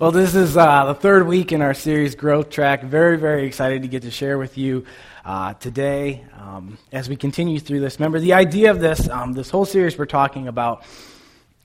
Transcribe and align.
Well, 0.00 0.10
this 0.10 0.34
is 0.34 0.56
uh, 0.56 0.86
the 0.86 0.94
third 0.96 1.28
week 1.28 1.52
in 1.52 1.62
our 1.62 1.72
series, 1.72 2.16
Growth 2.16 2.50
Track. 2.50 2.82
Very, 2.82 3.16
very 3.16 3.46
excited 3.46 3.82
to 3.82 3.88
get 3.88 4.02
to 4.02 4.10
share 4.10 4.38
with 4.38 4.58
you 4.58 4.86
uh, 5.24 5.54
today 5.54 6.24
um, 6.36 6.78
as 6.90 7.08
we 7.08 7.14
continue 7.14 7.60
through 7.60 7.78
this. 7.78 8.00
Remember, 8.00 8.18
the 8.18 8.32
idea 8.32 8.72
of 8.72 8.80
this, 8.80 9.08
um, 9.08 9.34
this 9.34 9.50
whole 9.50 9.64
series 9.64 9.96
we're 9.96 10.06
talking 10.06 10.48
about, 10.48 10.82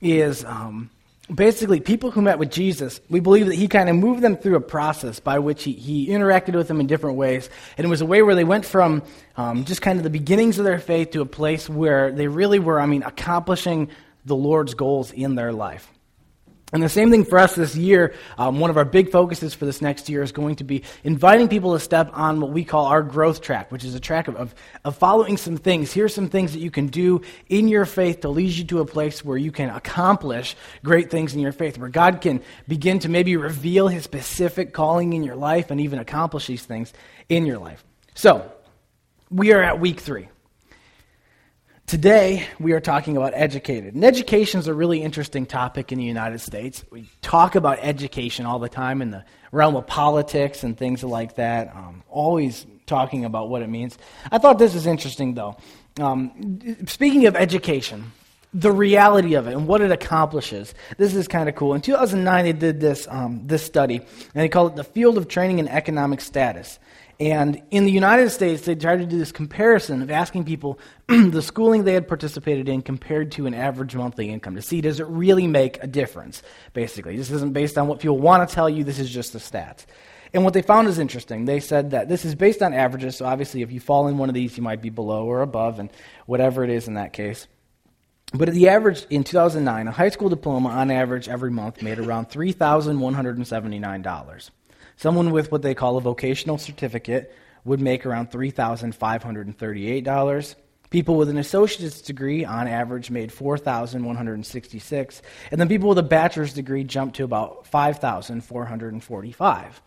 is 0.00 0.44
um, 0.44 0.90
basically 1.34 1.80
people 1.80 2.12
who 2.12 2.22
met 2.22 2.38
with 2.38 2.52
Jesus. 2.52 3.00
We 3.10 3.18
believe 3.18 3.46
that 3.46 3.56
he 3.56 3.66
kind 3.66 3.88
of 3.88 3.96
moved 3.96 4.22
them 4.22 4.36
through 4.36 4.54
a 4.54 4.60
process 4.60 5.18
by 5.18 5.40
which 5.40 5.64
he, 5.64 5.72
he 5.72 6.06
interacted 6.06 6.54
with 6.54 6.68
them 6.68 6.78
in 6.78 6.86
different 6.86 7.16
ways. 7.16 7.50
And 7.76 7.84
it 7.84 7.88
was 7.88 8.00
a 8.00 8.06
way 8.06 8.22
where 8.22 8.36
they 8.36 8.44
went 8.44 8.64
from 8.64 9.02
um, 9.36 9.64
just 9.64 9.82
kind 9.82 9.98
of 9.98 10.04
the 10.04 10.10
beginnings 10.10 10.56
of 10.60 10.64
their 10.64 10.78
faith 10.78 11.10
to 11.10 11.20
a 11.20 11.26
place 11.26 11.68
where 11.68 12.12
they 12.12 12.28
really 12.28 12.60
were, 12.60 12.80
I 12.80 12.86
mean, 12.86 13.02
accomplishing 13.02 13.88
the 14.24 14.36
Lord's 14.36 14.74
goals 14.74 15.10
in 15.10 15.34
their 15.34 15.52
life. 15.52 15.90
And 16.72 16.82
the 16.82 16.88
same 16.88 17.10
thing 17.10 17.24
for 17.24 17.38
us 17.38 17.56
this 17.56 17.74
year. 17.74 18.14
Um, 18.38 18.60
one 18.60 18.70
of 18.70 18.76
our 18.76 18.84
big 18.84 19.10
focuses 19.10 19.54
for 19.54 19.64
this 19.66 19.82
next 19.82 20.08
year 20.08 20.22
is 20.22 20.30
going 20.30 20.56
to 20.56 20.64
be 20.64 20.84
inviting 21.02 21.48
people 21.48 21.72
to 21.72 21.80
step 21.80 22.10
on 22.12 22.40
what 22.40 22.50
we 22.50 22.64
call 22.64 22.86
our 22.86 23.02
growth 23.02 23.40
track, 23.40 23.72
which 23.72 23.84
is 23.84 23.94
a 23.94 24.00
track 24.00 24.28
of, 24.28 24.36
of, 24.36 24.54
of, 24.84 24.96
following 24.96 25.36
some 25.36 25.56
things. 25.56 25.92
Here's 25.92 26.14
some 26.14 26.28
things 26.28 26.52
that 26.52 26.60
you 26.60 26.70
can 26.70 26.86
do 26.86 27.22
in 27.48 27.66
your 27.66 27.86
faith 27.86 28.20
to 28.20 28.28
lead 28.28 28.52
you 28.52 28.64
to 28.66 28.80
a 28.80 28.86
place 28.86 29.24
where 29.24 29.36
you 29.36 29.50
can 29.50 29.70
accomplish 29.70 30.56
great 30.84 31.10
things 31.10 31.34
in 31.34 31.40
your 31.40 31.52
faith, 31.52 31.76
where 31.76 31.88
God 31.88 32.20
can 32.20 32.40
begin 32.68 33.00
to 33.00 33.08
maybe 33.08 33.36
reveal 33.36 33.88
his 33.88 34.04
specific 34.04 34.72
calling 34.72 35.12
in 35.12 35.24
your 35.24 35.36
life 35.36 35.70
and 35.70 35.80
even 35.80 35.98
accomplish 35.98 36.46
these 36.46 36.64
things 36.64 36.92
in 37.28 37.46
your 37.46 37.58
life. 37.58 37.84
So, 38.14 38.50
we 39.30 39.52
are 39.52 39.62
at 39.62 39.80
week 39.80 40.00
three. 40.00 40.28
Today, 41.90 42.46
we 42.60 42.70
are 42.70 42.78
talking 42.78 43.16
about 43.16 43.32
educated. 43.34 43.96
And 43.96 44.04
education 44.04 44.60
is 44.60 44.68
a 44.68 44.72
really 44.72 45.02
interesting 45.02 45.44
topic 45.44 45.90
in 45.90 45.98
the 45.98 46.04
United 46.04 46.38
States. 46.38 46.84
We 46.92 47.08
talk 47.20 47.56
about 47.56 47.80
education 47.80 48.46
all 48.46 48.60
the 48.60 48.68
time 48.68 49.02
in 49.02 49.10
the 49.10 49.24
realm 49.50 49.74
of 49.74 49.88
politics 49.88 50.62
and 50.62 50.78
things 50.78 51.02
like 51.02 51.34
that, 51.34 51.74
um, 51.74 52.04
always 52.08 52.64
talking 52.86 53.24
about 53.24 53.48
what 53.48 53.62
it 53.62 53.68
means. 53.68 53.98
I 54.30 54.38
thought 54.38 54.60
this 54.60 54.72
was 54.72 54.86
interesting, 54.86 55.34
though. 55.34 55.56
Um, 55.98 56.76
speaking 56.86 57.26
of 57.26 57.34
education, 57.34 58.12
the 58.52 58.72
reality 58.72 59.34
of 59.34 59.46
it 59.46 59.52
and 59.52 59.66
what 59.66 59.80
it 59.80 59.92
accomplishes. 59.92 60.74
This 60.96 61.14
is 61.14 61.28
kind 61.28 61.48
of 61.48 61.54
cool. 61.54 61.74
In 61.74 61.80
2009, 61.80 62.44
they 62.44 62.52
did 62.52 62.80
this, 62.80 63.06
um, 63.08 63.46
this 63.46 63.62
study, 63.62 63.96
and 63.96 64.06
they 64.34 64.48
called 64.48 64.72
it 64.72 64.76
the 64.76 64.84
Field 64.84 65.18
of 65.18 65.28
Training 65.28 65.60
and 65.60 65.68
Economic 65.68 66.20
Status. 66.20 66.78
And 67.20 67.62
in 67.70 67.84
the 67.84 67.92
United 67.92 68.30
States, 68.30 68.62
they 68.62 68.74
tried 68.74 68.96
to 69.00 69.06
do 69.06 69.18
this 69.18 69.30
comparison 69.30 70.00
of 70.00 70.10
asking 70.10 70.44
people 70.44 70.78
the 71.06 71.42
schooling 71.42 71.84
they 71.84 71.92
had 71.92 72.08
participated 72.08 72.66
in 72.66 72.80
compared 72.80 73.32
to 73.32 73.46
an 73.46 73.52
average 73.52 73.94
monthly 73.94 74.30
income 74.30 74.56
to 74.56 74.62
see 74.62 74.80
does 74.80 75.00
it 75.00 75.06
really 75.06 75.46
make 75.46 75.82
a 75.82 75.86
difference, 75.86 76.42
basically. 76.72 77.18
This 77.18 77.30
isn't 77.30 77.52
based 77.52 77.76
on 77.76 77.88
what 77.88 78.00
people 78.00 78.18
want 78.18 78.48
to 78.48 78.54
tell 78.54 78.70
you, 78.70 78.84
this 78.84 78.98
is 78.98 79.10
just 79.10 79.34
the 79.34 79.38
stats. 79.38 79.84
And 80.32 80.44
what 80.44 80.54
they 80.54 80.62
found 80.62 80.88
is 80.88 80.98
interesting. 80.98 81.44
They 81.44 81.60
said 81.60 81.90
that 81.90 82.08
this 82.08 82.24
is 82.24 82.34
based 82.34 82.62
on 82.62 82.72
averages, 82.72 83.16
so 83.16 83.26
obviously 83.26 83.60
if 83.62 83.70
you 83.70 83.80
fall 83.80 84.08
in 84.08 84.16
one 84.16 84.30
of 84.30 84.34
these, 84.34 84.56
you 84.56 84.62
might 84.62 84.80
be 84.80 84.90
below 84.90 85.26
or 85.26 85.42
above, 85.42 85.78
and 85.78 85.90
whatever 86.24 86.64
it 86.64 86.70
is 86.70 86.88
in 86.88 86.94
that 86.94 87.12
case. 87.12 87.46
But 88.32 88.52
the 88.52 88.68
average 88.68 89.06
in 89.10 89.24
2009, 89.24 89.88
a 89.88 89.90
high 89.90 90.10
school 90.10 90.28
diploma 90.28 90.68
on 90.68 90.92
average 90.92 91.28
every 91.28 91.50
month 91.50 91.82
made 91.82 91.98
around 91.98 92.28
$3,179. 92.28 94.50
Someone 94.96 95.32
with 95.32 95.50
what 95.50 95.62
they 95.62 95.74
call 95.74 95.96
a 95.96 96.00
vocational 96.00 96.56
certificate 96.56 97.34
would 97.64 97.80
make 97.80 98.06
around 98.06 98.30
$3,538. 98.30 100.54
People 100.90 101.16
with 101.16 101.28
an 101.28 101.38
associate's 101.38 102.00
degree 102.00 102.44
on 102.44 102.68
average 102.68 103.10
made 103.10 103.32
4,166, 103.32 105.22
and 105.50 105.60
then 105.60 105.68
people 105.68 105.88
with 105.88 105.98
a 105.98 106.04
bachelor's 106.04 106.52
degree 106.52 106.84
jumped 106.84 107.16
to 107.16 107.24
about 107.24 107.66
5,445. 107.66 109.82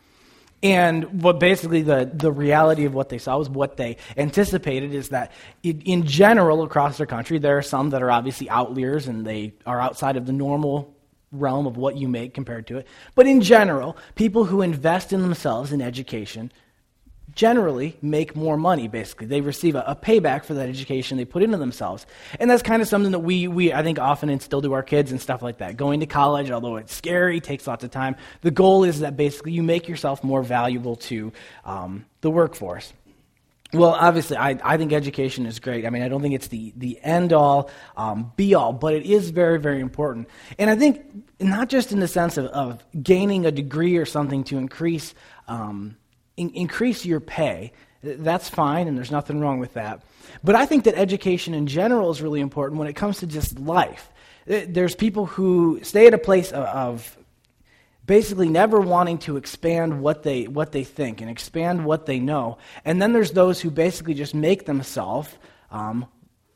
And 0.64 1.22
what 1.22 1.39
basically 1.39 1.81
the, 1.81 2.09
the 2.11 2.31
reality 2.31 2.86
of 2.86 2.94
what 2.94 3.09
they 3.09 3.17
saw 3.17 3.38
was 3.38 3.50
what 3.50 3.75
they 3.75 3.97
anticipated 4.16 4.94
is 4.94 5.09
that 5.09 5.34
in, 5.62 5.81
in 5.81 6.06
general 6.06 6.63
across 6.63 6.97
their 6.97 7.06
country, 7.06 7.38
there 7.38 7.57
are 7.57 7.62
some 7.62 7.90
that 7.90 8.01
are 8.01 8.09
obviously 8.09 8.50
outliers 8.50 9.07
and 9.07 9.25
they 9.25 9.53
are 9.66 9.81
outside 9.81 10.16
of 10.16 10.25
the 10.25 10.31
normal 10.31 10.96
realm 11.34 11.68
of 11.68 11.75
what 11.75 11.97
you 11.97 12.07
make 12.07 12.34
compared 12.34 12.68
to 12.68 12.78
it. 12.78 12.88
But 13.13 13.28
in 13.28 13.41
general, 13.41 13.97
people 14.16 14.46
who 14.46 14.62
invest 14.62 15.12
in 15.12 15.22
themselves 15.22 15.74
in 15.74 15.81
education 15.81 16.50
generally 17.35 17.97
make 18.01 18.35
more 18.35 18.57
money, 18.57 18.88
basically. 18.88 19.28
They 19.28 19.41
receive 19.41 19.75
a, 19.75 19.84
a, 19.88 19.95
payback 19.95 20.45
for 20.45 20.53
that 20.56 20.69
education 20.69 21.17
they 21.17 21.25
put 21.25 21.41
into 21.41 21.57
themselves. 21.57 22.06
And 22.39 22.50
that's 22.50 22.61
kind 22.61 22.81
of 22.81 22.88
something 22.88 23.11
that 23.11 23.19
we, 23.19 23.47
we, 23.47 23.73
I 23.73 23.81
think, 23.81 23.97
often 24.00 24.29
instill 24.29 24.61
to 24.61 24.73
our 24.73 24.84
kids 24.84 25.11
and 25.11 25.19
stuff 25.19 25.41
like 25.41 25.57
that. 25.57 25.78
Going 25.78 26.01
to 26.01 26.06
college, 26.06 26.51
although 26.51 26.75
it's 26.78 26.94
scary, 26.94 27.39
takes 27.39 27.66
lots 27.66 27.83
of 27.83 27.91
time, 27.91 28.16
the 28.41 28.51
goal 28.51 28.83
is 28.83 29.00
that 29.00 29.17
basically 29.17 29.53
you 29.53 29.63
make 29.63 29.88
yourself 29.88 30.23
more 30.23 30.44
valuable 30.44 30.95
to 30.97 31.33
um, 31.66 32.06
the 32.22 32.29
workforce. 32.29 32.94
Well, 33.73 33.95
obviously, 34.00 34.38
I, 34.38 34.59
I 34.63 34.78
think 34.78 34.94
education 34.94 35.47
is 35.47 35.59
great. 35.59 35.88
I 35.88 35.89
mean, 35.89 36.03
I 36.03 36.07
don't 36.07 36.22
think 36.22 36.35
it's 36.35 36.47
the, 36.47 36.73
the 36.78 37.00
end 37.01 37.33
all, 37.33 37.72
um, 37.97 38.31
be 38.35 38.53
all, 38.53 38.72
but 38.72 38.94
it 38.94 39.03
is 39.03 39.31
very, 39.31 39.59
very 39.59 39.79
important. 39.79 40.29
And 40.59 40.69
I 40.69 40.75
think 40.75 41.03
not 41.39 41.69
just 41.69 41.91
in 41.91 42.00
the 42.00 42.07
sense 42.07 42.38
of, 42.38 42.45
of 42.47 42.83
gaining 43.01 43.47
a 43.47 43.51
degree 43.51 43.97
or 43.97 44.06
something 44.06 44.44
to 44.45 44.59
increase, 44.59 45.16
um, 45.47 45.97
in, 46.38 46.49
increase 46.51 47.05
your 47.05 47.19
pay. 47.19 47.73
That's 48.01 48.49
fine, 48.49 48.88
and 48.88 48.97
there's 48.97 49.11
nothing 49.11 49.39
wrong 49.39 49.59
with 49.59 49.73
that. 49.73 50.01
But 50.44 50.55
I 50.55 50.66
think 50.66 50.83
that 50.83 50.95
education 50.95 51.53
in 51.53 51.67
general 51.67 52.11
is 52.11 52.21
really 52.21 52.41
important 52.41 52.79
when 52.79 52.88
it 52.88 52.94
comes 52.94 53.19
to 53.19 53.27
just 53.27 53.59
life. 53.59 54.09
There's 54.45 54.95
people 54.95 55.25
who 55.25 55.79
stay 55.83 56.07
at 56.07 56.13
a 56.13 56.17
place 56.17 56.51
of, 56.51 56.66
of 56.66 57.17
basically 58.05 58.49
never 58.49 58.81
wanting 58.81 59.19
to 59.19 59.38
expand 59.38 60.01
what 60.01 60.23
they, 60.23 60.47
what 60.47 60.71
they 60.71 60.83
think 60.83 61.21
and 61.21 61.29
expand 61.29 61.85
what 61.85 62.05
they 62.05 62.19
know. 62.19 62.57
And 62.83 63.01
then 63.01 63.13
there's 63.13 63.31
those 63.31 63.61
who 63.61 63.71
basically 63.71 64.13
just 64.13 64.35
make 64.35 64.65
themselves 64.65 65.29
um, 65.71 66.05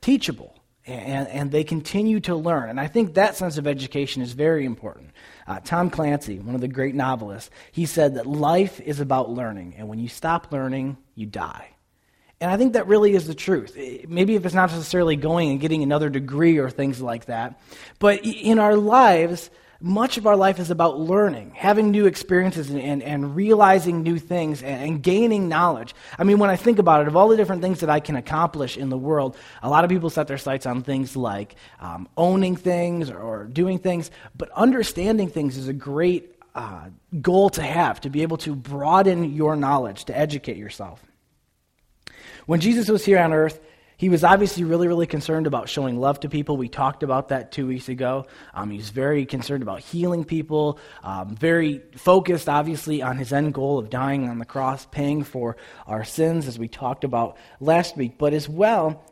teachable. 0.02 0.54
And, 0.86 1.28
and, 1.28 1.52
they 1.52 1.66
continue 1.66 2.22
to 2.22 2.36
learn. 2.38 2.70
And 2.70 2.80
I 2.80 2.88
think 2.88 3.16
that 3.16 3.36
sense 3.36 3.58
of 3.58 3.68
education 3.68 4.22
is 4.22 4.32
very 4.32 4.64
important. 4.64 5.10
Uh, 5.48 5.60
Tom 5.64 5.90
Clancy, 5.90 6.40
one 6.40 6.56
of 6.56 6.62
the 6.62 6.68
great 6.68 6.94
novelists, 6.94 7.50
he 7.72 7.86
said 7.86 8.16
that 8.16 8.26
life 8.26 8.82
is 8.82 9.00
about 9.00 9.30
learning, 9.30 9.76
and 9.78 9.88
when 9.88 9.98
you 9.98 10.10
stop 10.10 10.52
learning, 10.52 10.98
you 11.16 11.26
die. 11.26 11.70
And 12.40 12.52
I 12.52 12.58
think 12.58 12.74
that 12.74 12.88
really 12.88 13.14
is 13.14 13.26
the 13.26 13.34
truth. 13.34 13.76
Maybe 14.08 14.36
if 14.36 14.46
it's 14.46 14.54
not 14.54 14.70
necessarily 14.70 15.16
going 15.16 15.50
and 15.50 15.60
getting 15.60 15.82
another 15.82 16.10
degree 16.10 16.58
or 16.58 16.70
things 16.70 17.02
like 17.02 17.26
that, 17.26 17.60
but 17.98 18.24
in 18.26 18.60
our 18.60 18.76
lives, 18.76 19.50
much 19.80 20.18
of 20.18 20.26
our 20.26 20.36
life 20.36 20.60
is 20.60 20.72
about 20.72 21.00
learning, 21.00 21.52
having 21.56 21.92
new 21.92 22.08
experiences, 22.08 22.70
and, 22.70 22.82
and, 22.82 23.04
and 23.04 23.36
realizing 23.36 24.02
new 24.02 24.18
things 24.18 24.64
and, 24.64 24.82
and, 24.82 25.04
gaining 25.04 25.48
knowledge. 25.48 25.94
I 26.18 26.24
mean, 26.24 26.40
when 26.40 26.50
I 26.50 26.56
think 26.56 26.80
about 26.80 27.02
it, 27.02 27.08
of 27.08 27.16
all 27.16 27.28
the 27.28 27.38
different 27.38 27.62
things 27.62 27.82
that 27.82 27.90
I 27.90 28.00
can 28.00 28.16
accomplish 28.16 28.78
in 28.78 28.90
the 28.90 28.98
world, 28.98 29.38
a 29.62 29.70
lot 29.70 29.84
of 29.84 29.90
people 29.90 30.10
set 30.10 30.28
their 30.28 30.38
sights 30.38 30.66
on 30.66 30.82
things 30.82 31.16
like 31.16 31.56
um, 31.80 32.08
owning 32.18 32.56
things 32.56 33.10
or, 33.10 33.20
or, 33.20 33.44
doing 33.46 33.78
things, 33.78 34.10
but 34.36 34.50
understanding 34.52 35.30
things 35.30 35.58
is 35.58 35.68
a 35.68 35.74
great 35.74 36.36
uh, 36.56 36.90
goal 37.22 37.50
to 37.52 37.62
have, 37.62 38.02
to 38.02 38.10
be 38.10 38.24
able 38.24 38.38
to 38.38 38.56
broaden 38.56 39.36
your 39.36 39.56
knowledge, 39.56 40.06
to 40.06 40.18
educate 40.18 40.58
yourself. 40.58 41.04
When 42.48 42.60
Jesus 42.62 42.90
was 42.90 43.06
here 43.06 43.20
on 43.20 43.32
earth, 43.32 43.60
he 43.98 44.10
was 44.10 44.24
obviously 44.24 44.64
really, 44.64 44.88
really 44.88 45.08
concerned 45.08 45.48
about 45.48 45.68
showing 45.68 46.00
love 46.00 46.20
to 46.20 46.30
people. 46.30 46.56
We 46.56 46.70
talked 46.70 47.02
about 47.02 47.30
that 47.30 47.52
two 47.52 47.66
weeks 47.66 47.90
ago. 47.90 48.28
Um, 48.54 48.70
he's 48.70 48.92
very 48.92 49.26
concerned 49.26 49.64
about 49.64 49.80
healing 49.80 50.24
people, 50.24 50.80
um, 51.04 51.36
very 51.36 51.82
focused, 51.96 52.48
obviously, 52.48 53.02
on 53.02 53.18
his 53.18 53.34
end 53.34 53.56
goal 53.56 53.80
of 53.80 53.90
dying 53.90 54.30
on 54.30 54.38
the 54.38 54.46
cross, 54.46 54.86
paying 54.86 55.24
for 55.24 55.58
our 55.88 56.04
sins, 56.04 56.48
as 56.48 56.60
we 56.60 56.68
talked 56.68 57.04
about 57.04 57.38
last 57.60 57.98
week. 57.98 58.20
But 58.20 58.34
as 58.34 58.48
well, 58.48 59.04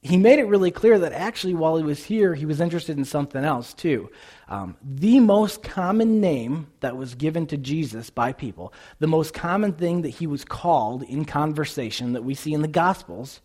he 0.00 0.16
made 0.16 0.40
it 0.40 0.46
really 0.46 0.72
clear 0.72 0.98
that 0.98 1.12
actually, 1.12 1.54
while 1.54 1.76
he 1.76 1.84
was 1.84 2.04
here, 2.04 2.34
he 2.34 2.46
was 2.46 2.60
interested 2.60 2.98
in 2.98 3.04
something 3.04 3.44
else, 3.44 3.72
too. 3.72 4.10
Um, 4.48 4.76
the 4.82 5.20
most 5.20 5.62
common 5.62 6.20
name 6.20 6.68
that 6.80 6.96
was 6.96 7.14
given 7.14 7.46
to 7.48 7.56
Jesus 7.56 8.10
by 8.10 8.32
people, 8.32 8.72
the 8.98 9.06
most 9.06 9.32
common 9.32 9.74
thing 9.74 10.02
that 10.02 10.10
he 10.10 10.26
was 10.26 10.44
called 10.44 11.04
in 11.04 11.24
conversation 11.24 12.14
that 12.14 12.24
we 12.24 12.34
see 12.34 12.52
in 12.52 12.62
the 12.62 12.68
Gospels, 12.68 13.40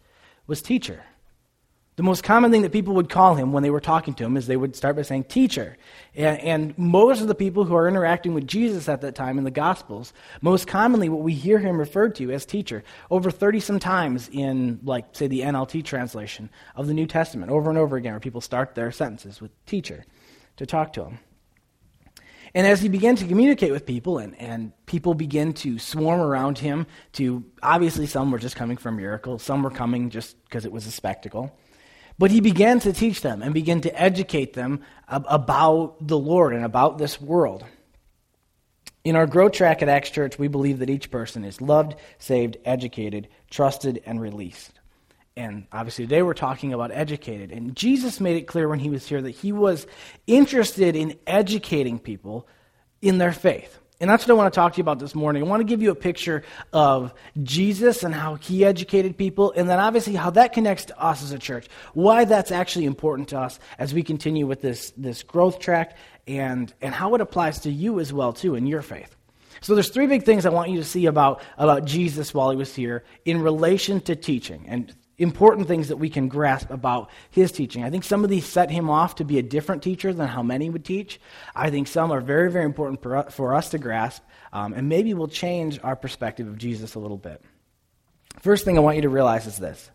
was 0.48 0.62
teacher. 0.62 1.04
The 1.96 2.04
most 2.04 2.24
common 2.24 2.50
thing 2.50 2.64
that 2.64 2.72
people 2.72 2.96
would 2.96 3.10
call 3.10 3.36
him 3.36 3.54
when 3.54 3.62
they 3.62 3.70
were 3.70 3.80
talking 3.80 4.16
to 4.16 4.24
him 4.24 4.36
is 4.36 4.48
they 4.48 4.58
would 4.58 4.76
start 4.76 4.96
by 4.96 5.04
saying 5.04 5.26
teacher. 5.26 5.78
And, 6.16 6.40
and, 6.40 6.78
most 6.78 7.22
of 7.22 7.28
the 7.28 7.36
people 7.36 7.66
who 7.66 7.76
are 7.76 7.88
interacting 7.88 8.34
with 8.34 8.48
Jesus 8.48 8.90
at 8.90 9.02
that 9.02 9.14
time 9.14 9.38
in 9.38 9.44
the 9.44 9.52
Gospels, 9.52 10.12
most 10.42 10.66
commonly 10.66 11.08
what 11.08 11.22
we 11.22 11.36
hear 11.36 11.60
him 11.60 11.78
referred 11.78 12.16
to 12.16 12.32
as 12.32 12.48
teacher, 12.48 12.84
over 13.12 13.30
30 13.30 13.60
some 13.60 13.80
times 13.80 14.28
in, 14.34 14.80
like, 14.84 15.06
say, 15.12 15.28
the 15.28 15.42
NLT 15.42 15.86
translation 15.86 16.50
of 16.76 16.88
the 16.88 16.96
New 16.96 17.06
Testament, 17.06 17.52
over 17.52 17.70
and 17.70 17.78
over 17.78 17.96
again, 17.96 18.14
where 18.14 18.20
people 18.20 18.42
start 18.42 18.74
their 18.74 18.92
sentences 18.92 19.40
with 19.40 19.52
teacher 19.68 20.04
to 20.58 20.66
talk 20.66 20.94
to 20.94 21.06
him. 21.06 21.20
And 22.56 22.68
as 22.68 22.82
he 22.82 22.90
began 22.90 23.16
to 23.16 23.26
communicate 23.26 23.72
with 23.72 23.86
people, 23.86 24.20
and, 24.20 24.40
and 24.40 24.74
people 24.86 25.16
began 25.16 25.54
to 25.54 25.80
swarm 25.80 26.22
around 26.22 26.60
him, 26.60 26.86
to 27.14 27.44
obviously 27.64 28.06
some 28.06 28.32
were 28.32 28.38
just 28.38 28.56
coming 28.56 28.78
for 28.78 28.90
a 28.90 28.92
miracle, 28.92 29.40
some 29.40 29.64
were 29.64 29.72
coming 29.72 30.12
just 30.12 30.42
because 30.46 30.66
it 30.66 30.72
was 30.72 30.86
a 30.86 30.92
spectacle. 30.92 31.58
But 32.20 32.30
he 32.30 32.42
began 32.42 32.80
to 32.82 32.94
teach 32.94 33.22
them 33.22 33.42
and 33.42 33.56
began 33.56 33.82
to 33.82 34.00
educate 34.00 34.54
them 34.54 34.82
ab- 35.08 35.26
about 35.28 36.08
the 36.08 36.18
Lord 36.18 36.54
and 36.54 36.64
about 36.64 37.00
this 37.00 37.20
world. 37.20 37.66
In 39.04 39.16
our 39.16 39.26
growth 39.26 39.54
track 39.54 39.82
at 39.82 39.90
Acts 39.90 40.12
Church, 40.12 40.38
we 40.38 40.48
believe 40.48 40.80
that 40.80 40.92
each 40.92 41.10
person 41.10 41.44
is 41.44 41.60
loved, 41.60 41.96
saved, 42.20 42.58
educated, 42.64 43.28
trusted, 43.50 44.02
and 44.06 44.22
released. 44.22 44.80
And 45.36 45.66
obviously, 45.72 46.06
today 46.06 46.22
we're 46.22 46.34
talking 46.36 46.74
about 46.74 46.92
educated. 46.92 47.52
And 47.52 47.76
Jesus 47.76 48.20
made 48.20 48.38
it 48.38 48.48
clear 48.48 48.70
when 48.70 48.80
he 48.80 48.90
was 48.90 49.08
here 49.08 49.22
that 49.22 49.32
he 49.32 49.52
was 49.52 49.88
interested 50.28 50.96
in 50.96 51.18
educating 51.26 51.98
people 51.98 52.48
in 53.02 53.18
their 53.18 53.32
faith. 53.32 53.80
And 54.00 54.10
that's 54.10 54.28
what 54.28 54.34
I 54.34 54.38
want 54.38 54.54
to 54.54 54.60
talk 54.60 54.74
to 54.74 54.78
you 54.78 54.82
about 54.82 55.00
this 55.00 55.16
morning. 55.16 55.44
I 55.44 55.46
want 55.46 55.62
to 55.62 55.66
give 55.66 55.82
you 55.82 55.90
a 55.90 55.96
picture 55.96 56.44
of 56.74 57.14
Jesus 57.42 58.04
and 58.04 58.14
how 58.14 58.36
he 58.36 58.66
educated 58.66 59.18
people, 59.18 59.54
and 59.56 59.70
then 59.70 59.80
obviously 59.80 60.14
how 60.14 60.30
that 60.32 60.52
connects 60.52 60.86
to 60.86 61.00
us 61.02 61.24
as 61.24 61.32
a 61.32 61.40
church. 61.40 61.68
Why 61.94 62.26
that's 62.26 62.52
actually 62.52 62.86
important 62.86 63.30
to 63.30 63.40
us 63.40 63.60
as 63.80 63.94
we 63.94 64.04
continue 64.04 64.46
with 64.46 64.62
this, 64.62 64.92
this 64.98 65.24
growth 65.24 65.60
track, 65.60 65.96
and, 66.28 66.74
and 66.82 66.94
how 66.94 67.16
it 67.16 67.22
applies 67.22 67.62
to 67.62 67.72
you 67.72 68.00
as 68.00 68.12
well, 68.12 68.34
too, 68.34 68.56
in 68.56 68.68
your 68.68 68.82
faith. 68.82 69.16
So 69.62 69.74
there's 69.74 69.90
three 69.90 70.08
big 70.08 70.24
things 70.24 70.46
I 70.46 70.50
want 70.50 70.72
you 70.72 70.78
to 70.78 70.84
see 70.84 71.06
about, 71.06 71.42
about 71.58 71.86
Jesus 71.86 72.34
while 72.34 72.50
he 72.50 72.58
was 72.58 72.76
here 72.76 73.06
in 73.24 73.42
relation 73.42 74.02
to 74.02 74.16
teaching. 74.18 74.66
And 74.68 74.94
important 75.24 75.68
things 75.68 75.88
that 75.88 75.98
we 75.98 76.10
can 76.10 76.28
grasp 76.28 76.70
about 76.70 77.10
his 77.32 77.52
teaching. 77.52 77.84
I 77.84 77.90
think 77.90 78.04
some 78.04 78.24
of 78.24 78.30
these 78.30 78.46
set 78.46 78.70
him 78.70 78.90
off 78.90 79.16
to 79.16 79.24
be 79.24 79.40
a 79.40 79.44
different 79.44 79.82
teacher 79.82 80.14
than 80.14 80.28
how 80.28 80.44
many 80.44 80.70
would 80.70 80.86
teach. 80.86 81.20
I 81.56 81.72
think 81.72 81.88
some 81.88 82.12
are 82.12 82.22
very, 82.22 82.52
very 82.52 82.66
important 82.66 83.02
for 83.02 83.56
us 83.56 83.70
to 83.70 83.80
grasp, 83.80 84.22
um, 84.52 84.74
and 84.74 84.88
maybe 84.88 85.16
will 85.16 85.28
change 85.28 85.80
our 85.84 85.96
perspective 85.96 86.48
of 86.48 86.60
Jesus 86.60 86.94
a 86.94 87.00
little 87.00 87.18
bit. 87.18 87.42
First 88.40 88.66
thing 88.66 88.78
I 88.78 88.82
want 88.82 88.98
you 88.98 89.04
to 89.04 89.10
realize 89.10 89.48
is 89.48 89.58
this 89.58 89.90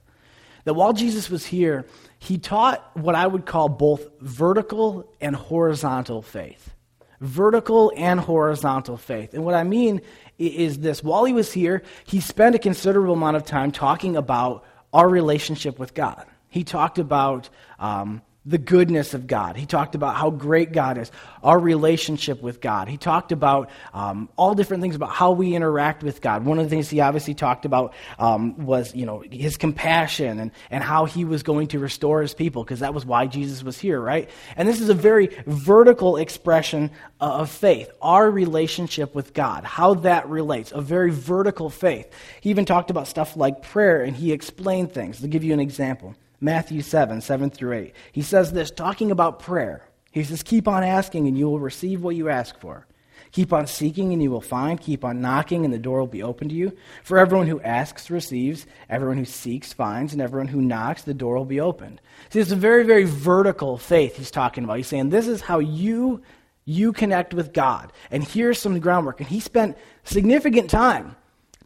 that 0.64 0.74
while 0.74 0.92
Jesus 0.92 1.30
was 1.30 1.46
here, 1.46 1.86
he 2.18 2.36
taught 2.36 2.90
what 2.94 3.14
I 3.14 3.26
would 3.26 3.46
call 3.46 3.68
both 3.68 4.06
vertical 4.20 5.10
and 5.20 5.34
horizontal 5.34 6.20
faith. 6.20 6.74
Vertical 7.20 7.92
and 7.96 8.20
horizontal 8.20 8.96
faith. 8.96 9.34
And 9.34 9.44
what 9.44 9.54
I 9.54 9.64
mean 9.64 10.02
is 10.38 10.80
this 10.80 11.02
while 11.02 11.24
he 11.24 11.32
was 11.32 11.52
here, 11.52 11.82
he 12.04 12.20
spent 12.20 12.54
a 12.54 12.58
considerable 12.58 13.14
amount 13.14 13.36
of 13.36 13.44
time 13.44 13.72
talking 13.72 14.14
about 14.14 14.64
our 14.98 15.08
relationship 15.08 15.78
with 15.78 15.94
God. 15.94 16.26
He 16.48 16.64
talked 16.64 16.98
about 16.98 17.48
um, 17.78 18.20
the 18.48 18.58
goodness 18.58 19.12
of 19.12 19.26
God. 19.26 19.56
He 19.56 19.66
talked 19.66 19.94
about 19.94 20.16
how 20.16 20.30
great 20.30 20.72
God 20.72 20.96
is, 20.96 21.12
our 21.42 21.58
relationship 21.58 22.40
with 22.40 22.62
God. 22.62 22.88
He 22.88 22.96
talked 22.96 23.30
about 23.30 23.68
um, 23.92 24.30
all 24.36 24.54
different 24.54 24.80
things 24.80 24.96
about 24.96 25.10
how 25.10 25.32
we 25.32 25.54
interact 25.54 26.02
with 26.02 26.22
God. 26.22 26.46
One 26.46 26.58
of 26.58 26.64
the 26.64 26.70
things 26.70 26.88
he 26.88 27.00
obviously 27.00 27.34
talked 27.34 27.66
about 27.66 27.92
um, 28.18 28.64
was, 28.64 28.94
you 28.94 29.04
know, 29.04 29.22
his 29.30 29.58
compassion 29.58 30.40
and, 30.40 30.50
and 30.70 30.82
how 30.82 31.04
he 31.04 31.26
was 31.26 31.42
going 31.42 31.68
to 31.68 31.78
restore 31.78 32.22
his 32.22 32.32
people, 32.32 32.64
because 32.64 32.80
that 32.80 32.94
was 32.94 33.04
why 33.04 33.26
Jesus 33.26 33.62
was 33.62 33.78
here, 33.78 34.00
right? 34.00 34.30
And 34.56 34.66
this 34.66 34.80
is 34.80 34.88
a 34.88 34.94
very 34.94 35.28
vertical 35.46 36.16
expression 36.16 36.90
of 37.20 37.50
faith, 37.50 37.90
our 38.00 38.30
relationship 38.30 39.14
with 39.14 39.34
God, 39.34 39.64
how 39.64 39.94
that 39.94 40.26
relates, 40.28 40.72
a 40.72 40.80
very 40.80 41.10
vertical 41.10 41.68
faith. 41.68 42.10
He 42.40 42.48
even 42.48 42.64
talked 42.64 42.90
about 42.90 43.08
stuff 43.08 43.36
like 43.36 43.62
prayer, 43.62 44.02
and 44.02 44.16
he 44.16 44.32
explained 44.32 44.92
things. 44.92 45.20
To 45.20 45.28
give 45.28 45.44
you 45.44 45.52
an 45.52 45.60
example. 45.60 46.14
Matthew 46.40 46.82
7, 46.82 47.20
7 47.20 47.50
through 47.50 47.72
8. 47.72 47.94
He 48.12 48.22
says 48.22 48.52
this, 48.52 48.70
talking 48.70 49.10
about 49.10 49.40
prayer. 49.40 49.88
He 50.10 50.24
says, 50.24 50.42
Keep 50.42 50.68
on 50.68 50.82
asking, 50.84 51.26
and 51.26 51.36
you 51.36 51.48
will 51.48 51.60
receive 51.60 52.02
what 52.02 52.16
you 52.16 52.28
ask 52.28 52.58
for. 52.60 52.86
Keep 53.32 53.52
on 53.52 53.66
seeking, 53.66 54.12
and 54.12 54.22
you 54.22 54.30
will 54.30 54.40
find. 54.40 54.80
Keep 54.80 55.04
on 55.04 55.20
knocking, 55.20 55.64
and 55.64 55.74
the 55.74 55.78
door 55.78 55.98
will 55.98 56.06
be 56.06 56.22
open 56.22 56.48
to 56.48 56.54
you. 56.54 56.72
For 57.02 57.18
everyone 57.18 57.46
who 57.46 57.60
asks 57.60 58.08
receives, 58.08 58.66
everyone 58.88 59.18
who 59.18 59.24
seeks 59.24 59.72
finds, 59.72 60.12
and 60.12 60.22
everyone 60.22 60.48
who 60.48 60.62
knocks, 60.62 61.02
the 61.02 61.12
door 61.12 61.36
will 61.36 61.44
be 61.44 61.60
opened. 61.60 62.00
See, 62.30 62.40
it's 62.40 62.52
a 62.52 62.56
very, 62.56 62.84
very 62.84 63.04
vertical 63.04 63.76
faith 63.76 64.16
he's 64.16 64.30
talking 64.30 64.64
about. 64.64 64.78
He's 64.78 64.86
saying, 64.86 65.10
This 65.10 65.28
is 65.28 65.42
how 65.42 65.58
you, 65.58 66.22
you 66.64 66.92
connect 66.92 67.34
with 67.34 67.52
God. 67.52 67.92
And 68.10 68.24
here's 68.24 68.58
some 68.58 68.78
groundwork. 68.78 69.20
And 69.20 69.28
he 69.28 69.40
spent 69.40 69.76
significant 70.04 70.70
time 70.70 71.16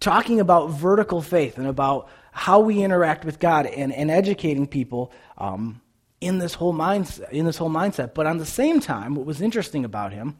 talking 0.01 0.41
about 0.41 0.71
vertical 0.71 1.23
faith 1.23 1.59
and 1.59 1.69
about 1.69 2.09
how 2.33 2.61
we 2.61 2.83
interact 2.83 3.25
with 3.25 3.39
God 3.39 3.67
and, 3.67 3.93
and 3.93 4.11
educating 4.11 4.67
people 4.67 5.13
um, 5.39 5.81
in 6.21 6.39
this 6.39 6.55
whole 6.55 6.75
mindset. 6.75 7.31
In 7.31 7.45
this 7.45 7.59
whole 7.59 7.71
mindset. 7.71 8.15
But 8.15 8.27
on 8.27 8.39
the 8.39 8.47
same 8.47 8.81
time, 8.81 9.15
what 9.15 9.27
was 9.27 9.41
interesting 9.41 9.85
about 9.85 10.13
him, 10.13 10.39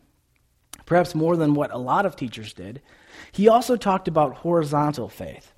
perhaps 0.87 1.15
more 1.15 1.37
than 1.37 1.55
what 1.55 1.71
a 1.71 1.79
lot 1.79 2.07
of 2.07 2.17
teachers 2.17 2.55
did, 2.55 2.81
he 3.31 3.47
also 3.47 3.77
talked 3.77 4.09
about 4.09 4.37
horizontal 4.37 5.09
faith. 5.09 5.53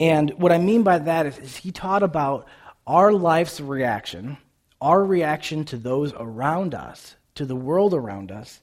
And 0.00 0.30
what 0.32 0.50
I 0.50 0.58
mean 0.58 0.82
by 0.82 0.98
that 0.98 1.26
is, 1.26 1.38
is 1.38 1.56
he 1.56 1.70
taught 1.70 2.02
about 2.02 2.48
our 2.86 3.12
life's 3.12 3.60
reaction, 3.60 4.38
our 4.80 5.04
reaction 5.04 5.64
to 5.66 5.76
those 5.76 6.12
around 6.18 6.74
us, 6.74 7.16
to 7.34 7.44
the 7.44 7.56
world 7.56 7.94
around 7.94 8.30
us, 8.30 8.60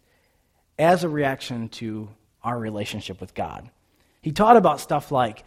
as 0.79 1.03
a 1.03 1.09
reaction 1.09 1.69
to 1.69 2.09
our 2.43 2.57
relationship 2.57 3.21
with 3.21 3.33
God. 3.33 3.69
He 4.21 4.31
taught 4.31 4.57
about 4.57 4.79
stuff 4.79 5.11
like 5.11 5.43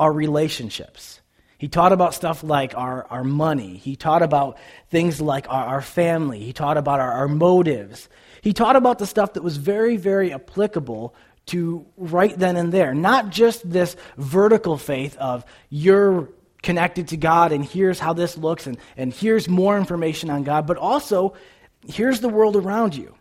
our 0.00 0.12
relationships. 0.12 1.20
He 1.58 1.68
taught 1.68 1.92
about 1.92 2.14
stuff 2.14 2.42
like 2.42 2.74
our, 2.74 3.06
our 3.10 3.22
money. 3.22 3.76
He 3.76 3.94
taught 3.94 4.22
about 4.22 4.56
things 4.88 5.20
like 5.20 5.46
our, 5.50 5.66
our 5.66 5.82
family. 5.82 6.40
He 6.40 6.54
taught 6.54 6.78
about 6.78 7.00
our, 7.00 7.12
our 7.12 7.28
motives. 7.28 8.08
He 8.40 8.54
taught 8.54 8.76
about 8.76 8.98
the 8.98 9.06
stuff 9.06 9.34
that 9.34 9.42
was 9.42 9.58
very, 9.58 9.98
very 9.98 10.32
applicable 10.32 11.14
to 11.46 11.84
right 11.98 12.36
then 12.38 12.56
and 12.56 12.72
there. 12.72 12.94
Not 12.94 13.28
just 13.28 13.68
this 13.68 13.94
vertical 14.16 14.78
faith 14.78 15.18
of 15.18 15.44
you're 15.68 16.30
connected 16.62 17.08
to 17.08 17.18
God 17.18 17.52
and 17.52 17.62
here's 17.62 17.98
how 17.98 18.14
this 18.14 18.38
looks 18.38 18.66
and, 18.66 18.78
and 18.96 19.12
here's 19.12 19.46
more 19.46 19.76
information 19.76 20.30
on 20.30 20.44
God, 20.44 20.66
but 20.66 20.78
also 20.78 21.34
here's 21.86 22.20
the 22.20 22.28
world 22.30 22.56
around 22.56 22.96
you. 22.96 23.14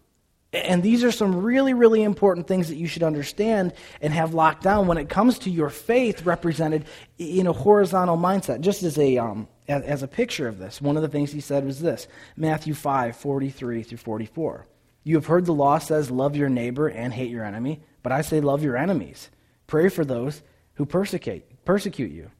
And 0.51 0.81
these 0.81 1.03
are 1.03 1.11
some 1.11 1.43
really, 1.43 1.75
really 1.75 2.01
important 2.01 2.47
things 2.47 2.69
that 2.69 2.77
you 2.77 2.87
should 2.87 3.03
understand 3.03 3.73
and 4.01 4.11
have 4.11 4.33
locked 4.33 4.63
down 4.63 4.87
when 4.87 4.97
it 4.97 5.07
comes 5.07 5.37
to 5.39 5.51
your 5.51 5.69
faith 5.69 6.25
represented 6.25 6.85
in 7.19 7.45
a 7.45 7.53
horizontal 7.53 8.17
mindset. 8.17 8.61
Just 8.61 8.81
as 8.81 8.97
a, 8.97 9.19
um, 9.19 9.47
as, 9.67 9.83
as 9.83 10.03
a 10.03 10.07
picture 10.07 10.47
of 10.47 10.57
this, 10.57 10.81
one 10.81 10.95
of 10.95 11.03
the 11.03 11.07
things 11.07 11.31
he 11.31 11.39
said 11.39 11.65
was 11.65 11.79
this 11.79 12.07
Matthew 12.35 12.73
5 12.73 13.15
43 13.15 13.83
through 13.83 13.97
44. 13.99 14.65
You 15.03 15.15
have 15.15 15.27
heard 15.27 15.45
the 15.45 15.53
law 15.53 15.77
says, 15.77 16.09
Love 16.09 16.35
your 16.35 16.49
neighbor 16.49 16.87
and 16.87 17.13
hate 17.13 17.29
your 17.29 17.45
enemy, 17.45 17.81
but 18.01 18.11
I 18.11 18.21
say, 18.21 18.41
Love 18.41 18.63
your 18.63 18.75
enemies. 18.75 19.29
Pray 19.67 19.87
for 19.87 20.03
those 20.03 20.41
who 20.73 20.85
persecute, 20.85 21.43
persecute 21.63 22.11
you. 22.11 22.31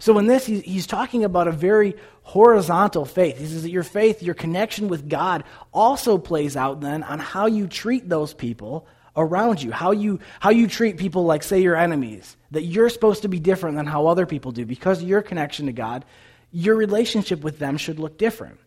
So, 0.00 0.16
in 0.16 0.26
this, 0.26 0.46
he's 0.46 0.86
talking 0.86 1.24
about 1.24 1.46
a 1.46 1.52
very 1.52 1.94
horizontal 2.22 3.04
faith. 3.04 3.36
He 3.36 3.44
says 3.44 3.64
that 3.64 3.70
your 3.70 3.82
faith, 3.82 4.22
your 4.22 4.34
connection 4.34 4.88
with 4.88 5.10
God, 5.10 5.44
also 5.74 6.16
plays 6.16 6.56
out 6.56 6.80
then 6.80 7.02
on 7.02 7.18
how 7.18 7.46
you 7.46 7.66
treat 7.66 8.08
those 8.08 8.32
people 8.32 8.86
around 9.14 9.62
you, 9.62 9.72
how 9.72 9.90
you, 9.90 10.18
how 10.40 10.48
you 10.48 10.68
treat 10.68 10.96
people 10.96 11.24
like, 11.24 11.42
say, 11.42 11.60
your 11.60 11.76
enemies, 11.76 12.34
that 12.50 12.62
you're 12.62 12.88
supposed 12.88 13.22
to 13.22 13.28
be 13.28 13.38
different 13.38 13.76
than 13.76 13.84
how 13.84 14.06
other 14.06 14.24
people 14.24 14.52
do. 14.52 14.64
Because 14.64 15.02
your 15.02 15.20
connection 15.20 15.66
to 15.66 15.72
God, 15.72 16.06
your 16.50 16.76
relationship 16.76 17.42
with 17.42 17.58
them 17.58 17.76
should 17.76 17.98
look 17.98 18.16
different. 18.16 18.58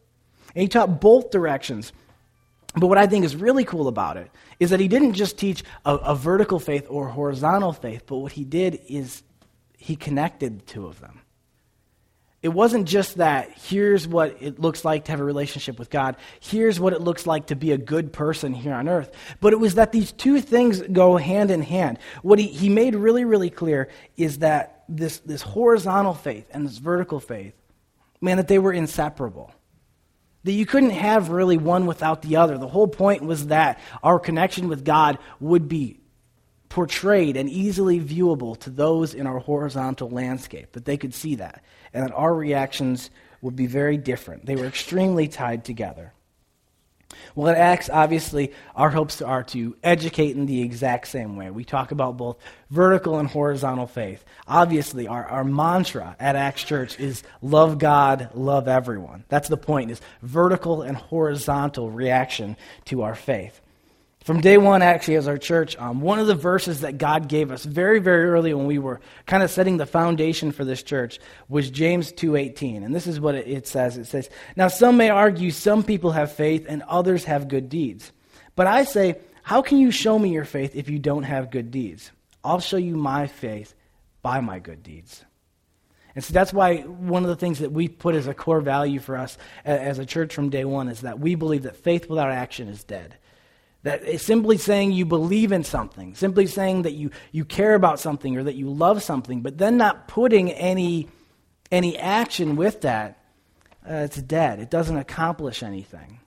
And 0.53 0.62
he 0.62 0.67
taught 0.67 1.01
both 1.01 1.31
directions. 1.31 1.93
But 2.75 2.88
what 2.88 3.00
I 3.00 3.08
think 3.08 3.25
is 3.25 3.36
really 3.36 3.65
cool 3.65 3.88
about 3.88 4.17
it 4.17 4.29
is 4.60 4.69
that 4.69 4.79
he 4.79 4.88
didn't 4.88 5.13
just 5.13 5.39
teach 5.39 5.63
a, 5.84 5.96
a 5.96 6.15
vertical 6.15 6.60
faith 6.60 6.86
or 6.91 7.08
horizontal 7.08 7.74
faith, 7.74 8.03
but 8.05 8.17
what 8.17 8.34
he 8.34 8.43
did 8.43 8.81
is 8.88 9.24
he 9.79 9.96
connected 9.96 10.60
the 10.60 10.65
two 10.65 10.86
of 10.86 11.01
them 11.01 11.23
it 12.43 12.50
wasn't 12.50 12.88
just 12.88 13.15
that 13.17 13.50
here's 13.57 14.05
what 14.05 14.35
it 14.41 14.59
looks 14.59 14.83
like 14.83 15.05
to 15.05 15.12
have 15.12 15.21
a 15.21 15.23
relationship 15.23 15.79
with 15.79 15.89
God, 15.89 16.17
here's 16.41 16.77
what 16.77 16.91
it 16.91 17.00
looks 17.00 17.25
like 17.25 17.47
to 17.47 17.55
be 17.55 17.71
a 17.71 17.77
good 17.77 18.12
person 18.12 18.53
here 18.53 18.73
on 18.73 18.89
earth, 18.89 19.12
but 19.39 19.53
it 19.53 19.59
was 19.59 19.75
that 19.75 19.93
these 19.93 20.12
two 20.12 20.41
things 20.41 20.81
go 20.81 21.15
hand 21.15 21.50
in 21.50 21.62
hand. 21.62 22.00
What 22.21 22.39
he, 22.39 22.47
he 22.47 22.67
made 22.67 22.95
really, 22.95 23.23
really 23.23 23.50
clear 23.50 23.89
is 24.17 24.39
that 24.39 24.83
this, 24.89 25.19
this 25.19 25.41
horizontal 25.41 26.13
faith 26.13 26.45
and 26.51 26.67
this 26.67 26.77
vertical 26.77 27.21
faith, 27.21 27.53
man, 28.19 28.38
that 28.38 28.50
they 28.50 28.59
were 28.59 28.73
inseparable. 28.73 29.51
That 30.43 30.51
you 30.51 30.65
couldn't 30.65 30.89
have 30.89 31.29
really 31.29 31.55
one 31.55 31.85
without 31.85 32.21
the 32.21 32.35
other. 32.35 32.57
The 32.57 32.67
whole 32.67 32.89
point 32.89 33.23
was 33.23 33.47
that 33.47 33.79
our 34.03 34.19
connection 34.19 34.67
with 34.67 34.83
God 34.83 35.17
would 35.39 35.69
be 35.69 36.01
portrayed 36.73 37.38
and 37.38 37.50
easily 37.50 38.00
viewable 38.00 38.59
to 38.59 38.71
those 38.71 39.13
in 39.13 39.27
our 39.27 39.38
horizontal 39.38 40.09
landscape, 40.09 40.71
that 40.71 40.85
they 40.85 40.97
could 40.97 41.13
see 41.13 41.35
that, 41.35 41.63
and 41.93 42.03
that 42.03 42.13
our 42.13 42.33
reactions 42.33 43.09
would 43.41 43.55
be 43.55 43.67
very 43.67 43.97
different. 43.97 44.45
They 44.45 44.55
were 44.55 44.65
extremely 44.65 45.27
tied 45.27 45.65
together. 45.65 46.13
Well, 47.35 47.50
at 47.50 47.57
Acts, 47.57 47.89
obviously, 47.91 48.51
our 48.75 48.89
hopes 48.89 49.21
are 49.21 49.43
to 49.45 49.75
educate 49.83 50.35
in 50.35 50.45
the 50.45 50.62
exact 50.62 51.07
same 51.07 51.35
way. 51.35 51.51
We 51.51 51.63
talk 51.63 51.91
about 51.91 52.17
both 52.17 52.38
vertical 52.69 53.19
and 53.19 53.27
horizontal 53.27 53.88
faith. 53.88 54.23
Obviously, 54.47 55.07
our, 55.07 55.25
our 55.25 55.43
mantra 55.43 56.15
at 56.19 56.35
Acts 56.35 56.63
Church 56.63 57.00
is 57.00 57.23
love 57.41 57.77
God, 57.77 58.29
love 58.33 58.67
everyone. 58.67 59.25
That's 59.29 59.50
the 59.50 59.57
point, 59.57 59.91
is 59.91 60.01
vertical 60.21 60.81
and 60.81 60.97
horizontal 60.97 61.91
reaction 61.91 62.57
to 62.85 63.03
our 63.03 63.15
faith. 63.15 63.62
From 64.24 64.39
day 64.39 64.58
one, 64.58 64.82
actually, 64.82 65.15
as 65.15 65.27
our 65.27 65.38
church, 65.38 65.77
um, 65.77 66.00
one 66.00 66.18
of 66.18 66.27
the 66.27 66.36
verses 66.36 66.80
that 66.80 66.98
God 66.98 67.27
gave 67.27 67.51
us 67.51 67.65
very, 67.65 68.00
very 68.00 68.30
early 68.30 68.53
when 68.53 68.65
we 68.65 68.80
were 68.80 69.01
kind 69.25 69.44
of 69.44 69.51
setting 69.51 69.75
the 69.75 69.86
foundation 69.86 70.53
for 70.53 70.63
this 70.63 70.82
church 70.82 71.20
was 71.50 71.70
James 71.70 72.13
2.18. 72.13 72.86
And 72.86 72.96
this 72.96 73.06
is 73.06 73.20
what 73.20 73.36
it 73.36 73.68
says. 73.68 73.98
It 73.98 74.06
says, 74.06 74.30
Now 74.56 74.70
some 74.70 74.96
may 74.96 75.10
argue 75.10 75.51
some 75.51 75.84
people 75.84 76.12
have 76.12 76.32
faith 76.32 76.65
and 76.70 76.84
others 76.84 77.25
have 77.25 77.50
good 77.50 77.68
deeds. 77.68 78.13
But 78.56 78.68
I 78.68 78.86
say, 78.86 79.18
How 79.42 79.62
can 79.62 79.80
you 79.80 79.92
show 79.92 80.18
me 80.18 80.30
your 80.30 80.46
faith 80.46 80.74
if 80.74 80.89
you 80.89 81.00
don't 81.00 81.24
have 81.24 81.51
good 81.51 81.70
deeds? 81.70 82.10
I'll 82.46 82.62
show 82.62 82.77
you 82.77 82.96
my 82.96 83.27
faith 83.27 83.75
by 84.22 84.39
my 84.39 84.60
good 84.60 84.84
deeds. 84.84 85.25
And 86.15 86.24
so 86.24 86.32
that's 86.32 86.53
why 86.53 86.77
one 86.77 87.24
of 87.24 87.30
the 87.30 87.36
things 87.36 87.60
that 87.60 87.74
we 87.74 87.89
put 87.89 88.15
as 88.15 88.27
a 88.27 88.34
core 88.34 88.62
value 88.62 89.01
for 89.01 89.18
us 89.18 89.38
as 89.65 90.00
a 90.00 90.06
church 90.06 90.34
from 90.34 90.50
day 90.50 90.63
one 90.63 90.88
is 90.88 91.01
that 91.01 91.20
we 91.20 91.36
believe 91.36 91.63
that 91.63 91.75
faith 91.75 92.08
without 92.08 92.32
action 92.32 92.70
is 92.70 92.86
dead. 92.86 93.18
That 93.84 94.22
simply 94.22 94.58
saying 94.58 94.94
you 94.94 95.06
believe 95.06 95.52
in 95.52 95.66
something, 95.66 96.16
simply 96.16 96.48
saying 96.48 96.84
that 96.84 96.94
you, 96.94 97.12
you 97.34 97.44
care 97.44 97.75
about 97.75 98.00
something 98.00 98.38
or 98.38 98.44
that 98.44 98.56
you 98.56 98.70
love 98.70 99.04
something, 99.04 99.42
but 99.42 99.58
then 99.58 99.75
not 99.75 100.08
putting 100.08 100.52
any, 100.52 101.10
any 101.70 101.98
action 101.98 102.56
with 102.56 102.82
that, 102.82 103.20
uh, 103.86 103.96
it's 103.96 104.22
dead. 104.22 104.60
It 104.60 104.70
doesn't 104.70 104.96
accomplish 104.96 105.63
anything. 105.63 106.22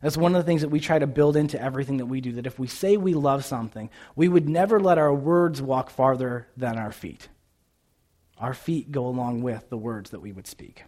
That's 0.00 0.16
one 0.16 0.34
of 0.34 0.42
the 0.42 0.46
things 0.46 0.62
that 0.62 0.70
we 0.70 0.80
try 0.80 0.98
to 0.98 1.06
build 1.06 1.36
into 1.36 1.60
everything 1.62 1.98
that 1.98 2.06
we 2.06 2.20
do. 2.20 2.32
That 2.32 2.46
if 2.46 2.58
we 2.58 2.66
say 2.66 2.96
we 2.96 3.14
love 3.14 3.44
something, 3.44 3.90
we 4.16 4.26
would 4.26 4.48
never 4.48 4.80
let 4.80 4.98
our 4.98 5.14
words 5.14 5.62
walk 5.62 5.90
farther 5.90 6.48
than 6.56 6.78
our 6.78 6.92
feet. 6.92 7.28
Our 8.38 8.54
feet 8.54 8.90
go 8.90 9.06
along 9.06 9.42
with 9.42 9.68
the 9.68 9.76
words 9.76 10.10
that 10.10 10.20
we 10.20 10.32
would 10.32 10.48
speak. 10.48 10.84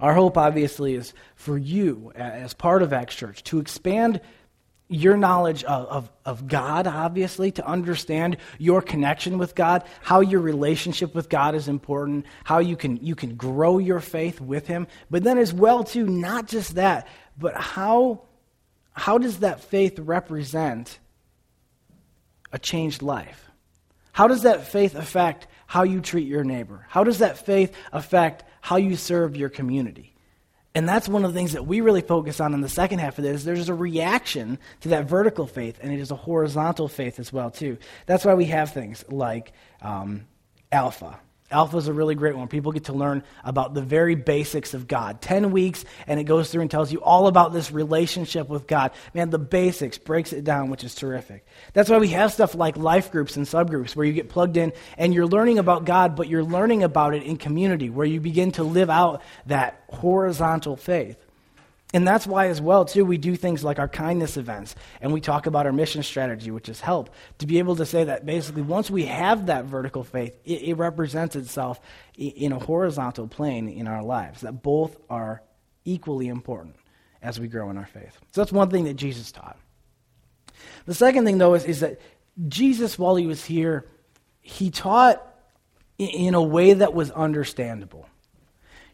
Our 0.00 0.12
hope, 0.12 0.36
obviously, 0.36 0.94
is 0.94 1.14
for 1.36 1.56
you, 1.56 2.12
as 2.14 2.52
part 2.52 2.82
of 2.82 2.92
Acts 2.92 3.14
Church, 3.14 3.42
to 3.44 3.60
expand 3.60 4.20
your 4.88 5.16
knowledge 5.16 5.64
of, 5.64 5.86
of, 5.86 6.10
of, 6.24 6.48
God, 6.48 6.86
obviously, 6.86 7.50
to 7.52 7.66
understand 7.66 8.38
your 8.58 8.80
connection 8.80 9.36
with 9.36 9.54
God, 9.54 9.84
how 10.00 10.20
your 10.20 10.40
relationship 10.40 11.14
with 11.14 11.28
God 11.28 11.54
is 11.54 11.68
important, 11.68 12.24
how 12.44 12.58
you 12.58 12.76
can, 12.76 12.96
you 13.04 13.14
can 13.14 13.36
grow 13.36 13.78
your 13.78 14.00
faith 14.00 14.40
with 14.40 14.66
Him. 14.66 14.86
But 15.10 15.24
then, 15.24 15.36
as 15.38 15.52
well, 15.52 15.84
too, 15.84 16.06
not 16.06 16.48
just 16.48 16.76
that, 16.76 17.06
but 17.36 17.54
how, 17.54 18.22
how 18.92 19.18
does 19.18 19.40
that 19.40 19.60
faith 19.60 19.98
represent 19.98 20.98
a 22.50 22.58
changed 22.58 23.02
life? 23.02 23.50
How 24.12 24.26
does 24.26 24.42
that 24.42 24.66
faith 24.66 24.94
affect 24.94 25.46
how 25.66 25.82
you 25.82 26.00
treat 26.00 26.26
your 26.26 26.44
neighbor? 26.44 26.86
How 26.88 27.04
does 27.04 27.18
that 27.18 27.44
faith 27.44 27.76
affect 27.92 28.42
how 28.62 28.76
you 28.76 28.96
serve 28.96 29.36
your 29.36 29.50
community? 29.50 30.14
And 30.78 30.88
that's 30.88 31.08
one 31.08 31.24
of 31.24 31.32
the 31.32 31.36
things 31.36 31.54
that 31.54 31.66
we 31.66 31.80
really 31.80 32.02
focus 32.02 32.38
on 32.38 32.54
in 32.54 32.60
the 32.60 32.68
second 32.68 33.00
half 33.00 33.18
of 33.18 33.24
this. 33.24 33.42
There's 33.42 33.68
a 33.68 33.74
reaction 33.74 34.60
to 34.82 34.90
that 34.90 35.06
vertical 35.06 35.48
faith, 35.48 35.76
and 35.82 35.92
it 35.92 35.98
is 35.98 36.12
a 36.12 36.14
horizontal 36.14 36.86
faith 36.86 37.18
as 37.18 37.32
well, 37.32 37.50
too. 37.50 37.78
That's 38.06 38.24
why 38.24 38.34
we 38.34 38.44
have 38.44 38.72
things 38.72 39.04
like 39.08 39.50
um, 39.82 40.28
Alpha, 40.70 41.18
Alpha 41.50 41.78
is 41.78 41.88
a 41.88 41.92
really 41.92 42.14
great 42.14 42.36
one. 42.36 42.46
People 42.46 42.72
get 42.72 42.84
to 42.84 42.92
learn 42.92 43.22
about 43.42 43.72
the 43.72 43.80
very 43.80 44.14
basics 44.14 44.74
of 44.74 44.86
God. 44.86 45.22
10 45.22 45.50
weeks, 45.50 45.84
and 46.06 46.20
it 46.20 46.24
goes 46.24 46.50
through 46.50 46.62
and 46.62 46.70
tells 46.70 46.92
you 46.92 47.02
all 47.02 47.26
about 47.26 47.54
this 47.54 47.72
relationship 47.72 48.48
with 48.48 48.66
God. 48.66 48.90
Man, 49.14 49.30
the 49.30 49.38
basics 49.38 49.96
breaks 49.96 50.32
it 50.34 50.44
down, 50.44 50.68
which 50.68 50.84
is 50.84 50.94
terrific. 50.94 51.46
That's 51.72 51.88
why 51.88 51.98
we 51.98 52.08
have 52.08 52.32
stuff 52.32 52.54
like 52.54 52.76
life 52.76 53.10
groups 53.10 53.36
and 53.36 53.46
subgroups 53.46 53.96
where 53.96 54.04
you 54.04 54.12
get 54.12 54.28
plugged 54.28 54.58
in 54.58 54.72
and 54.98 55.14
you're 55.14 55.26
learning 55.26 55.58
about 55.58 55.86
God, 55.86 56.16
but 56.16 56.28
you're 56.28 56.44
learning 56.44 56.82
about 56.82 57.14
it 57.14 57.22
in 57.22 57.38
community, 57.38 57.88
where 57.88 58.06
you 58.06 58.20
begin 58.20 58.52
to 58.52 58.62
live 58.62 58.90
out 58.90 59.22
that 59.46 59.82
horizontal 59.88 60.76
faith. 60.76 61.16
And 61.94 62.06
that's 62.06 62.26
why, 62.26 62.48
as 62.48 62.60
well, 62.60 62.84
too, 62.84 63.06
we 63.06 63.16
do 63.16 63.34
things 63.34 63.64
like 63.64 63.78
our 63.78 63.88
kindness 63.88 64.36
events, 64.36 64.74
and 65.00 65.10
we 65.10 65.22
talk 65.22 65.46
about 65.46 65.64
our 65.64 65.72
mission 65.72 66.02
strategy, 66.02 66.50
which 66.50 66.68
is 66.68 66.80
help, 66.80 67.08
to 67.38 67.46
be 67.46 67.58
able 67.58 67.76
to 67.76 67.86
say 67.86 68.04
that 68.04 68.26
basically 68.26 68.60
once 68.60 68.90
we 68.90 69.06
have 69.06 69.46
that 69.46 69.64
vertical 69.64 70.04
faith, 70.04 70.36
it, 70.44 70.62
it 70.62 70.74
represents 70.74 71.34
itself 71.34 71.80
in 72.14 72.52
a 72.52 72.58
horizontal 72.58 73.26
plane 73.26 73.70
in 73.70 73.88
our 73.88 74.02
lives, 74.02 74.42
that 74.42 74.62
both 74.62 74.98
are 75.08 75.42
equally 75.86 76.28
important 76.28 76.76
as 77.22 77.40
we 77.40 77.48
grow 77.48 77.70
in 77.70 77.78
our 77.78 77.86
faith. 77.86 78.18
So 78.32 78.42
that's 78.42 78.52
one 78.52 78.68
thing 78.68 78.84
that 78.84 78.94
Jesus 78.94 79.32
taught. 79.32 79.56
The 80.84 80.94
second 80.94 81.24
thing, 81.24 81.38
though, 81.38 81.54
is, 81.54 81.64
is 81.64 81.80
that 81.80 82.00
Jesus, 82.48 82.98
while 82.98 83.16
he 83.16 83.26
was 83.26 83.44
here, 83.44 83.86
he 84.42 84.70
taught 84.70 85.24
in 85.98 86.34
a 86.34 86.42
way 86.42 86.74
that 86.74 86.92
was 86.92 87.10
understandable. 87.10 88.06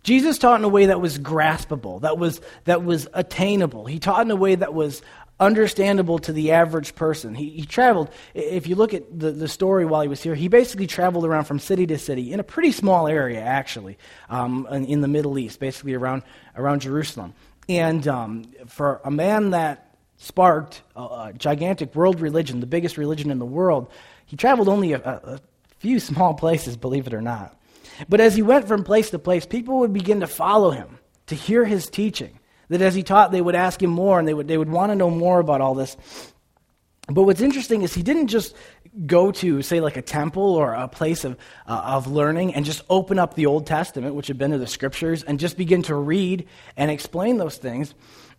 Jesus 0.05 0.39
taught 0.39 0.61
in 0.61 0.65
a 0.65 0.69
way 0.69 0.87
that 0.87 1.01
was 1.01 1.19
graspable, 1.19 2.03
that 2.03 2.19
was, 2.19 2.41
that 2.65 2.85
was 2.85 3.09
attainable. 3.15 3.87
He 3.87 3.99
taught 3.99 4.25
in 4.25 4.31
a 4.31 4.37
way 4.37 4.55
that 4.55 4.75
was 4.75 5.03
understandable 5.41 6.19
to 6.21 6.33
the 6.33 6.53
average 6.53 6.95
person. 6.95 7.35
He, 7.35 7.51
he 7.51 7.65
traveled, 7.65 8.11
if 8.35 8.67
you 8.67 8.77
look 8.77 8.95
at 8.95 9.19
the, 9.19 9.33
the 9.33 9.49
story 9.49 9.85
while 9.85 10.03
he 10.03 10.09
was 10.09 10.23
here, 10.23 10.35
he 10.35 10.49
basically 10.49 10.87
traveled 10.87 11.25
around 11.25 11.45
from 11.45 11.59
city 11.59 11.87
to 11.87 11.99
city 11.99 12.33
in 12.33 12.39
a 12.39 12.45
pretty 12.45 12.71
small 12.71 13.09
area, 13.09 13.41
actually, 13.41 13.99
um, 14.29 14.69
in, 14.71 14.85
in, 14.85 15.01
the 15.01 15.09
Middle 15.09 15.39
East, 15.39 15.59
basically 15.59 15.95
around, 15.95 16.23
around 16.55 16.83
Jerusalem. 16.83 17.35
And 17.69 18.07
um, 18.07 18.45
for 18.67 19.01
a 19.05 19.11
man 19.11 19.51
that 19.51 19.97
sparked 20.19 20.83
a, 20.95 21.01
a, 21.01 21.33
gigantic 21.37 21.95
world 21.95 22.21
religion, 22.21 22.61
the 22.61 22.67
biggest 22.67 22.99
religion 22.99 23.31
in 23.31 23.39
the 23.39 23.47
world, 23.47 23.91
he 24.27 24.37
traveled 24.37 24.69
only 24.69 24.93
a, 24.93 25.01
a 25.01 25.41
few 25.79 25.99
small 25.99 26.35
places, 26.35 26.77
believe 26.77 27.07
it 27.07 27.15
or 27.15 27.23
not. 27.23 27.59
But 28.09 28.21
as 28.21 28.35
he 28.35 28.43
went 28.43 28.69
from 28.69 28.85
place 28.85 29.11
to 29.11 29.19
place, 29.19 29.47
people 29.47 29.79
would 29.81 29.93
begin 29.93 30.21
to 30.21 30.27
follow 30.27 30.71
him, 30.71 30.99
to 31.27 31.35
hear 31.35 31.65
his 31.65 31.89
teaching. 31.89 32.39
That 32.69 32.83
as 32.83 32.95
he 32.95 33.03
taught, 33.03 33.31
they 33.31 33.43
would 33.43 33.55
ask 33.55 33.83
him 33.83 33.91
more 33.91 34.19
and 34.19 34.27
they 34.27 34.35
would, 34.35 34.49
they 34.49 34.59
would 34.59 34.71
want 34.71 34.91
to 34.91 34.97
know 34.97 35.11
more 35.11 35.39
about 35.39 35.61
all 35.61 35.75
this. 35.75 35.97
But 37.07 37.25
what's 37.25 37.43
interesting 37.43 37.83
is 37.83 37.93
he 37.93 38.03
didn't 38.03 38.29
just 38.29 38.57
go 39.07 39.31
to, 39.33 39.61
say, 39.61 39.81
like 39.81 39.97
a 39.97 40.03
temple 40.03 40.55
or 40.55 40.73
a 40.73 40.89
place 40.89 41.25
of, 41.25 41.37
uh, 41.67 41.83
of 41.85 42.07
learning 42.07 42.55
and 42.55 42.65
just 42.65 42.83
open 42.89 43.19
up 43.19 43.35
the 43.35 43.47
Old 43.47 43.67
Testament, 43.67 44.15
which 44.15 44.29
had 44.29 44.39
been 44.39 44.53
to 44.53 44.59
the 44.59 44.67
scriptures, 44.67 45.23
and 45.23 45.39
just 45.39 45.59
begin 45.59 45.83
to 45.83 45.95
read 45.95 46.47
and 46.77 46.91
explain 46.91 47.37
those 47.37 47.59
things. 47.59 47.95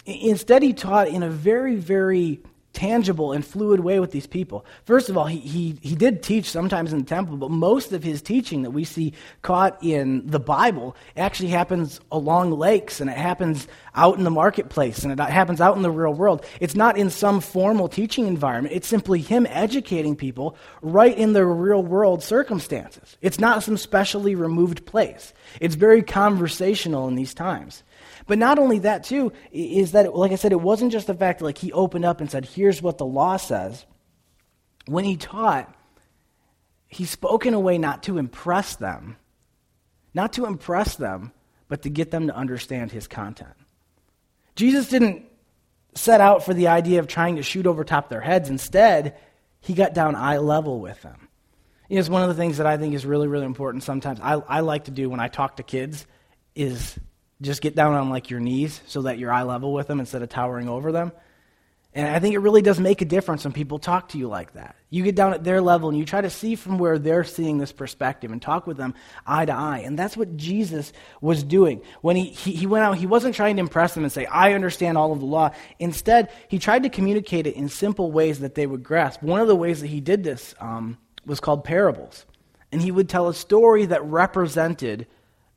Instead, 0.05 0.63
he 0.63 0.73
taught 0.73 1.07
in 1.07 1.21
a 1.21 1.29
very, 1.29 1.75
very 1.75 2.39
tangible 2.75 3.31
and 3.31 3.43
fluid 3.43 3.79
way 3.79 3.99
with 3.99 4.11
these 4.11 4.27
people. 4.27 4.65
First 4.83 5.09
of 5.09 5.17
all, 5.17 5.25
he, 5.25 5.39
he, 5.39 5.77
he 5.81 5.95
did 5.95 6.21
teach 6.21 6.49
sometimes 6.49 6.93
in 6.93 6.99
the 6.99 7.05
temple, 7.05 7.37
but 7.37 7.49
most 7.49 7.93
of 7.93 8.03
his 8.03 8.21
teaching 8.21 8.61
that 8.61 8.71
we 8.71 8.83
see 8.83 9.13
caught 9.41 9.81
in 9.83 10.27
the 10.27 10.39
Bible 10.39 10.95
actually 11.17 11.49
happens 11.49 11.99
along 12.11 12.51
lakes 12.51 13.01
and 13.01 13.09
it 13.09 13.17
happens 13.17 13.67
out 13.95 14.17
in 14.17 14.23
the 14.23 14.29
marketplace 14.29 15.03
and 15.03 15.11
it 15.11 15.19
happens 15.19 15.61
out 15.61 15.75
in 15.75 15.81
the 15.81 15.91
real 15.91 16.13
world. 16.13 16.45
It's 16.59 16.75
not 16.75 16.97
in 16.97 17.09
some 17.09 17.39
formal 17.39 17.87
teaching 17.87 18.27
environment, 18.27 18.75
it's 18.75 18.87
simply 18.87 19.21
him 19.21 19.47
educating 19.49 20.15
people 20.15 20.57
right 20.81 21.17
in 21.17 21.33
their 21.33 21.47
real 21.47 21.83
world 21.83 22.23
circumstances. 22.23 23.17
It's 23.21 23.39
not 23.39 23.63
some 23.63 23.77
specially 23.77 24.35
removed 24.35 24.85
place. 24.85 25.33
It's 25.59 25.75
very 25.75 26.01
conversational 26.01 27.07
in 27.07 27.15
these 27.15 27.33
times. 27.33 27.83
But 28.27 28.39
not 28.39 28.59
only 28.59 28.79
that, 28.79 29.03
too, 29.03 29.31
is 29.51 29.91
that, 29.91 30.15
like 30.15 30.31
I 30.31 30.35
said, 30.35 30.51
it 30.51 30.61
wasn't 30.61 30.91
just 30.91 31.07
the 31.07 31.13
fact 31.13 31.39
that 31.39 31.45
like, 31.45 31.57
he 31.57 31.71
opened 31.71 32.05
up 32.05 32.21
and 32.21 32.29
said, 32.29 32.45
here's 32.45 32.81
what 32.81 32.97
the 32.97 33.05
law 33.05 33.37
says. 33.37 33.85
When 34.87 35.05
he 35.05 35.15
taught, 35.15 35.73
he 36.87 37.05
spoke 37.05 37.45
in 37.45 37.53
a 37.53 37.59
way 37.59 37.77
not 37.77 38.03
to 38.03 38.17
impress 38.17 38.75
them, 38.75 39.17
not 40.13 40.33
to 40.33 40.45
impress 40.45 40.95
them, 40.95 41.31
but 41.67 41.81
to 41.83 41.89
get 41.89 42.11
them 42.11 42.27
to 42.27 42.35
understand 42.35 42.91
his 42.91 43.07
content. 43.07 43.53
Jesus 44.55 44.89
didn't 44.89 45.25
set 45.95 46.21
out 46.21 46.43
for 46.43 46.53
the 46.53 46.67
idea 46.67 46.99
of 46.99 47.07
trying 47.07 47.37
to 47.37 47.43
shoot 47.43 47.65
over 47.65 47.83
top 47.83 48.09
their 48.09 48.21
heads. 48.21 48.49
Instead, 48.49 49.17
he 49.61 49.73
got 49.73 49.93
down 49.93 50.15
eye 50.15 50.37
level 50.37 50.79
with 50.79 51.01
them. 51.01 51.27
You 51.89 51.95
know, 51.95 51.99
it's 51.99 52.09
one 52.09 52.23
of 52.23 52.29
the 52.29 52.35
things 52.35 52.57
that 52.57 52.65
I 52.65 52.77
think 52.77 52.93
is 52.93 53.05
really, 53.05 53.27
really 53.27 53.45
important 53.45 53.83
sometimes. 53.83 54.19
I, 54.19 54.33
I 54.33 54.59
like 54.61 54.85
to 54.85 54.91
do 54.91 55.09
when 55.09 55.19
I 55.19 55.27
talk 55.27 55.57
to 55.57 55.63
kids 55.63 56.05
is 56.55 56.97
just 57.41 57.61
get 57.61 57.75
down 57.75 57.93
on 57.93 58.09
like 58.09 58.29
your 58.29 58.39
knees 58.39 58.81
so 58.87 59.03
that 59.03 59.19
you're 59.19 59.31
eye 59.31 59.43
level 59.43 59.73
with 59.73 59.87
them 59.87 59.99
instead 59.99 60.21
of 60.21 60.29
towering 60.29 60.69
over 60.69 60.91
them. 60.91 61.11
And 61.95 62.05
I 62.09 62.19
think 62.19 62.35
it 62.35 62.39
really 62.39 62.61
does 62.61 62.77
make 62.77 63.01
a 63.01 63.05
difference 63.05 63.45
when 63.45 63.53
people 63.53 63.79
talk 63.79 64.09
to 64.09 64.17
you 64.17 64.27
like 64.27 64.51
that. 64.53 64.75
You 64.89 65.01
get 65.01 65.15
down 65.15 65.33
at 65.33 65.45
their 65.45 65.61
level 65.61 65.87
and 65.87 65.97
you 65.97 66.03
try 66.03 66.19
to 66.19 66.29
see 66.29 66.55
from 66.55 66.77
where 66.77 66.99
they're 66.99 67.23
seeing 67.23 67.57
this 67.57 67.71
perspective 67.71 68.33
and 68.33 68.41
talk 68.41 68.67
with 68.67 68.75
them 68.75 68.95
eye 69.25 69.45
to 69.45 69.53
eye. 69.53 69.79
And 69.85 69.97
that's 69.97 70.17
what 70.17 70.35
Jesus 70.35 70.91
was 71.21 71.41
doing. 71.41 71.81
When 72.01 72.17
he, 72.17 72.25
he, 72.25 72.51
he, 72.51 72.67
went 72.67 72.83
out, 72.83 72.97
he 72.97 73.07
wasn't 73.07 73.33
trying 73.33 73.55
to 73.55 73.61
impress 73.61 73.93
them 73.93 74.03
and 74.03 74.11
say, 74.11 74.25
I 74.25 74.51
understand 74.51 74.97
all 74.97 75.13
of 75.13 75.21
the 75.21 75.25
law. 75.25 75.51
Instead, 75.79 76.31
he 76.49 76.59
tried 76.59 76.83
to 76.83 76.89
communicate 76.89 77.47
it 77.47 77.55
in 77.55 77.69
simple 77.69 78.11
ways 78.11 78.39
that 78.39 78.55
they 78.55 78.67
would 78.67 78.83
grasp. 78.83 79.23
One 79.23 79.39
of 79.39 79.47
the 79.47 79.55
ways 79.55 79.79
that 79.79 79.87
he 79.87 80.01
did 80.01 80.21
this 80.21 80.53
um, 80.59 80.97
was 81.25 81.39
called 81.39 81.63
parables. 81.63 82.25
And 82.73 82.81
he 82.81 82.91
would 82.91 83.07
tell 83.07 83.29
a 83.29 83.33
story 83.33 83.85
that 83.85 84.03
represented 84.03 85.07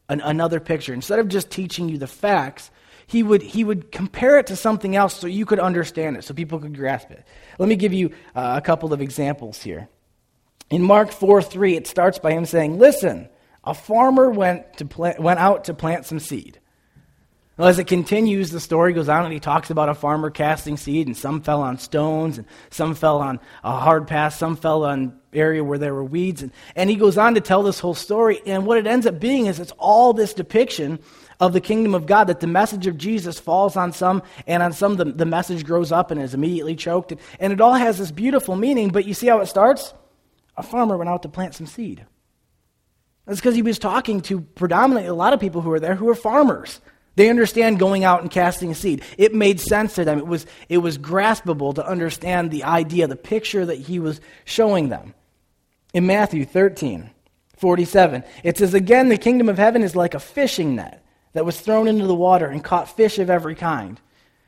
an, 0.09 0.21
another 0.21 0.61
picture. 0.61 0.95
Instead 0.95 1.19
of 1.19 1.27
just 1.27 1.51
teaching 1.51 1.89
you 1.89 1.99
the 1.99 2.07
facts, 2.07 2.71
he 3.09 3.23
would, 3.23 3.43
he 3.43 3.65
would 3.65 3.91
compare 3.91 4.39
it 4.39 4.49
to 4.49 4.55
something 4.55 4.95
else 4.95 5.19
so 5.19 5.27
you 5.27 5.47
could 5.47 5.59
understand 5.59 6.19
it, 6.19 6.25
so 6.25 6.35
people 6.35 6.59
could 6.59 6.77
grasp 6.77 7.11
it. 7.11 7.25
Let 7.59 7.67
me 7.67 7.75
give 7.75 7.95
you 7.95 8.11
uh, 8.37 8.55
a 8.57 8.61
couple 8.61 8.93
of 8.93 9.01
examples 9.01 9.63
here. 9.63 9.89
In 10.69 10.83
Mark 10.83 11.11
4 11.11 11.41
3, 11.41 11.75
it 11.75 11.87
starts 11.87 12.19
by 12.19 12.33
him 12.33 12.45
saying, 12.45 12.79
Listen, 12.79 13.31
a 13.65 13.73
farmer 13.73 14.29
went, 14.29 14.77
to 14.77 14.85
plant, 14.85 15.21
went 15.21 15.41
out 15.41 15.65
to 15.65 15.75
plant 15.75 16.05
some 16.05 16.21
seed. 16.21 16.61
Well, 17.57 17.69
as 17.69 17.79
it 17.79 17.87
continues, 17.87 18.51
the 18.51 18.61
story 18.61 18.93
goes 18.93 19.09
on, 19.09 19.25
and 19.25 19.33
he 19.33 19.41
talks 19.41 19.71
about 19.71 19.89
a 19.89 19.95
farmer 19.95 20.29
casting 20.29 20.77
seed, 20.77 21.07
and 21.07 21.17
some 21.17 21.41
fell 21.41 21.63
on 21.63 21.79
stones, 21.79 22.37
and 22.37 22.47
some 22.69 22.95
fell 22.95 23.19
on 23.21 23.41
a 23.65 23.73
hard 23.81 24.07
path, 24.07 24.35
some 24.35 24.55
fell 24.55 24.85
on 24.85 25.19
area 25.33 25.65
where 25.65 25.79
there 25.79 25.95
were 25.95 26.05
weeds. 26.05 26.43
And, 26.43 26.53
and 26.77 26.91
he 26.91 26.97
goes 26.97 27.17
on 27.17 27.35
to 27.35 27.41
tell 27.41 27.63
this 27.63 27.81
whole 27.81 27.95
story, 27.95 28.43
and 28.45 28.67
what 28.67 28.77
it 28.77 28.87
ends 28.87 29.07
up 29.07 29.19
being 29.19 29.47
is 29.47 29.59
it's 29.59 29.73
all 29.79 30.13
this 30.13 30.35
depiction 30.35 30.99
of 31.41 31.53
the 31.53 31.61
kingdom 31.61 31.95
of 31.95 32.07
God, 32.07 32.25
that 32.25 32.41
the 32.41 32.47
message 32.47 32.87
of 32.87 32.99
Jesus 32.99 33.39
falls 33.39 33.77
on 33.77 33.93
some, 33.93 34.23
and 34.47 34.63
on 34.63 34.73
some 34.73 34.97
the, 34.97 35.05
the 35.05 35.27
message 35.27 35.65
grows 35.65 35.93
up 35.93 36.11
and 36.11 36.21
is 36.21 36.35
immediately 36.35 36.75
choked. 36.75 37.13
And, 37.13 37.21
and 37.39 37.53
it 37.53 37.61
all 37.61 37.75
has 37.75 37.99
this 37.99 38.11
beautiful 38.11 38.57
meaning, 38.57 38.91
but 38.91 39.05
you 39.05 39.15
see 39.15 39.29
how 39.29 39.41
it 39.41 39.47
starts? 39.47 39.95
A 40.57 40.63
farmer 40.63 40.97
went 40.97 41.09
out 41.09 41.23
to 41.23 41.29
plant 41.29 41.55
some 41.55 41.67
seed. 41.67 42.05
That's 43.27 43.41
because 43.41 43.55
he 43.55 43.63
was 43.63 43.79
talking 43.79 44.21
to 44.23 44.41
predominantly 44.41 45.09
a 45.09 45.15
lot 45.15 45.33
of 45.33 45.41
people 45.41 45.61
who 45.61 45.71
were 45.71 45.81
there 45.81 45.95
who 45.95 46.07
were 46.07 46.15
farmers. 46.15 46.81
They 47.15 47.29
understand 47.29 47.79
going 47.79 48.05
out 48.05 48.23
and 48.23 48.31
casting 48.31 48.71
a 48.71 48.75
seed. 48.75 49.03
It 49.17 49.35
made 49.35 49.61
sense 49.61 49.97
to 49.97 50.05
them. 50.05 50.19
It 50.19 50.27
was, 50.27 50.47
it 50.69 50.79
was 50.79 50.99
graspable 50.99 51.75
to 51.75 51.87
understand 51.87 52.51
the 52.51 52.65
idea, 52.65 53.07
the 53.07 53.17
picture 53.17 53.67
that 53.67 53.79
he 53.79 53.99
was 53.99 54.21
showing 54.45 54.89
them. 54.89 55.15
In 55.93 56.07
Matthew 56.07 56.45
13, 56.45 57.11
47, 57.57 58.25
it 58.45 58.57
says, 58.57 58.73
Again, 58.73 59.09
the 59.09 59.19
kingdom 59.19 59.49
of 59.49 59.59
heaven 59.59 59.83
is 59.83 59.97
like 59.97 60.15
a 60.15 60.21
fishing 60.21 60.77
net 60.77 61.05
that 61.39 61.45
was 61.45 61.61
thrown 61.61 61.87
into 61.87 62.05
the 62.05 62.17
water 62.17 62.47
and 62.47 62.65
caught 62.65 62.97
fish 62.97 63.21
of 63.21 63.31
every 63.31 63.55
kind. 63.55 64.01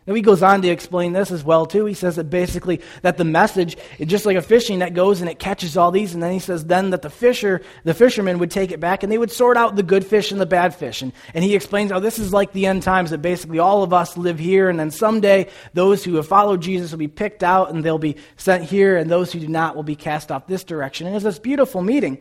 Now 0.08 0.14
he 0.14 0.22
goes 0.22 0.42
on 0.42 0.60
to 0.62 0.68
explain 0.68 1.12
this 1.12 1.30
as 1.30 1.44
well 1.44 1.66
too. 1.66 1.84
He 1.84 1.94
says 1.94 2.16
that 2.16 2.30
basically 2.30 2.80
that 3.02 3.16
the 3.16 3.22
message 3.22 3.76
is 4.00 4.08
just 4.08 4.26
like 4.26 4.36
a 4.36 4.42
fishing 4.42 4.80
net 4.80 4.92
goes 4.92 5.20
and 5.20 5.30
it 5.30 5.38
catches 5.38 5.76
all 5.76 5.92
these, 5.92 6.14
and 6.14 6.20
then 6.20 6.32
he 6.32 6.40
says 6.40 6.64
then 6.64 6.90
that 6.90 7.02
the 7.02 7.10
fisher, 7.10 7.62
the 7.84 7.94
fishermen 7.94 8.40
would 8.40 8.50
take 8.50 8.72
it 8.72 8.80
back 8.80 9.04
and 9.04 9.12
they 9.12 9.18
would 9.18 9.30
sort 9.30 9.56
out 9.56 9.76
the 9.76 9.84
good 9.84 10.04
fish 10.04 10.32
and 10.32 10.40
the 10.40 10.46
bad 10.46 10.74
fish. 10.74 11.00
And, 11.00 11.12
and 11.32 11.44
he 11.44 11.54
explains 11.54 11.92
how 11.92 12.00
this 12.00 12.18
is 12.18 12.32
like 12.32 12.52
the 12.52 12.66
end 12.66 12.82
times 12.82 13.10
that 13.10 13.22
basically 13.22 13.60
all 13.60 13.84
of 13.84 13.92
us 13.92 14.16
live 14.16 14.40
here, 14.40 14.68
and 14.68 14.80
then 14.80 14.90
someday 14.90 15.48
those 15.74 16.02
who 16.02 16.16
have 16.16 16.26
followed 16.26 16.60
Jesus 16.60 16.90
will 16.90 16.98
be 16.98 17.06
picked 17.06 17.44
out 17.44 17.70
and 17.70 17.84
they'll 17.84 17.96
be 17.96 18.16
sent 18.36 18.64
here, 18.64 18.96
and 18.96 19.08
those 19.08 19.30
who 19.30 19.38
do 19.38 19.46
not 19.46 19.76
will 19.76 19.84
be 19.84 19.94
cast 19.94 20.32
off 20.32 20.48
this 20.48 20.64
direction. 20.64 21.06
And 21.06 21.14
it's 21.14 21.24
this 21.24 21.38
beautiful 21.38 21.82
meeting, 21.82 22.18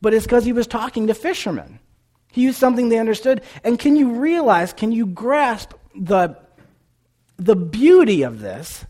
but 0.00 0.14
it's 0.14 0.26
because 0.26 0.44
he 0.44 0.52
was 0.52 0.66
talking 0.66 1.06
to 1.06 1.14
fishermen. 1.14 1.78
He 2.32 2.42
used 2.42 2.58
something 2.58 2.88
they 2.88 2.98
understood. 2.98 3.42
And 3.64 3.78
can 3.78 3.96
you 3.96 4.12
realize, 4.12 4.72
can 4.72 4.92
you 4.92 5.06
grasp 5.06 5.72
the 5.94 6.36
the 7.38 7.56
beauty 7.56 8.22
of 8.22 8.40
this 8.40 8.84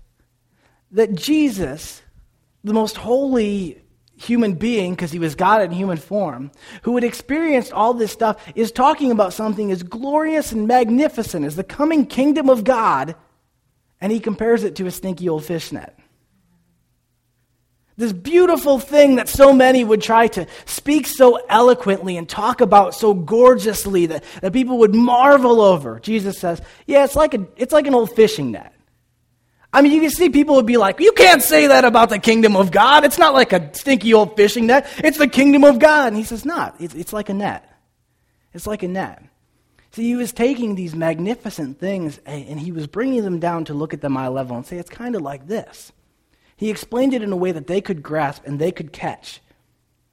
that 0.91 1.15
Jesus, 1.15 2.01
the 2.65 2.73
most 2.73 2.97
holy 2.97 3.83
human 4.17 4.55
being, 4.55 4.95
because 4.95 5.13
he 5.13 5.19
was 5.19 5.35
God 5.35 5.63
in 5.63 5.71
human 5.71 5.99
form, 5.99 6.51
who 6.83 6.95
had 6.95 7.05
experienced 7.05 7.73
all 7.73 7.95
this 7.95 8.11
stuff, 8.11 8.43
is 8.55 8.73
talking 8.73 9.11
about 9.13 9.33
something 9.33 9.71
as 9.71 9.83
glorious 9.83 10.51
and 10.51 10.67
magnificent 10.67 11.45
as 11.45 11.57
the 11.57 11.63
coming 11.63 12.07
kingdom 12.07 12.49
of 12.49 12.65
God, 12.65 13.15
and 14.01 14.11
he 14.11 14.19
compares 14.19 14.65
it 14.65 14.75
to 14.77 14.87
a 14.87 14.91
stinky 14.91 15.29
old 15.29 15.45
fishnet. 15.45 15.95
This 17.99 18.13
beautiful 18.13 18.79
thing 18.79 19.17
that 19.17 19.29
so 19.29 19.53
many 19.53 19.83
would 19.83 20.01
try 20.01 20.29
to 20.29 20.47
speak 20.67 21.09
so 21.09 21.41
eloquently 21.49 22.17
and 22.17 22.29
talk 22.29 22.61
about 22.61 22.95
so 22.95 23.13
gorgeously 23.13 24.07
that, 24.07 24.23
that 24.41 24.53
people 24.53 24.79
would 24.79 24.95
marvel 24.95 25.61
over. 25.61 25.99
Jesus 25.99 26.39
says, 26.39 26.63
Yeah, 26.87 27.05
it's 27.05 27.17
like, 27.17 27.35
a, 27.35 27.45
it's 27.57 27.73
like 27.73 27.89
an 27.89 27.97
old 27.97 28.15
fishing 28.15 28.53
net. 28.53 28.73
I 29.73 29.83
mean, 29.83 29.91
you 29.93 30.01
can 30.01 30.11
see 30.11 30.31
people 30.31 30.55
would 30.55 30.65
be 30.65 30.77
like, 30.77 31.01
You 31.01 31.11
can't 31.11 31.43
say 31.43 31.67
that 31.67 31.85
about 31.85 32.09
the 32.09 32.21
kingdom 32.21 32.55
of 32.55 32.71
God. 32.71 33.05
It's 33.05 33.19
not 33.19 33.35
like 33.35 33.53
a 33.53 33.75
stinky 33.75 34.15
old 34.15 34.37
fishing 34.37 34.69
net. 34.69 34.87
It's 34.99 35.19
the 35.19 35.27
kingdom 35.27 35.65
of 35.65 35.81
God. 35.81 36.07
And 36.07 36.17
he 36.17 36.23
says, 36.23 36.45
Not. 36.45 36.77
It's, 36.81 36.95
it's 36.95 37.13
like 37.13 37.31
a 37.31 37.35
net. 37.35 37.69
It's 38.55 38.69
like 38.69 38.85
a 38.85 38.89
net. 38.89 39.25
See, 39.91 40.05
he 40.05 40.15
was 40.15 40.33
taking 40.33 40.77
these 40.77 40.95
magnificent 40.95 41.81
things 41.81 42.21
and 42.25 42.61
he 42.61 42.71
was 42.71 42.87
bringing 42.87 43.25
them 43.25 43.41
down 43.41 43.65
to 43.65 43.75
look 43.75 43.93
at 43.93 44.03
them 44.03 44.17
eye 44.17 44.29
level 44.29 44.57
and 44.57 44.65
say, 44.65 44.79
It's 44.79 44.89
kind 44.89 45.17
of 45.17 45.23
like 45.23 45.49
this. 45.49 45.91
He 46.59 46.71
explained 46.71 47.15
it 47.15 47.23
in 47.23 47.33
a 47.33 47.37
way 47.37 47.53
that 47.53 47.69
they 47.69 47.81
could 47.81 48.03
grasp 48.03 48.43
and 48.45 48.59
they 48.59 48.73
could 48.73 48.93
catch. 48.93 49.41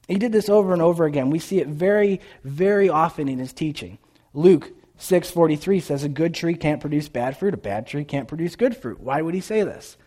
He 0.08 0.20
did 0.20 0.32
this 0.32 0.48
over 0.48 0.74
and 0.74 0.82
over 0.82 1.06
again. 1.06 1.32
We 1.32 1.40
see 1.40 1.60
it 1.60 1.68
very, 1.68 2.22
very 2.44 2.88
often 2.88 3.28
in 3.28 3.40
his 3.40 3.52
teaching. 3.52 3.98
Luke 4.34 4.72
6:43 5.00 5.82
says 5.82 6.04
a 6.04 6.10
good 6.10 6.36
tree 6.36 6.54
can't 6.54 6.80
produce 6.80 7.10
bad 7.10 7.36
fruit, 7.36 7.56
a 7.56 7.58
bad 7.58 7.88
tree 7.88 8.06
can't 8.06 8.28
produce 8.28 8.56
good 8.56 8.78
fruit. 8.78 9.00
Why 9.00 9.22
would 9.22 9.34
he 9.34 9.42
say 9.42 9.64
this? 9.64 9.98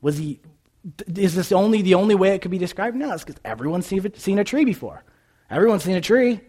Was 0.00 0.16
he 0.16 0.40
is 1.14 1.34
this 1.34 1.52
only 1.52 1.82
the 1.82 1.94
only 1.94 2.14
way 2.14 2.34
it 2.34 2.40
could 2.40 2.50
be 2.50 2.58
described? 2.58 2.96
No, 2.96 3.12
it's 3.12 3.24
because 3.24 3.40
everyone's 3.44 3.86
seen 3.86 4.38
a 4.38 4.44
tree 4.44 4.64
before. 4.64 5.04
Everyone's 5.50 5.84
seen 5.84 5.96
a 5.96 6.00
tree. 6.00 6.40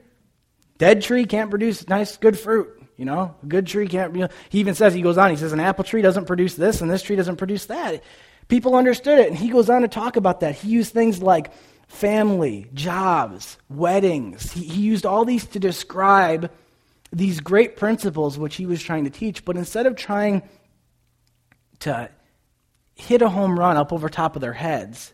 Dead 0.78 1.02
tree 1.02 1.26
can't 1.26 1.50
produce 1.50 1.88
nice, 1.90 2.16
good 2.16 2.40
fruit. 2.40 2.70
You 2.98 3.06
know, 3.06 3.36
a 3.44 3.46
good 3.46 3.68
tree 3.68 3.88
can't. 3.88 4.16
You 4.16 4.22
know, 4.22 4.30
he 4.50 4.60
even 4.60 4.74
says 4.74 4.94
he 4.94 5.02
goes 5.02 5.18
on. 5.18 5.32
He 5.32 5.36
says 5.36 5.54
an 5.54 5.60
apple 5.60 5.84
tree 5.84 6.02
doesn't 6.02 6.26
produce 6.26 6.56
this, 6.56 6.82
and 6.82 6.90
this 6.90 7.02
tree 7.02 7.16
doesn't 7.16 7.36
produce 7.36 7.66
that. 7.66 8.02
People 8.48 8.76
understood 8.76 9.20
it, 9.20 9.28
and 9.28 9.38
he 9.38 9.50
goes 9.50 9.70
on 9.70 9.82
to 9.82 9.88
talk 9.88 10.16
about 10.16 10.40
that. 10.40 10.56
He 10.56 10.70
used 10.70 10.94
things 10.94 11.22
like 11.22 11.52
family, 11.88 12.70
jobs, 12.74 13.58
weddings. 13.70 14.52
He, 14.52 14.64
he 14.64 14.82
used 14.82 15.06
all 15.06 15.26
these 15.26 15.46
to 15.48 15.60
describe 15.60 16.52
these 17.12 17.40
great 17.40 17.78
principles 17.78 18.38
which 18.38 18.56
he 18.56 18.66
was 18.66 18.82
trying 18.82 19.06
to 19.06 19.10
teach, 19.10 19.46
but 19.46 19.58
instead 19.58 19.86
of 19.86 19.96
trying 19.96 20.44
to 21.80 22.10
hit 22.96 23.22
a 23.22 23.30
home 23.30 23.58
run 23.58 23.78
up 23.78 23.94
over 23.94 24.10
top 24.10 24.36
of 24.36 24.42
their 24.42 24.54
heads, 24.54 25.14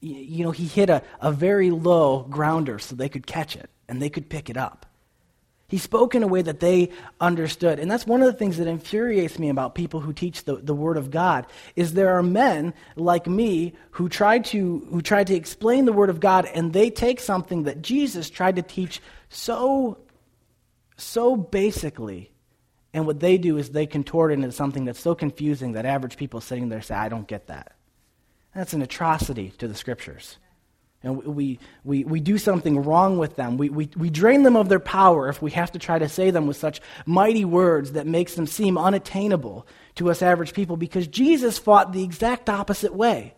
you, 0.00 0.44
know, 0.44 0.50
he 0.50 0.66
hit 0.66 0.88
a, 0.88 1.02
a 1.20 1.30
very 1.32 1.70
low 1.70 2.22
grounder 2.22 2.78
so 2.78 2.94
they 2.94 3.08
could 3.08 3.26
catch 3.26 3.56
it 3.56 3.68
and 3.88 4.00
they 4.00 4.08
could 4.08 4.28
pick 4.28 4.48
it 4.48 4.56
up. 4.56 4.86
He 5.70 5.78
spoke 5.78 6.16
in 6.16 6.24
a 6.24 6.26
way 6.26 6.42
that 6.42 6.58
they 6.58 6.90
understood. 7.20 7.78
And 7.78 7.88
that's 7.88 8.04
one 8.04 8.22
of 8.22 8.26
the 8.26 8.36
things 8.36 8.56
that 8.56 8.66
infuriates 8.66 9.38
me 9.38 9.50
about 9.50 9.76
people 9.76 10.00
who 10.00 10.12
teach 10.12 10.42
the, 10.42 10.56
the 10.56 10.74
Word 10.74 10.96
of 10.96 11.12
God, 11.12 11.46
is 11.76 11.92
there 11.92 12.18
are 12.18 12.24
men 12.24 12.74
like 12.96 13.28
me 13.28 13.74
who 13.92 14.08
try, 14.08 14.40
to, 14.40 14.84
who 14.90 15.00
try 15.00 15.22
to 15.22 15.34
explain 15.34 15.84
the 15.84 15.92
Word 15.92 16.10
of 16.10 16.18
God 16.18 16.46
and 16.46 16.72
they 16.72 16.90
take 16.90 17.20
something 17.20 17.62
that 17.62 17.82
Jesus 17.82 18.30
tried 18.30 18.56
to 18.56 18.62
teach 18.62 19.00
so, 19.28 19.98
so 20.96 21.36
basically, 21.36 22.32
and 22.92 23.06
what 23.06 23.20
they 23.20 23.38
do 23.38 23.56
is 23.56 23.70
they 23.70 23.86
contort 23.86 24.32
it 24.32 24.34
into 24.34 24.50
something 24.50 24.84
that's 24.84 24.98
so 24.98 25.14
confusing 25.14 25.72
that 25.72 25.86
average 25.86 26.16
people 26.16 26.40
sitting 26.40 26.68
there 26.68 26.82
say, 26.82 26.96
I 26.96 27.08
don't 27.08 27.28
get 27.28 27.46
that. 27.46 27.76
That's 28.56 28.72
an 28.72 28.82
atrocity 28.82 29.50
to 29.58 29.68
the 29.68 29.76
Scriptures. 29.76 30.38
And 31.02 31.24
we, 31.24 31.58
we, 31.82 32.04
we 32.04 32.20
do 32.20 32.36
something 32.36 32.82
wrong 32.82 33.16
with 33.16 33.36
them. 33.36 33.56
We, 33.56 33.70
we, 33.70 33.88
we 33.96 34.10
drain 34.10 34.42
them 34.42 34.56
of 34.56 34.68
their 34.68 34.80
power 34.80 35.28
if 35.28 35.40
we 35.40 35.50
have 35.52 35.72
to 35.72 35.78
try 35.78 35.98
to 35.98 36.08
say 36.08 36.30
them 36.30 36.46
with 36.46 36.58
such 36.58 36.82
mighty 37.06 37.44
words 37.44 37.92
that 37.92 38.06
makes 38.06 38.34
them 38.34 38.46
seem 38.46 38.76
unattainable 38.76 39.66
to 39.94 40.10
us 40.10 40.20
average 40.20 40.52
people 40.52 40.76
because 40.76 41.06
Jesus 41.06 41.58
fought 41.58 41.92
the 41.92 42.04
exact 42.04 42.50
opposite 42.50 42.94
way. 42.94 43.34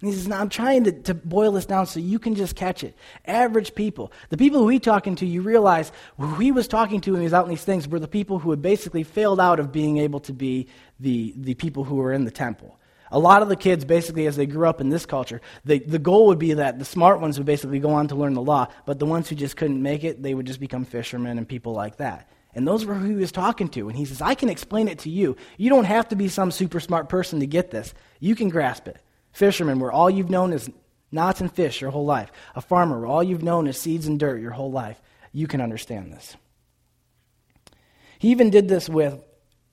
And 0.00 0.10
he 0.10 0.16
says, 0.16 0.30
I'm 0.30 0.48
trying 0.48 0.84
to, 0.84 0.92
to 0.92 1.14
boil 1.14 1.52
this 1.52 1.66
down 1.66 1.86
so 1.86 2.00
you 2.00 2.18
can 2.18 2.34
just 2.34 2.56
catch 2.56 2.82
it. 2.84 2.94
Average 3.26 3.74
people. 3.74 4.12
The 4.30 4.38
people 4.38 4.60
who 4.60 4.68
he's 4.68 4.80
talking 4.80 5.14
to, 5.16 5.26
you 5.26 5.42
realize 5.42 5.92
who 6.16 6.34
he 6.36 6.52
was 6.52 6.68
talking 6.68 7.02
to 7.02 7.12
when 7.12 7.20
he 7.20 7.24
was 7.24 7.34
out 7.34 7.44
in 7.44 7.50
these 7.50 7.64
things 7.64 7.86
were 7.86 7.98
the 7.98 8.08
people 8.08 8.38
who 8.38 8.50
had 8.50 8.62
basically 8.62 9.02
failed 9.02 9.40
out 9.40 9.60
of 9.60 9.72
being 9.72 9.98
able 9.98 10.20
to 10.20 10.32
be 10.32 10.68
the, 10.98 11.34
the 11.36 11.54
people 11.54 11.84
who 11.84 11.96
were 11.96 12.12
in 12.12 12.24
the 12.24 12.30
temple. 12.30 12.78
A 13.12 13.18
lot 13.18 13.42
of 13.42 13.48
the 13.48 13.56
kids, 13.56 13.84
basically, 13.84 14.26
as 14.26 14.36
they 14.36 14.46
grew 14.46 14.68
up 14.68 14.80
in 14.80 14.88
this 14.88 15.04
culture, 15.04 15.40
the, 15.64 15.80
the 15.80 15.98
goal 15.98 16.26
would 16.28 16.38
be 16.38 16.54
that 16.54 16.78
the 16.78 16.84
smart 16.84 17.20
ones 17.20 17.38
would 17.38 17.46
basically 17.46 17.80
go 17.80 17.90
on 17.90 18.08
to 18.08 18.14
learn 18.14 18.34
the 18.34 18.42
law, 18.42 18.68
but 18.86 18.98
the 18.98 19.06
ones 19.06 19.28
who 19.28 19.34
just 19.34 19.56
couldn't 19.56 19.82
make 19.82 20.04
it, 20.04 20.22
they 20.22 20.34
would 20.34 20.46
just 20.46 20.60
become 20.60 20.84
fishermen 20.84 21.36
and 21.36 21.48
people 21.48 21.72
like 21.72 21.96
that. 21.96 22.28
And 22.54 22.66
those 22.66 22.84
were 22.84 22.94
who 22.94 23.08
he 23.08 23.14
was 23.14 23.32
talking 23.32 23.68
to. 23.70 23.88
And 23.88 23.96
he 23.96 24.04
says, 24.04 24.20
I 24.20 24.34
can 24.34 24.48
explain 24.48 24.88
it 24.88 25.00
to 25.00 25.10
you. 25.10 25.36
You 25.56 25.70
don't 25.70 25.84
have 25.84 26.08
to 26.08 26.16
be 26.16 26.28
some 26.28 26.50
super 26.50 26.80
smart 26.80 27.08
person 27.08 27.40
to 27.40 27.46
get 27.46 27.70
this. 27.70 27.94
You 28.18 28.34
can 28.34 28.48
grasp 28.48 28.88
it. 28.88 29.00
Fishermen, 29.32 29.78
where 29.78 29.92
all 29.92 30.10
you've 30.10 30.30
known 30.30 30.52
is 30.52 30.70
knots 31.12 31.40
and 31.40 31.52
fish 31.52 31.80
your 31.80 31.90
whole 31.90 32.04
life. 32.04 32.32
A 32.54 32.60
farmer, 32.60 32.98
where 32.98 33.06
all 33.08 33.22
you've 33.22 33.42
known 33.42 33.66
is 33.66 33.78
seeds 33.78 34.06
and 34.06 34.18
dirt 34.18 34.40
your 34.40 34.50
whole 34.50 34.70
life. 34.70 35.00
You 35.32 35.46
can 35.46 35.60
understand 35.60 36.12
this. 36.12 36.36
He 38.18 38.30
even 38.30 38.50
did 38.50 38.68
this 38.68 38.88
with 38.88 39.22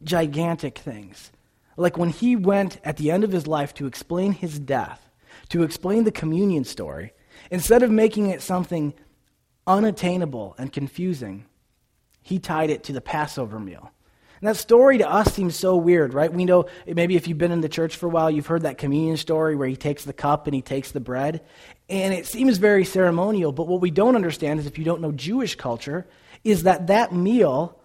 gigantic 0.03 0.77
things. 0.77 1.31
Like 1.77 1.97
when 1.97 2.09
he 2.09 2.35
went 2.35 2.79
at 2.83 2.97
the 2.97 3.11
end 3.11 3.23
of 3.23 3.31
his 3.31 3.47
life 3.47 3.73
to 3.75 3.85
explain 3.85 4.33
his 4.33 4.59
death, 4.59 5.09
to 5.49 5.63
explain 5.63 6.03
the 6.03 6.11
communion 6.11 6.63
story, 6.63 7.13
instead 7.51 7.83
of 7.83 7.91
making 7.91 8.27
it 8.27 8.41
something 8.41 8.93
unattainable 9.65 10.55
and 10.57 10.73
confusing, 10.73 11.45
he 12.21 12.39
tied 12.39 12.71
it 12.71 12.83
to 12.85 12.93
the 12.93 13.01
Passover 13.01 13.59
meal. 13.59 13.91
And 14.39 14.47
that 14.47 14.57
story 14.57 14.99
to 14.99 15.09
us 15.09 15.33
seems 15.33 15.55
so 15.55 15.75
weird, 15.75 16.13
right? 16.13 16.31
We 16.31 16.45
know, 16.45 16.65
maybe 16.85 17.15
if 17.15 17.27
you've 17.27 17.39
been 17.39 17.51
in 17.51 17.61
the 17.61 17.69
church 17.69 17.95
for 17.95 18.05
a 18.05 18.09
while, 18.09 18.29
you've 18.29 18.47
heard 18.47 18.63
that 18.63 18.77
communion 18.77 19.17
story 19.17 19.55
where 19.55 19.67
he 19.67 19.75
takes 19.75 20.03
the 20.03 20.13
cup 20.13 20.45
and 20.45 20.53
he 20.53 20.61
takes 20.61 20.91
the 20.91 20.99
bread. 20.99 21.43
And 21.89 22.13
it 22.13 22.27
seems 22.27 22.57
very 22.57 22.85
ceremonial, 22.85 23.51
but 23.51 23.67
what 23.67 23.81
we 23.81 23.89
don't 23.89 24.15
understand 24.15 24.59
is 24.59 24.67
if 24.67 24.77
you 24.77 24.85
don't 24.85 25.01
know 25.01 25.11
Jewish 25.11 25.55
culture, 25.55 26.05
is 26.43 26.63
that 26.63 26.87
that 26.87 27.13
meal 27.13 27.79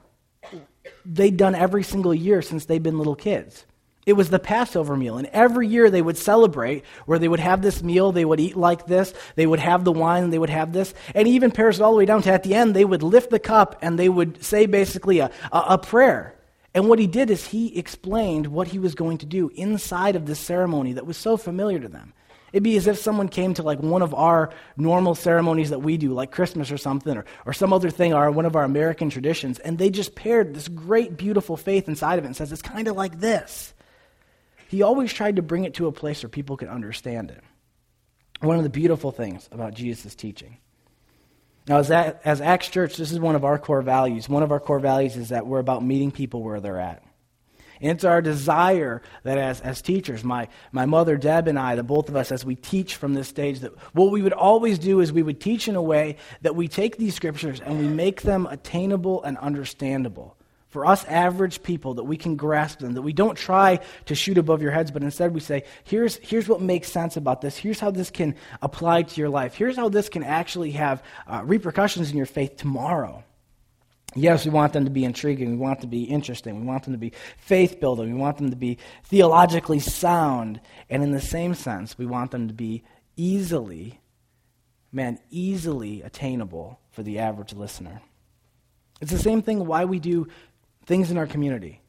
they'd 1.07 1.37
done 1.37 1.55
every 1.55 1.83
single 1.83 2.13
year 2.13 2.43
since 2.43 2.65
they've 2.65 2.83
been 2.83 2.99
little 2.99 3.17
kids. 3.17 3.65
It 4.05 4.15
was 4.15 4.31
the 4.31 4.39
Passover 4.39 4.97
meal. 4.97 5.17
And 5.17 5.29
every 5.29 5.69
year 5.69 5.89
they 5.89 6.03
would 6.03 6.19
celebrate 6.19 6.85
where 7.07 7.19
they 7.19 7.29
would 7.29 7.41
have 7.41 7.63
this 7.63 7.83
meal, 7.83 8.11
they 8.11 8.25
would 8.25 8.41
eat 8.41 8.57
like 8.57 8.87
this, 8.87 9.15
they 9.37 9.47
would 9.47 9.61
have 9.61 9.85
the 9.85 9.93
wine, 9.93 10.31
they 10.31 10.39
would 10.39 10.51
have 10.51 10.73
this. 10.73 10.93
And 11.15 11.29
even 11.29 11.53
pairs 11.53 11.81
all 11.81 11.93
the 11.93 11.99
way 11.99 12.07
down 12.07 12.23
to 12.23 12.33
at 12.33 12.43
the 12.43 12.55
end, 12.55 12.75
they 12.75 12.85
would 12.85 13.03
lift 13.03 13.31
the 13.31 13.39
cup 13.39 13.79
and 13.81 13.99
they 13.99 14.09
would 14.09 14.43
say 14.43 14.67
basically 14.67 15.21
a, 15.21 15.31
a, 15.53 15.59
a 15.59 15.79
prayer. 15.79 16.35
And 16.75 16.89
what 16.89 16.99
he 16.99 17.07
did 17.07 17.31
is 17.31 17.47
he 17.47 17.79
explained 17.79 18.47
what 18.47 18.69
he 18.69 18.79
was 18.79 18.95
going 18.95 19.19
to 19.19 19.27
do 19.27 19.51
inside 19.55 20.17
of 20.17 20.27
this 20.27 20.41
ceremony 20.41 20.95
that 20.95 21.07
was 21.07 21.17
so 21.17 21.37
familiar 21.37 21.79
to 21.79 21.89
them. 21.89 22.13
It'd 22.53 22.63
be 22.63 22.77
as 22.77 22.87
if 22.87 22.99
someone 22.99 23.29
came 23.29 23.55
to 23.55 23.63
like 23.63 23.79
one 23.79 24.03
of 24.03 24.13
our 24.15 24.51
normal 24.77 25.15
ceremonies 25.15 25.71
that 25.71 25.79
we 25.79 25.97
do, 25.97 26.13
like 26.13 26.33
Christmas 26.33 26.71
or 26.71 26.77
something, 26.77 27.17
or, 27.17 27.25
or 27.47 27.53
some 27.53 27.73
other 27.73 27.89
thing, 27.89 28.13
or 28.13 28.31
one 28.31 28.45
of 28.45 28.57
our 28.57 28.65
American 28.65 29.09
traditions, 29.11 29.59
and 29.59 29.79
they 29.79 29.89
just 29.89 30.15
paired 30.15 30.55
this 30.55 30.69
great, 30.69 31.17
beautiful 31.17 31.57
faith 31.57 31.89
inside 31.89 32.19
of 32.19 32.25
it 32.25 32.29
and 32.29 32.37
says, 32.37 32.53
it's 32.53 32.61
kind 32.61 32.89
of 32.89 32.97
like 32.97 33.21
this. 33.21 33.73
He 34.73 34.81
always 34.81 35.13
tried 35.13 35.37
to 35.37 35.43
bring 35.43 35.65
it 35.65 35.75
to 35.75 35.87
a 35.87 35.93
place 35.93 36.23
where 36.23 36.31
people 36.31 36.57
could 36.57 36.69
understand 36.69 37.31
it. 37.31 37.45
One 38.41 38.57
of 38.57 38.63
the 38.63 38.71
beautiful 38.71 39.13
things 39.13 39.47
about 39.53 39.75
Jesus' 39.75 40.15
teaching. 40.15 40.57
Now, 41.69 41.77
as, 41.77 41.89
that, 41.89 42.23
as 42.25 42.41
Acts 42.41 42.69
Church, 42.69 42.97
this 42.97 43.13
is 43.13 43.21
one 43.21 43.37
of 43.37 43.45
our 43.45 43.59
core 43.59 43.83
values. 43.83 44.31
One 44.31 44.43
of 44.43 44.51
our 44.51 44.59
core 44.59 44.81
values 44.81 45.15
is 45.19 45.29
that 45.29 45.47
we're 45.47 45.59
about 45.59 45.85
meeting 45.85 46.11
people 46.11 46.43
where 46.43 46.59
they're 46.59 46.81
at. 46.81 47.03
And 47.83 47.91
it's 47.91 48.05
our 48.05 48.23
desire 48.23 49.03
that 49.25 49.37
as, 49.37 49.61
as 49.61 49.83
teachers, 49.83 50.25
my, 50.25 50.49
my 50.73 50.87
mother 50.87 51.19
Deb 51.19 51.49
and 51.49 51.59
I, 51.59 51.75
the 51.75 51.83
both 51.83 52.09
of 52.09 52.17
us, 52.17 52.33
as 52.33 52.43
we 52.43 52.55
teach 52.55 52.97
from 52.97 53.13
this 53.13 53.29
stage, 53.29 53.61
that 53.61 53.73
what 53.93 54.11
we 54.11 54.23
would 54.23 54.33
always 54.33 54.79
do 54.79 55.01
is 55.01 55.13
we 55.13 55.23
would 55.23 55.39
teach 55.39 55.69
in 55.69 55.77
a 55.77 55.83
way 55.83 56.17
that 56.41 56.57
we 56.57 56.67
take 56.67 56.97
these 56.97 57.15
scriptures 57.15 57.61
and 57.61 57.79
we 57.79 57.89
make 57.89 58.23
them 58.23 58.47
attainable 58.47 59.23
and 59.23 59.37
understandable. 59.37 60.39
For 60.73 60.87
us 60.87 61.05
average 61.05 61.63
people, 61.63 61.95
that 61.95 62.05
we 62.05 62.17
can 62.17 62.35
grasp 62.35 62.79
them, 62.79 62.95
that 62.95 63.03
we 63.03 63.13
don't 63.13 63.37
try 63.37 63.79
to 64.07 64.15
shoot 64.15 64.39
above 64.39 64.63
your 64.63 64.71
heads, 64.71 64.91
but 64.91 65.03
instead 65.03 65.35
we 65.35 65.41
say, 65.41 65.65
here's, 65.85 66.17
here's 66.17 66.49
what 66.49 66.63
makes 66.63 66.91
sense 66.91 67.19
about 67.19 67.43
this. 67.43 67.59
Here's 67.59 67.79
how 67.79 67.91
this 67.91 68.09
can 68.09 68.35
apply 68.63 69.03
to 69.03 69.21
your 69.21 69.29
life. 69.29 69.55
Here's 69.55 69.77
how 69.77 69.91
this 69.91 70.09
can 70.09 70.23
actually 70.23 70.71
have 70.71 71.03
uh, 71.27 71.43
repercussions 71.45 72.11
in 72.11 72.17
your 72.17 72.25
faith 72.25 72.57
tomorrow. 72.57 73.23
Yes, 74.15 74.47
we 74.47 74.51
want 74.51 74.73
them 74.73 74.87
to 74.87 74.91
be 74.91 75.05
intriguing. 75.05 75.51
We 75.51 75.57
want 75.59 75.83
them 75.83 75.91
to 75.91 75.95
be 75.95 76.05
interesting. 76.05 76.59
We 76.59 76.67
want 76.67 76.85
them 76.85 76.95
to 76.95 76.99
be 76.99 77.13
faith 77.37 77.79
building. 77.79 78.15
We 78.15 78.19
want 78.19 78.39
them 78.39 78.49
to 78.49 78.57
be 78.57 78.79
theologically 79.05 79.79
sound. 79.79 80.59
And 80.89 81.03
in 81.03 81.13
the 81.13 81.21
same 81.21 81.53
sense, 81.53 81.99
we 81.99 82.07
want 82.07 82.31
them 82.31 82.49
to 82.49 82.55
be 82.55 82.83
easily, 83.15 84.01
man, 84.91 85.19
easily 85.31 86.01
attainable 86.01 86.81
for 86.93 87.03
the 87.03 87.19
average 87.19 87.53
listener. 87.53 88.01
It's 89.03 89.13
the 89.13 89.19
same 89.19 89.43
thing 89.43 89.67
why 89.67 89.85
we 89.85 89.99
do 89.99 90.29
things 90.87 91.11
in 91.11 91.19
our 91.19 91.27
community 91.27 91.81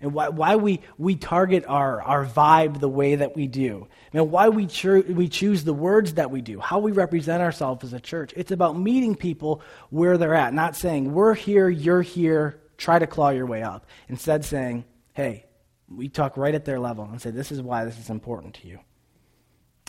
and 0.00 0.12
why, 0.12 0.28
why 0.28 0.56
we, 0.56 0.80
we 0.98 1.16
target 1.16 1.64
our, 1.66 2.02
our 2.02 2.26
vibe 2.26 2.80
the 2.80 2.88
way 2.88 3.14
that 3.14 3.34
we 3.34 3.46
do, 3.46 3.88
and 4.12 4.30
why 4.30 4.48
we, 4.50 4.66
cho- 4.66 5.00
we 5.00 5.28
choose 5.28 5.64
the 5.64 5.72
words 5.72 6.14
that 6.14 6.30
we 6.30 6.42
do, 6.42 6.60
how 6.60 6.78
we 6.78 6.92
represent 6.92 7.42
ourselves 7.42 7.82
as 7.82 7.92
a 7.92 8.00
church. 8.00 8.32
It's 8.36 8.50
about 8.50 8.78
meeting 8.78 9.14
people 9.14 9.62
where 9.90 10.18
they're 10.18 10.34
at, 10.34 10.52
not 10.52 10.76
saying, 10.76 11.12
we're 11.12 11.34
here, 11.34 11.68
you're 11.68 12.02
here, 12.02 12.60
try 12.76 12.98
to 12.98 13.06
claw 13.06 13.30
your 13.30 13.46
way 13.46 13.62
up. 13.62 13.86
Instead, 14.08 14.44
saying, 14.44 14.84
hey, 15.14 15.46
we 15.88 16.08
talk 16.08 16.36
right 16.36 16.54
at 16.54 16.66
their 16.66 16.78
level 16.78 17.04
and 17.04 17.20
say, 17.20 17.30
this 17.30 17.50
is 17.50 17.62
why 17.62 17.84
this 17.86 17.98
is 17.98 18.10
important 18.10 18.54
to 18.54 18.68
you. 18.68 18.80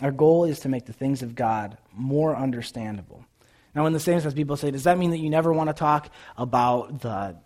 Our 0.00 0.12
goal 0.12 0.44
is 0.44 0.60
to 0.60 0.68
make 0.68 0.86
the 0.86 0.92
things 0.92 1.22
of 1.22 1.34
God 1.34 1.76
more 1.92 2.34
understandable. 2.34 3.26
Now, 3.74 3.84
in 3.84 3.92
the 3.92 4.00
same 4.00 4.20
sense, 4.20 4.32
people 4.32 4.56
say, 4.56 4.70
does 4.70 4.84
that 4.84 4.96
mean 4.96 5.10
that 5.10 5.18
you 5.18 5.28
never 5.28 5.52
want 5.52 5.68
to 5.68 5.74
talk 5.74 6.08
about 6.36 7.00
the 7.02 7.36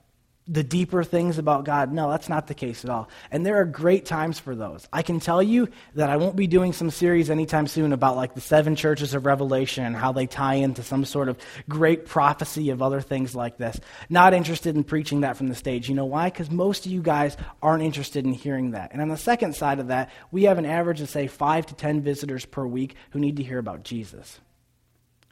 the 0.48 0.64
deeper 0.64 1.04
things 1.04 1.38
about 1.38 1.64
God. 1.64 1.92
No, 1.92 2.10
that's 2.10 2.28
not 2.28 2.48
the 2.48 2.54
case 2.54 2.84
at 2.84 2.90
all. 2.90 3.08
And 3.30 3.46
there 3.46 3.60
are 3.60 3.64
great 3.64 4.04
times 4.04 4.40
for 4.40 4.56
those. 4.56 4.88
I 4.92 5.02
can 5.02 5.20
tell 5.20 5.40
you 5.40 5.68
that 5.94 6.10
I 6.10 6.16
won't 6.16 6.34
be 6.34 6.48
doing 6.48 6.72
some 6.72 6.90
series 6.90 7.30
anytime 7.30 7.68
soon 7.68 7.92
about 7.92 8.16
like 8.16 8.34
the 8.34 8.40
seven 8.40 8.74
churches 8.74 9.14
of 9.14 9.24
Revelation 9.24 9.84
and 9.84 9.94
how 9.94 10.10
they 10.10 10.26
tie 10.26 10.54
into 10.54 10.82
some 10.82 11.04
sort 11.04 11.28
of 11.28 11.38
great 11.68 12.06
prophecy 12.06 12.70
of 12.70 12.82
other 12.82 13.00
things 13.00 13.36
like 13.36 13.56
this. 13.56 13.78
Not 14.10 14.34
interested 14.34 14.74
in 14.74 14.82
preaching 14.82 15.20
that 15.20 15.36
from 15.36 15.48
the 15.48 15.54
stage. 15.54 15.88
You 15.88 15.94
know 15.94 16.06
why? 16.06 16.28
Because 16.28 16.50
most 16.50 16.86
of 16.86 16.92
you 16.92 17.02
guys 17.02 17.36
aren't 17.62 17.84
interested 17.84 18.24
in 18.24 18.32
hearing 18.32 18.72
that. 18.72 18.90
And 18.92 19.00
on 19.00 19.08
the 19.08 19.16
second 19.16 19.54
side 19.54 19.78
of 19.78 19.88
that, 19.88 20.10
we 20.32 20.44
have 20.44 20.58
an 20.58 20.66
average 20.66 21.00
of, 21.00 21.08
say, 21.08 21.28
five 21.28 21.66
to 21.66 21.74
ten 21.74 22.00
visitors 22.00 22.44
per 22.44 22.66
week 22.66 22.96
who 23.10 23.20
need 23.20 23.36
to 23.36 23.44
hear 23.44 23.58
about 23.58 23.84
Jesus. 23.84 24.40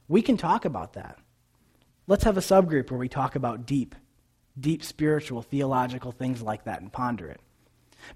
We 0.07 0.23
can 0.23 0.37
talk 0.37 0.65
about 0.65 0.93
that. 0.93 1.19
Let's 2.07 2.25
have 2.25 2.37
a 2.37 2.41
subgroup 2.41 2.91
where 2.91 2.99
we 2.99 3.09
talk 3.09 3.35
about 3.35 3.67
deep 3.67 3.97
deep 4.59 4.83
spiritual, 4.83 5.43
theological 5.43 6.13
things 6.13 6.43
like 6.43 6.65
that 6.65 6.81
and 6.81 6.93
ponder 6.93 7.29
it. 7.29 7.41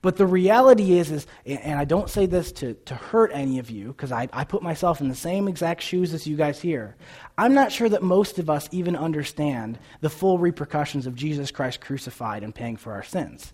But 0.03 0.17
the 0.17 0.27
reality 0.27 0.99
is, 0.99 1.11
is 1.11 1.27
and 1.45 1.79
I 1.79 1.85
don't 1.85 2.09
say 2.09 2.27
this 2.27 2.53
to, 2.53 2.75
to 2.87 2.95
hurt 2.95 3.31
any 3.35 3.59
of 3.59 3.71
you, 3.71 3.89
because 3.89 4.13
I, 4.13 4.29
I 4.33 4.45
put 4.45 4.63
myself 4.63 5.01
in 5.01 5.09
the 5.09 5.15
same 5.15 5.47
exact 5.47 5.83
shoes 5.83 6.15
as 6.15 6.27
you 6.27 6.37
guys 6.37 6.61
here. 6.61 6.97
I'm 7.37 7.55
not 7.55 7.71
sure 7.71 7.89
that 7.89 8.03
most 8.03 8.39
of 8.39 8.49
us 8.49 8.69
even 8.73 8.97
understand 8.97 9.79
the 10.01 10.11
full 10.11 10.39
repercussions 10.39 11.07
of 11.07 11.15
Jesus 11.15 11.51
Christ 11.51 11.81
crucified 11.81 12.43
and 12.43 12.55
paying 12.55 12.77
for 12.77 12.93
our 12.93 13.03
sins. 13.03 13.53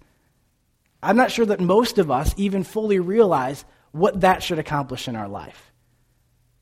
I'm 1.03 1.17
not 1.17 1.33
sure 1.33 1.47
that 1.47 1.61
most 1.61 1.99
of 1.99 2.11
us 2.11 2.35
even 2.37 2.63
fully 2.63 3.01
realize 3.01 3.65
what 3.93 4.21
that 4.21 4.43
should 4.43 4.59
accomplish 4.59 5.09
in 5.09 5.17
our 5.17 5.29
life 5.29 5.70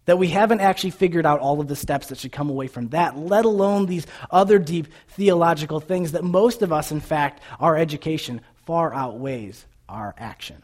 that 0.08 0.16
we 0.16 0.28
haven't 0.28 0.60
actually 0.60 0.88
figured 0.88 1.26
out 1.26 1.38
all 1.40 1.60
of 1.60 1.68
the 1.68 1.76
steps 1.76 2.06
that 2.06 2.16
should 2.16 2.32
come 2.32 2.48
away 2.48 2.66
from 2.66 2.88
that, 2.88 3.18
let 3.18 3.44
alone 3.44 3.84
these 3.84 4.06
other 4.30 4.58
deep 4.58 4.86
theological 5.08 5.80
things 5.80 6.12
that 6.12 6.24
most 6.24 6.62
of 6.62 6.72
us, 6.72 6.90
in 6.90 6.98
fact, 6.98 7.42
our 7.60 7.76
education 7.76 8.40
far 8.64 8.94
outweighs 8.94 9.66
our 9.86 10.14
action. 10.16 10.62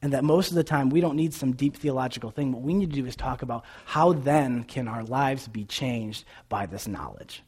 And 0.00 0.14
that 0.14 0.24
most 0.24 0.48
of 0.48 0.54
the 0.54 0.64
time 0.64 0.88
we 0.88 1.02
don't 1.02 1.16
need 1.16 1.34
some 1.34 1.52
deep 1.52 1.76
theological 1.76 2.30
thing. 2.30 2.50
What 2.50 2.62
we 2.62 2.72
need 2.72 2.88
to 2.94 2.96
do 2.96 3.04
is 3.04 3.14
talk 3.14 3.42
about 3.42 3.66
how 3.84 4.14
then 4.14 4.64
can 4.64 4.88
our 4.88 5.04
lives 5.04 5.46
be 5.46 5.66
changed 5.66 6.24
by 6.48 6.64
this 6.64 6.88
knowledge. 6.88 7.42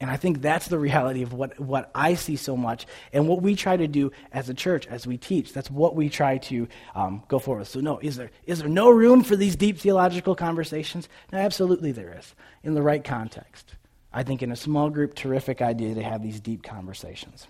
And 0.00 0.10
I 0.10 0.16
think 0.16 0.42
that's 0.42 0.66
the 0.68 0.78
reality 0.78 1.22
of 1.22 1.32
what, 1.32 1.58
what 1.58 1.90
I 1.94 2.14
see 2.14 2.36
so 2.36 2.56
much 2.56 2.86
and 3.12 3.28
what 3.28 3.42
we 3.42 3.54
try 3.54 3.76
to 3.76 3.86
do 3.86 4.10
as 4.32 4.48
a 4.48 4.54
church, 4.54 4.86
as 4.88 5.06
we 5.06 5.16
teach. 5.16 5.52
That's 5.52 5.70
what 5.70 5.94
we 5.94 6.08
try 6.08 6.38
to 6.38 6.68
um, 6.94 7.22
go 7.28 7.38
forward. 7.38 7.66
So, 7.68 7.80
no, 7.80 8.00
is 8.00 8.16
there, 8.16 8.30
is 8.44 8.58
there 8.58 8.68
no 8.68 8.90
room 8.90 9.22
for 9.22 9.36
these 9.36 9.56
deep 9.56 9.78
theological 9.78 10.34
conversations? 10.34 11.08
No, 11.32 11.38
absolutely 11.38 11.92
there 11.92 12.16
is, 12.18 12.34
in 12.62 12.74
the 12.74 12.82
right 12.82 13.02
context. 13.02 13.74
I 14.12 14.24
think 14.24 14.42
in 14.42 14.52
a 14.52 14.56
small 14.56 14.90
group, 14.90 15.14
terrific 15.14 15.62
idea 15.62 15.94
to 15.94 16.02
have 16.02 16.22
these 16.22 16.40
deep 16.40 16.62
conversations. 16.62 17.46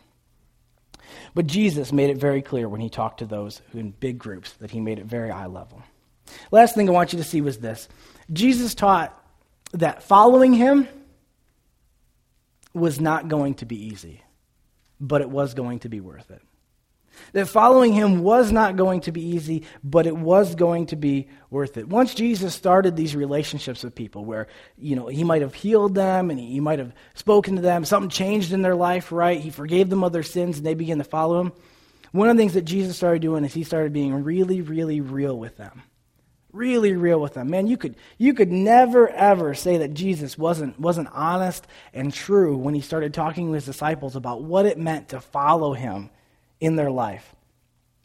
But 1.35 1.47
Jesus 1.47 1.93
made 1.93 2.11
it 2.11 2.19
very 2.19 2.43
clear 2.43 2.69
when 2.69 2.81
he 2.81 2.89
talked 2.89 3.19
to 3.19 3.27
those 3.27 3.63
in 3.73 3.91
big 3.91 4.19
groups 4.19 4.53
that 4.55 4.71
he 4.71 4.81
made 4.81 4.99
it 4.99 5.07
very 5.07 5.31
eye 5.31 5.47
level. 5.47 5.83
Last 6.51 6.75
thing 6.75 6.89
I 6.89 6.93
want 6.93 7.13
you 7.13 7.19
to 7.19 7.25
see 7.25 7.41
was 7.41 7.59
this 7.59 7.89
Jesus 8.33 8.75
taught 8.75 9.19
that 9.73 10.03
following 10.03 10.53
him, 10.53 10.89
was 12.75 13.01
not 13.01 13.29
going 13.29 13.55
to 13.55 13.67
be 13.67 13.87
easy, 13.87 14.23
but 15.01 15.21
it 15.21 15.31
was 15.31 15.55
going 15.55 15.79
to 15.81 15.89
be 15.89 16.01
worth 16.01 16.31
it. 16.31 16.43
That 17.33 17.47
following 17.47 17.93
him 17.93 18.25
was 18.25 18.51
not 18.51 18.77
going 18.77 19.03
to 19.03 19.13
be 19.13 19.23
easy, 19.23 19.63
but 19.85 20.07
it 20.07 20.17
was 20.17 20.57
going 20.57 20.87
to 20.87 20.97
be 20.97 21.29
worth 21.49 21.77
it. 21.77 21.89
Once 21.89 22.13
Jesus 22.13 22.55
started 22.55 22.97
these 22.97 23.15
relationships 23.15 23.85
with 23.85 23.95
people 23.95 24.25
where, 24.25 24.49
you 24.77 24.97
know, 24.97 25.07
he 25.07 25.23
might 25.23 25.43
have 25.43 25.55
healed 25.55 25.95
them 25.95 26.31
and 26.31 26.41
he 26.41 26.59
might 26.59 26.81
have 26.81 26.93
spoken 27.15 27.55
to 27.55 27.63
them, 27.63 27.85
something 27.85 28.11
changed 28.11 28.53
in 28.53 28.63
their 28.63 28.75
life, 28.75 29.13
right? 29.13 29.41
He 29.41 29.51
forgave 29.51 29.91
them 29.91 30.03
of 30.03 30.13
their 30.13 30.25
sins 30.25 30.57
and 30.57 30.67
they 30.67 30.75
began 30.75 30.99
to 30.99 31.05
follow 31.05 31.41
him. 31.41 31.53
One 32.11 32.29
of 32.29 32.37
the 32.37 32.41
things 32.41 32.55
that 32.55 32.63
Jesus 32.63 32.97
started 32.97 33.23
doing 33.23 33.45
is 33.45 33.55
he 33.55 33.65
started 33.65 33.93
being 33.93 34.25
really, 34.25 34.61
really 34.61 35.01
real 35.01 35.39
with 35.39 35.57
them 35.57 35.83
really 36.55 36.95
real 36.95 37.21
with 37.21 37.35
them. 37.35 37.51
Man, 37.51 37.67
you 37.67 37.77
could, 37.77 37.97
you 38.17 38.33
could 38.33 38.53
never, 38.53 39.09
ever 39.09 39.55
say 39.55 39.79
that 39.79 39.93
Jesus 39.93 40.39
wasn't, 40.39 40.79
wasn't 40.79 41.09
honest 41.13 41.67
and 41.93 42.13
true 42.13 42.57
when 42.57 42.75
he 42.75 42.81
started 42.81 43.13
talking 43.13 43.49
to 43.49 43.53
his 43.53 43.67
disciples 43.67 44.17
about 44.17 44.43
what 44.43 44.67
it 44.67 44.79
meant 44.79 45.11
to 45.11 45.21
follow 45.21 45.73
him 45.73 46.11
in 46.61 46.77
their 46.77 46.91
life. 46.91 47.35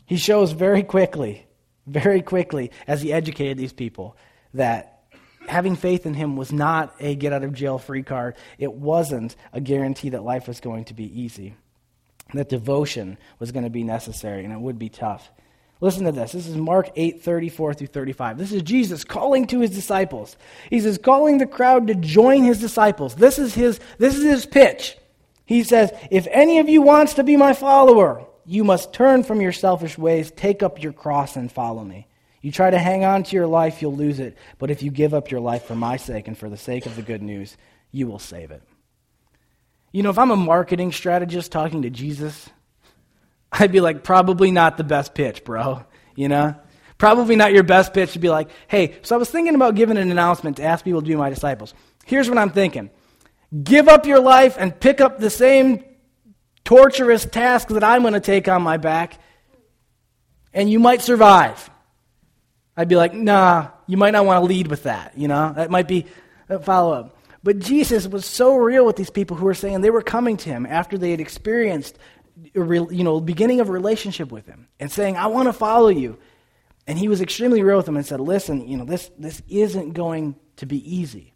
He 0.05 0.17
shows 0.17 0.51
very 0.51 0.83
quickly, 0.83 1.45
very 1.85 2.21
quickly, 2.21 2.71
as 2.87 3.01
he 3.01 3.13
educated 3.13 3.57
these 3.57 3.73
people, 3.73 4.17
that 4.55 5.03
having 5.47 5.75
faith 5.75 6.05
in 6.05 6.13
him 6.15 6.35
was 6.35 6.51
not 6.51 6.95
a 6.99 7.15
get 7.15 7.33
out 7.33 7.43
of 7.43 7.53
jail 7.53 7.77
free 7.77 8.03
card. 8.03 8.35
It 8.57 8.73
wasn't 8.73 9.35
a 9.53 9.61
guarantee 9.61 10.09
that 10.09 10.23
life 10.23 10.47
was 10.47 10.59
going 10.59 10.85
to 10.85 10.93
be 10.93 11.21
easy, 11.21 11.55
that 12.33 12.49
devotion 12.49 13.17
was 13.37 13.51
going 13.51 13.65
to 13.65 13.69
be 13.69 13.83
necessary, 13.83 14.43
and 14.43 14.53
it 14.53 14.59
would 14.59 14.79
be 14.79 14.89
tough. 14.89 15.31
Listen 15.81 16.03
to 16.05 16.11
this. 16.11 16.33
This 16.33 16.47
is 16.47 16.57
Mark 16.57 16.89
8, 16.95 17.23
34 17.23 17.73
through 17.73 17.87
35. 17.87 18.37
This 18.37 18.51
is 18.51 18.63
Jesus 18.63 19.05
calling 19.05 19.47
to 19.47 19.61
his 19.61 19.71
disciples. 19.71 20.35
He 20.69 20.81
says, 20.81 20.97
calling 20.97 21.37
the 21.37 21.45
crowd 21.45 21.87
to 21.87 21.95
join 21.95 22.43
his 22.43 22.59
disciples. 22.59 23.15
This 23.15 23.39
is 23.39 23.55
his, 23.55 23.79
this 23.97 24.15
is 24.15 24.23
his 24.23 24.45
pitch. 24.45 24.97
He 25.45 25.63
says, 25.63 25.91
If 26.11 26.27
any 26.31 26.59
of 26.59 26.67
you 26.67 26.81
wants 26.81 27.15
to 27.15 27.23
be 27.23 27.37
my 27.37 27.53
follower, 27.53 28.25
you 28.45 28.63
must 28.63 28.93
turn 28.93 29.23
from 29.23 29.41
your 29.41 29.51
selfish 29.51 29.97
ways, 29.97 30.31
take 30.31 30.61
up 30.61 30.83
your 30.83 30.93
cross, 30.93 31.35
and 31.35 31.51
follow 31.51 31.83
me. 31.83 32.07
You 32.41 32.51
try 32.51 32.69
to 32.69 32.77
hang 32.77 33.03
on 33.03 33.23
to 33.23 33.35
your 33.35 33.47
life, 33.47 33.81
you'll 33.81 33.95
lose 33.95 34.19
it. 34.19 34.37
But 34.57 34.71
if 34.71 34.83
you 34.83 34.91
give 34.91 35.13
up 35.13 35.31
your 35.31 35.39
life 35.39 35.63
for 35.63 35.75
my 35.75 35.97
sake 35.97 36.27
and 36.27 36.37
for 36.37 36.49
the 36.49 36.57
sake 36.57 36.85
of 36.85 36.95
the 36.95 37.01
good 37.01 37.21
news, 37.21 37.57
you 37.91 38.07
will 38.07 38.19
save 38.19 38.51
it. 38.51 38.63
You 39.91 40.03
know, 40.03 40.09
if 40.09 40.19
I'm 40.19 40.31
a 40.31 40.35
marketing 40.35 40.91
strategist 40.91 41.51
talking 41.51 41.81
to 41.81 41.89
Jesus, 41.89 42.49
I'd 43.51 43.71
be 43.71 43.81
like, 43.81 44.03
probably 44.03 44.51
not 44.51 44.77
the 44.77 44.83
best 44.83 45.13
pitch, 45.13 45.43
bro. 45.43 45.83
You 46.15 46.27
know? 46.27 46.55
Probably 46.97 47.37
not 47.37 47.53
your 47.53 47.63
best 47.63 47.93
pitch 47.93 48.13
to 48.13 48.19
be 48.19 48.29
like, 48.29 48.49
hey, 48.67 48.97
so 49.03 49.15
I 49.15 49.17
was 49.17 49.29
thinking 49.31 49.55
about 49.55 49.75
giving 49.75 49.97
an 49.97 50.11
announcement 50.11 50.57
to 50.57 50.63
ask 50.63 50.83
people 50.83 51.01
to 51.01 51.07
be 51.07 51.15
my 51.15 51.29
disciples. 51.29 51.73
Here's 52.05 52.29
what 52.29 52.37
I'm 52.37 52.51
thinking 52.51 52.89
give 53.63 53.87
up 53.87 54.05
your 54.05 54.19
life 54.19 54.57
and 54.59 54.77
pick 54.79 55.01
up 55.01 55.19
the 55.19 55.29
same 55.29 55.83
torturous 56.65 57.25
task 57.25 57.69
that 57.69 57.83
I'm 57.83 58.01
going 58.01 58.13
to 58.13 58.19
take 58.19 58.47
on 58.47 58.61
my 58.61 58.77
back, 58.77 59.17
and 60.53 60.69
you 60.69 60.79
might 60.79 61.01
survive. 61.01 61.69
I'd 62.75 62.89
be 62.89 62.95
like, 62.95 63.13
nah, 63.13 63.69
you 63.87 63.97
might 63.97 64.11
not 64.11 64.25
want 64.25 64.41
to 64.41 64.45
lead 64.45 64.67
with 64.67 64.83
that. 64.83 65.17
You 65.17 65.27
know, 65.27 65.53
that 65.53 65.71
might 65.71 65.87
be 65.87 66.05
a 66.47 66.59
follow 66.59 66.93
up. 66.93 67.17
But 67.43 67.59
Jesus 67.59 68.07
was 68.07 68.25
so 68.25 68.57
real 68.57 68.85
with 68.85 68.97
these 68.97 69.09
people 69.09 69.37
who 69.37 69.45
were 69.45 69.53
saying 69.53 69.81
they 69.81 69.89
were 69.89 70.01
coming 70.01 70.37
to 70.37 70.49
him 70.49 70.65
after 70.65 70.97
they 70.97 71.11
had 71.11 71.21
experienced, 71.21 71.97
you 72.53 73.03
know, 73.03 73.19
beginning 73.19 73.59
of 73.61 73.69
a 73.69 73.71
relationship 73.71 74.31
with 74.31 74.45
him 74.45 74.67
and 74.79 74.91
saying, 74.91 75.17
I 75.17 75.27
want 75.27 75.47
to 75.47 75.53
follow 75.53 75.89
you. 75.89 76.17
And 76.87 76.97
he 76.97 77.07
was 77.07 77.21
extremely 77.21 77.61
real 77.61 77.77
with 77.77 77.85
them 77.85 77.97
and 77.97 78.05
said, 78.05 78.19
listen, 78.19 78.67
you 78.67 78.77
know, 78.77 78.85
this, 78.85 79.11
this 79.17 79.41
isn't 79.47 79.93
going 79.93 80.35
to 80.57 80.65
be 80.65 80.97
easy. 80.97 81.33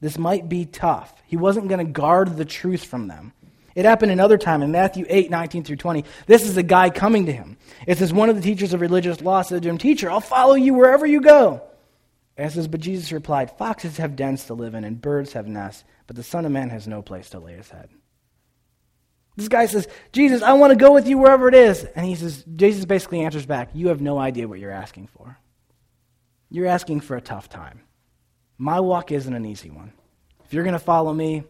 This 0.00 0.18
might 0.18 0.48
be 0.48 0.64
tough. 0.64 1.14
He 1.26 1.36
wasn't 1.36 1.68
going 1.68 1.84
to 1.84 1.92
guard 1.92 2.36
the 2.36 2.44
truth 2.44 2.84
from 2.84 3.08
them. 3.08 3.32
It 3.74 3.84
happened 3.84 4.12
another 4.12 4.38
time 4.38 4.62
in 4.62 4.70
Matthew 4.70 5.04
8, 5.08 5.30
19 5.30 5.64
through 5.64 5.76
20. 5.76 6.04
This 6.26 6.48
is 6.48 6.56
a 6.56 6.62
guy 6.62 6.90
coming 6.90 7.26
to 7.26 7.32
him. 7.32 7.56
It 7.86 7.98
says, 7.98 8.12
One 8.12 8.28
of 8.28 8.36
the 8.36 8.42
teachers 8.42 8.72
of 8.72 8.80
religious 8.80 9.20
law 9.20 9.42
said 9.42 9.62
to 9.62 9.68
him, 9.68 9.78
Teacher, 9.78 10.10
I'll 10.10 10.20
follow 10.20 10.54
you 10.54 10.74
wherever 10.74 11.04
you 11.06 11.20
go. 11.20 11.62
And 12.36 12.46
it 12.46 12.52
says, 12.52 12.68
But 12.68 12.80
Jesus 12.80 13.12
replied, 13.12 13.56
Foxes 13.56 13.96
have 13.96 14.16
dens 14.16 14.44
to 14.44 14.54
live 14.54 14.74
in, 14.74 14.84
and 14.84 15.00
birds 15.00 15.32
have 15.32 15.48
nests, 15.48 15.84
but 16.06 16.16
the 16.16 16.22
Son 16.22 16.46
of 16.46 16.52
Man 16.52 16.70
has 16.70 16.86
no 16.86 17.02
place 17.02 17.30
to 17.30 17.40
lay 17.40 17.54
his 17.54 17.70
head. 17.70 17.88
This 19.36 19.48
guy 19.48 19.66
says, 19.66 19.88
Jesus, 20.12 20.42
I 20.42 20.52
want 20.52 20.70
to 20.70 20.76
go 20.76 20.92
with 20.92 21.08
you 21.08 21.18
wherever 21.18 21.48
it 21.48 21.54
is. 21.54 21.84
And 21.84 22.06
he 22.06 22.14
says, 22.14 22.44
Jesus 22.54 22.84
basically 22.84 23.22
answers 23.22 23.46
back, 23.46 23.70
You 23.74 23.88
have 23.88 24.00
no 24.00 24.18
idea 24.18 24.46
what 24.46 24.60
you're 24.60 24.70
asking 24.70 25.08
for. 25.08 25.38
You're 26.50 26.66
asking 26.66 27.00
for 27.00 27.16
a 27.16 27.20
tough 27.20 27.48
time. 27.48 27.80
My 28.58 28.78
walk 28.78 29.10
isn't 29.10 29.34
an 29.34 29.44
easy 29.44 29.70
one. 29.70 29.92
If 30.44 30.54
you're 30.54 30.62
going 30.62 30.74
to 30.74 30.78
follow 30.78 31.12
me, 31.12 31.42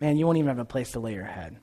man, 0.00 0.18
you 0.18 0.26
won't 0.26 0.38
even 0.38 0.48
have 0.48 0.58
a 0.58 0.64
place 0.66 0.92
to 0.92 1.00
lay 1.00 1.14
your 1.14 1.24
head. 1.24 1.56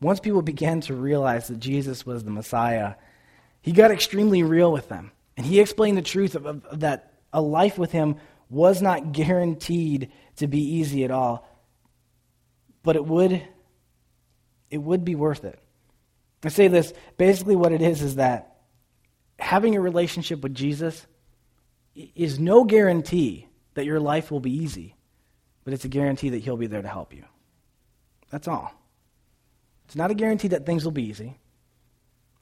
Once 0.00 0.18
people 0.18 0.42
began 0.42 0.80
to 0.82 0.94
realize 0.94 1.48
that 1.48 1.60
Jesus 1.60 2.04
was 2.04 2.24
the 2.24 2.30
Messiah, 2.30 2.94
he 3.62 3.72
got 3.72 3.92
extremely 3.92 4.42
real 4.42 4.72
with 4.72 4.88
them. 4.88 5.12
And 5.36 5.46
he 5.46 5.60
explained 5.60 5.96
the 5.96 6.02
truth 6.02 6.34
of, 6.34 6.46
of, 6.46 6.64
of 6.66 6.80
that 6.80 7.14
a 7.32 7.40
life 7.40 7.78
with 7.78 7.92
him 7.92 8.16
was 8.50 8.82
not 8.82 9.12
guaranteed 9.12 10.12
to 10.36 10.46
be 10.46 10.60
easy 10.60 11.04
at 11.04 11.10
all, 11.10 11.48
but 12.84 12.94
it 12.94 13.04
would 13.04 13.42
it 14.70 14.78
would 14.78 15.04
be 15.04 15.16
worth 15.16 15.44
it. 15.44 15.58
I 16.44 16.48
say 16.48 16.68
this 16.68 16.92
basically 17.16 17.56
what 17.56 17.72
it 17.72 17.82
is 17.82 18.02
is 18.02 18.16
that 18.16 18.58
having 19.40 19.74
a 19.74 19.80
relationship 19.80 20.40
with 20.42 20.54
Jesus 20.54 21.04
is 22.14 22.38
no 22.38 22.62
guarantee 22.62 23.48
that 23.74 23.84
your 23.86 23.98
life 23.98 24.30
will 24.30 24.40
be 24.40 24.62
easy 24.62 24.94
but 25.64 25.72
it's 25.72 25.84
a 25.84 25.88
guarantee 25.88 26.30
that 26.30 26.42
He'll 26.42 26.58
be 26.58 26.66
there 26.66 26.82
to 26.82 26.88
help 26.88 27.14
you. 27.14 27.24
That's 28.30 28.46
all. 28.46 28.70
It's 29.86 29.96
not 29.96 30.10
a 30.10 30.14
guarantee 30.14 30.48
that 30.48 30.66
things 30.66 30.84
will 30.84 30.92
be 30.92 31.04
easy. 31.04 31.38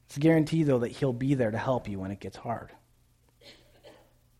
It's 0.06 0.16
a 0.16 0.20
guarantee, 0.20 0.64
though, 0.64 0.80
that 0.80 0.90
He'll 0.90 1.12
be 1.12 1.34
there 1.34 1.50
to 1.50 1.58
help 1.58 1.88
you 1.88 1.98
when 1.98 2.10
it 2.10 2.20
gets 2.20 2.36
hard. 2.36 2.72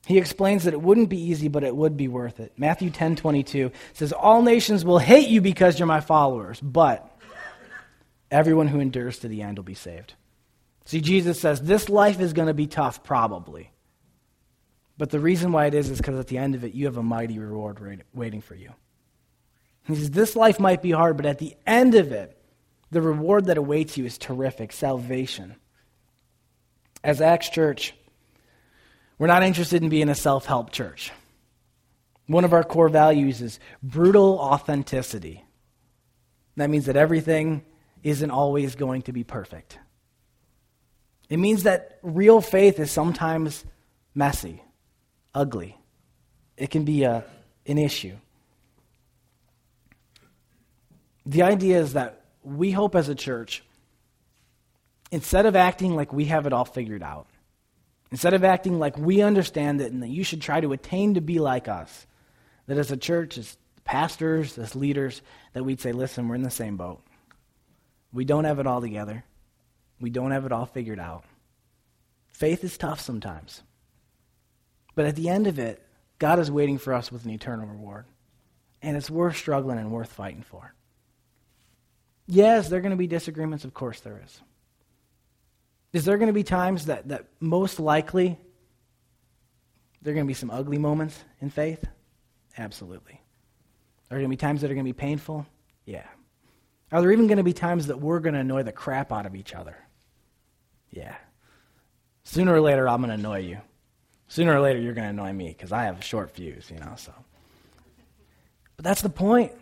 He 0.07 0.19
explains 0.19 0.65
that 0.65 0.75
it 0.75 0.83
wouldn't 0.83 1.09
be 1.09 1.21
easy, 1.21 1.49
but 1.49 1.63
it 1.63 1.77
would 1.77 1.97
be 1.97 2.09
worth 2.09 2.41
it. 2.41 2.53
Matthew 2.57 2.91
10 2.91 3.17
22 3.17 3.71
says, 3.93 4.13
All 4.13 4.43
nations 4.43 4.85
will 4.85 4.99
hate 4.99 5.29
you 5.29 5.41
because 5.41 5.79
you're 5.79 5.87
my 5.87 6.01
followers, 6.01 6.61
but 6.61 7.09
everyone 8.31 8.69
who 8.69 8.81
endures 8.81 9.21
to 9.21 9.29
the 9.29 9.43
end 9.43 9.59
will 9.59 9.65
be 9.65 9.75
saved. 9.75 10.15
See, 10.87 11.01
Jesus 11.01 11.41
says, 11.41 11.61
This 11.61 11.89
life 11.89 12.21
is 12.21 12.33
going 12.33 12.49
to 12.49 12.55
be 12.55 12.67
tough, 12.67 13.05
probably. 13.05 13.71
But 14.99 15.11
the 15.11 15.21
reason 15.21 15.53
why 15.53 15.67
it 15.67 15.75
is 15.75 15.89
is 15.89 15.99
because 15.99 16.19
at 16.19 16.27
the 16.27 16.39
end 16.39 16.55
of 16.55 16.65
it, 16.65 16.75
you 16.75 16.87
have 16.87 16.97
a 16.97 17.03
mighty 17.03 17.39
reward 17.39 18.05
waiting 18.13 18.41
for 18.41 18.55
you. 18.55 18.73
He 19.87 19.95
says, 19.95 20.11
This 20.11 20.35
life 20.35 20.59
might 20.59 20.83
be 20.83 20.91
hard, 20.91 21.17
but 21.17 21.27
at 21.27 21.39
the 21.39 21.57
end 21.65 21.95
of 21.95 22.11
it, 22.11 22.37
the 22.91 23.01
reward 23.01 23.47
that 23.47 23.57
awaits 23.57 23.97
you 23.97 24.05
is 24.05 24.19
terrific 24.19 24.73
salvation. 24.73 25.57
As 27.03 27.21
Acts 27.21 27.49
Church, 27.49 27.95
we're 29.19 29.27
not 29.27 29.43
interested 29.43 29.83
in 29.83 29.89
being 29.89 30.09
a 30.09 30.15
self 30.15 30.47
help 30.47 30.71
church. 30.71 31.13
One 32.27 32.45
of 32.45 32.53
our 32.53 32.65
core 32.65 32.89
values 32.89 33.43
is 33.43 33.59
brutal 33.83 34.39
authenticity. 34.39 35.45
That 36.57 36.71
means 36.71 36.87
that 36.87 36.97
everything 36.97 37.65
isn't 38.03 38.31
always 38.31 38.75
going 38.75 39.03
to 39.03 39.13
be 39.13 39.25
perfect. 39.25 39.79
It 41.29 41.39
means 41.39 41.63
that 41.63 41.99
real 42.03 42.41
faith 42.41 42.79
is 42.79 42.91
sometimes 42.91 43.65
messy 44.15 44.63
ugly. 45.35 45.79
It 46.57 46.71
can 46.71 46.85
be 46.85 47.05
a, 47.05 47.25
an 47.67 47.79
issue. 47.79 48.17
The 51.25 51.43
idea 51.43 51.81
is 51.81 51.95
that 51.95 52.25
we 52.43 52.73
hope 52.73 52.95
as 52.95 53.09
a 53.09 53.15
church, 53.15 53.63
instead 55.11 55.47
of 55.47 55.57
acting 55.57 55.95
like 55.95 56.13
we 56.13 56.27
have 56.27 56.47
it 56.47 56.53
all 56.53 56.65
figured 56.65 57.03
out, 57.03 57.27
instead 58.13 58.35
of 58.35 58.45
acting 58.45 58.79
like 58.79 58.97
we 58.99 59.23
understand 59.23 59.81
it 59.81 59.91
and 59.91 60.03
that 60.03 60.11
you 60.11 60.23
should 60.23 60.43
try 60.43 60.61
to 60.61 60.73
attain 60.73 61.15
to 61.15 61.21
be 61.21 61.41
like 61.41 61.67
us, 61.67 62.07
that 62.67 62.79
as 62.79 62.93
a 62.93 62.97
church, 62.97 63.39
as 63.39 63.57
pastors, 63.85 64.59
as 64.59 64.77
leaders, 64.77 65.23
that 65.55 65.65
we'd 65.65 65.81
say, 65.81 65.93
listen, 65.93 66.29
we're 66.29 66.37
in 66.37 66.43
the 66.43 66.51
same 66.51 66.77
boat. 66.77 67.03
We 68.13 68.25
don't 68.27 68.45
have 68.45 68.59
it 68.59 68.67
all 68.67 68.83
together. 68.83 69.25
We 69.99 70.11
don't 70.11 70.31
have 70.31 70.45
it 70.45 70.53
all 70.53 70.67
figured 70.67 71.01
out. 71.01 71.25
Faith 72.29 72.63
is 72.63 72.77
tough 72.77 73.01
sometimes. 73.01 73.63
But 74.95 75.07
at 75.07 75.17
the 75.17 75.31
end 75.31 75.47
of 75.47 75.59
it, 75.59 75.83
God 76.19 76.39
is 76.39 76.51
waiting 76.51 76.77
for 76.77 76.93
us 76.93 77.11
with 77.11 77.25
an 77.25 77.31
eternal 77.31 77.67
reward. 77.67 78.05
And 78.83 78.97
it's 78.97 79.11
worth 79.11 79.37
struggling 79.37 79.79
and 79.79 79.91
worth 79.91 80.13
fighting 80.13 80.43
for. 80.43 80.75
Yes, 82.27 82.69
there 82.69 82.79
are 82.79 82.83
going 82.83 82.91
to 82.91 82.97
be 82.97 83.07
disagreements. 83.07 83.65
Of 83.65 83.73
course, 83.73 84.01
there 84.01 84.21
is. 84.23 84.41
Is 85.93 86.05
there 86.05 86.17
going 86.17 86.29
to 86.29 86.33
be 86.33 86.43
times 86.43 86.87
that, 86.87 87.09
that 87.09 87.27
most 87.39 87.79
likely 87.79 88.39
there 90.01 90.13
are 90.13 90.15
going 90.15 90.27
to 90.27 90.29
be 90.29 90.35
some 90.35 90.51
ugly 90.51 90.79
moments 90.79 91.23
in 91.41 91.51
faith? 91.51 91.85
Absolutely. 92.57 93.15
Are 93.15 94.17
there 94.17 94.19
going 94.19 94.31
to 94.31 94.37
be 94.37 94.37
times 94.37 94.63
that 94.63 94.71
are 94.71 94.75
going 94.75 94.87
to 94.87 94.93
be 94.93 94.99
painful? 94.99 95.47
Yeah. 95.85 96.07
Are 96.91 97.01
there 97.01 97.13
even 97.13 97.27
going 97.27 97.39
to 97.39 97.45
be 97.45 97.53
times 97.53 97.87
that 97.87 98.01
we're 98.01 98.21
going 98.21 98.35
to 98.35 98.41
annoy 98.41 98.63
the 98.63 98.73
crap 98.73 99.13
out 99.13 99.27
of 99.27 99.35
each 99.35 99.55
other? 99.55 99.77
Yeah. 100.91 101.15
Sooner 102.25 102.55
or 102.55 102.61
later, 102.61 102.89
I'm 102.89 103.01
going 103.01 103.09
to 103.09 103.15
annoy 103.15 103.41
you. 103.41 103.59
Sooner 104.29 104.55
or 104.55 104.61
later, 104.61 104.79
you're 104.79 104.95
going 104.95 105.05
to 105.05 105.11
annoy 105.11 105.33
me 105.33 105.49
because 105.49 105.73
I 105.73 105.85
have 105.85 105.99
a 105.99 106.03
short 106.03 106.31
fuse, 106.31 106.71
you 106.71 106.79
know, 106.79 106.95
so. 106.97 107.13
But 108.77 108.85
that's 108.85 109.03
the 109.03 109.11
point. 109.11 109.53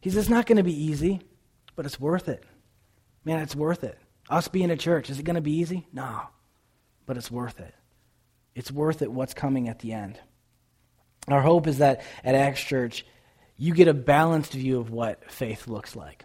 He 0.00 0.10
says 0.10 0.18
it's 0.18 0.28
not 0.28 0.46
going 0.46 0.56
to 0.56 0.62
be 0.62 0.84
easy, 0.84 1.20
but 1.76 1.86
it's 1.86 1.98
worth 1.98 2.28
it. 2.28 2.44
Man, 3.24 3.40
it's 3.40 3.56
worth 3.56 3.84
it. 3.84 3.98
Us 4.32 4.48
being 4.48 4.70
a 4.70 4.76
church, 4.78 5.10
is 5.10 5.18
it 5.18 5.24
going 5.24 5.36
to 5.36 5.42
be 5.42 5.58
easy? 5.58 5.86
No. 5.92 6.22
But 7.04 7.18
it's 7.18 7.30
worth 7.30 7.60
it. 7.60 7.74
It's 8.54 8.72
worth 8.72 9.02
it 9.02 9.12
what's 9.12 9.34
coming 9.34 9.68
at 9.68 9.80
the 9.80 9.92
end. 9.92 10.18
Our 11.28 11.42
hope 11.42 11.66
is 11.66 11.78
that 11.78 12.02
at 12.24 12.34
Acts 12.34 12.62
Church, 12.62 13.04
you 13.58 13.74
get 13.74 13.88
a 13.88 13.94
balanced 13.94 14.54
view 14.54 14.80
of 14.80 14.90
what 14.90 15.30
faith 15.30 15.68
looks 15.68 15.94
like. 15.94 16.24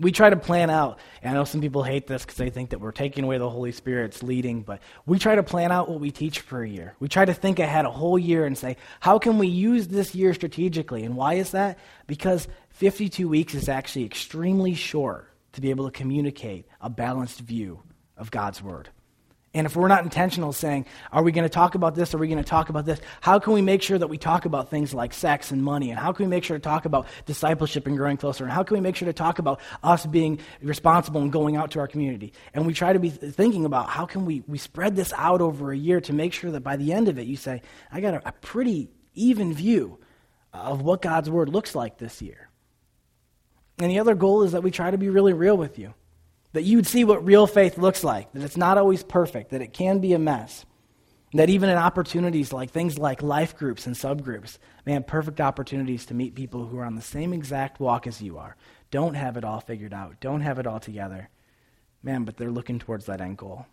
We 0.00 0.12
try 0.12 0.30
to 0.30 0.36
plan 0.36 0.70
out, 0.70 0.98
and 1.22 1.30
I 1.30 1.34
know 1.34 1.44
some 1.44 1.60
people 1.60 1.82
hate 1.82 2.06
this 2.06 2.22
because 2.22 2.38
they 2.38 2.48
think 2.48 2.70
that 2.70 2.80
we're 2.80 2.92
taking 2.92 3.24
away 3.24 3.36
the 3.36 3.50
Holy 3.50 3.72
Spirit's 3.72 4.22
leading, 4.22 4.62
but 4.62 4.80
we 5.04 5.18
try 5.18 5.34
to 5.34 5.42
plan 5.42 5.72
out 5.72 5.90
what 5.90 6.00
we 6.00 6.10
teach 6.10 6.40
for 6.40 6.62
a 6.62 6.68
year. 6.68 6.94
We 7.00 7.08
try 7.08 7.26
to 7.26 7.34
think 7.34 7.58
ahead 7.58 7.84
a 7.84 7.90
whole 7.90 8.18
year 8.18 8.46
and 8.46 8.56
say, 8.56 8.78
how 9.00 9.18
can 9.18 9.36
we 9.36 9.48
use 9.48 9.88
this 9.88 10.14
year 10.14 10.32
strategically? 10.32 11.04
And 11.04 11.16
why 11.16 11.34
is 11.34 11.50
that? 11.50 11.78
Because 12.06 12.48
52 12.70 13.28
weeks 13.28 13.54
is 13.54 13.68
actually 13.68 14.06
extremely 14.06 14.72
short 14.72 15.30
to 15.56 15.60
be 15.60 15.70
able 15.70 15.86
to 15.86 15.90
communicate 15.90 16.66
a 16.80 16.88
balanced 16.88 17.40
view 17.40 17.82
of 18.16 18.30
God's 18.30 18.62
Word. 18.62 18.88
And 19.54 19.66
if 19.66 19.74
we're 19.74 19.88
not 19.88 20.04
intentional 20.04 20.52
saying, 20.52 20.84
are 21.10 21.22
we 21.22 21.32
going 21.32 21.46
to 21.46 21.48
talk 21.48 21.74
about 21.74 21.94
this? 21.94 22.14
Are 22.14 22.18
we 22.18 22.28
going 22.28 22.42
to 22.42 22.48
talk 22.48 22.68
about 22.68 22.84
this? 22.84 23.00
How 23.22 23.38
can 23.38 23.54
we 23.54 23.62
make 23.62 23.80
sure 23.80 23.96
that 23.96 24.08
we 24.08 24.18
talk 24.18 24.44
about 24.44 24.68
things 24.68 24.92
like 24.92 25.14
sex 25.14 25.50
and 25.50 25.64
money? 25.64 25.88
And 25.88 25.98
how 25.98 26.12
can 26.12 26.26
we 26.26 26.28
make 26.28 26.44
sure 26.44 26.58
to 26.58 26.62
talk 26.62 26.84
about 26.84 27.06
discipleship 27.24 27.86
and 27.86 27.96
growing 27.96 28.18
closer? 28.18 28.44
And 28.44 28.52
how 28.52 28.62
can 28.64 28.74
we 28.74 28.82
make 28.82 28.96
sure 28.96 29.06
to 29.06 29.14
talk 29.14 29.38
about 29.38 29.60
us 29.82 30.04
being 30.04 30.40
responsible 30.60 31.22
and 31.22 31.32
going 31.32 31.56
out 31.56 31.70
to 31.70 31.80
our 31.80 31.88
community? 31.88 32.34
And 32.52 32.66
we 32.66 32.74
try 32.74 32.92
to 32.92 32.98
be 32.98 33.08
thinking 33.08 33.64
about 33.64 33.88
how 33.88 34.04
can 34.04 34.26
we, 34.26 34.42
we 34.46 34.58
spread 34.58 34.94
this 34.94 35.14
out 35.16 35.40
over 35.40 35.72
a 35.72 35.76
year 35.76 36.02
to 36.02 36.12
make 36.12 36.34
sure 36.34 36.50
that 36.50 36.60
by 36.60 36.76
the 36.76 36.92
end 36.92 37.08
of 37.08 37.18
it, 37.18 37.26
you 37.26 37.36
say, 37.36 37.62
I 37.90 38.02
got 38.02 38.12
a, 38.12 38.28
a 38.28 38.32
pretty 38.32 38.90
even 39.14 39.54
view 39.54 39.98
of 40.52 40.82
what 40.82 41.00
God's 41.00 41.30
word 41.30 41.48
looks 41.48 41.74
like 41.74 41.96
this 41.96 42.20
year. 42.20 42.45
And 43.78 43.90
the 43.90 43.98
other 43.98 44.14
goal 44.14 44.42
is 44.42 44.52
that 44.52 44.62
we 44.62 44.70
try 44.70 44.90
to 44.90 44.98
be 44.98 45.08
really 45.08 45.32
real 45.32 45.56
with 45.56 45.78
you 45.78 45.94
that 46.56 46.62
you 46.62 46.78
would 46.78 46.86
see 46.86 47.04
what 47.04 47.22
real 47.22 47.46
faith 47.46 47.76
looks 47.76 48.02
like, 48.02 48.32
that 48.32 48.42
it's 48.42 48.56
not 48.56 48.78
always 48.78 49.02
perfect, 49.02 49.50
that 49.50 49.60
it 49.60 49.74
can 49.74 49.98
be 49.98 50.14
a 50.14 50.18
mess. 50.18 50.64
That 51.34 51.50
even 51.50 51.68
in 51.68 51.76
opportunities 51.76 52.50
like 52.50 52.70
things 52.70 52.98
like 52.98 53.22
life 53.22 53.54
groups 53.54 53.86
and 53.86 53.94
subgroups, 53.94 54.56
man, 54.86 55.02
perfect 55.02 55.38
opportunities 55.38 56.06
to 56.06 56.14
meet 56.14 56.34
people 56.34 56.64
who 56.64 56.78
are 56.78 56.86
on 56.86 56.94
the 56.94 57.02
same 57.02 57.34
exact 57.34 57.78
walk 57.78 58.06
as 58.06 58.22
you 58.22 58.38
are, 58.38 58.56
don't 58.90 59.12
have 59.12 59.36
it 59.36 59.44
all 59.44 59.60
figured 59.60 59.92
out, 59.92 60.18
don't 60.18 60.40
have 60.40 60.58
it 60.58 60.66
all 60.66 60.80
together. 60.80 61.28
Man, 62.02 62.24
but 62.24 62.38
they're 62.38 62.50
looking 62.50 62.78
towards 62.78 63.04
that 63.04 63.20
end 63.20 63.36
goal. 63.36 63.66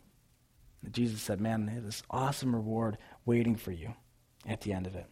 Jesus 0.92 1.22
said, 1.22 1.40
man, 1.40 1.68
there's 1.68 1.84
this 1.84 2.04
awesome 2.10 2.54
reward 2.54 2.98
waiting 3.26 3.56
for 3.56 3.72
you 3.72 3.94
at 4.46 4.60
the 4.60 4.74
end 4.74 4.88
of 4.88 4.96
it. 4.98 5.06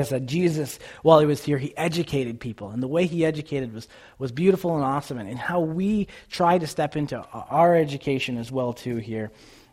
I 0.00 0.04
said, 0.04 0.26
Jesus, 0.26 0.78
while 1.02 1.20
he 1.20 1.26
was 1.26 1.44
here, 1.44 1.58
he 1.58 1.76
educated 1.76 2.40
people. 2.40 2.70
And 2.70 2.82
the 2.82 2.88
way 2.88 3.06
he 3.06 3.24
educated 3.24 3.74
was, 3.74 3.88
was 4.18 4.32
beautiful 4.32 4.74
and 4.74 4.84
awesome. 4.84 5.18
And, 5.18 5.28
and 5.28 5.38
how 5.38 5.60
we 5.60 6.08
try 6.30 6.58
to 6.58 6.66
step 6.66 6.96
into 6.96 7.20
our 7.20 7.76
education 7.76 8.38
as 8.38 8.50
well, 8.50 8.72
too, 8.72 8.96
here. 8.96 9.30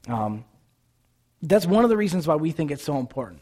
Um, 0.07 0.43
That's 1.41 1.65
one 1.65 1.83
of 1.85 1.89
the 1.89 1.97
reasons 1.97 2.27
why 2.27 2.35
we 2.35 2.51
think 2.51 2.69
it's 2.71 2.83
so 2.83 2.97
important. 2.97 3.41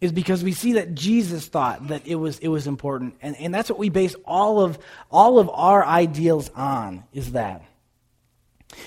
Is 0.00 0.12
because 0.12 0.44
we 0.44 0.52
see 0.52 0.74
that 0.74 0.94
Jesus 0.94 1.46
thought 1.46 1.88
that 1.88 2.06
it 2.06 2.16
was, 2.16 2.38
it 2.40 2.48
was 2.48 2.66
important. 2.66 3.14
And, 3.22 3.36
and 3.36 3.54
that's 3.54 3.70
what 3.70 3.78
we 3.78 3.88
base 3.88 4.14
all 4.26 4.60
of, 4.60 4.78
all 5.10 5.38
of 5.38 5.48
our 5.48 5.82
ideals 5.82 6.50
on, 6.50 7.04
is 7.14 7.32
that. 7.32 7.62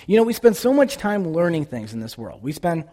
You 0.05 0.17
know, 0.17 0.23
we 0.23 0.33
spend 0.33 0.57
so 0.57 0.73
much 0.73 0.97
time 0.97 1.33
learning 1.33 1.65
things 1.65 1.93
in 1.93 2.01
this 2.01 2.17
world. 2.17 2.43
We 2.43 2.51
spend 2.51 2.83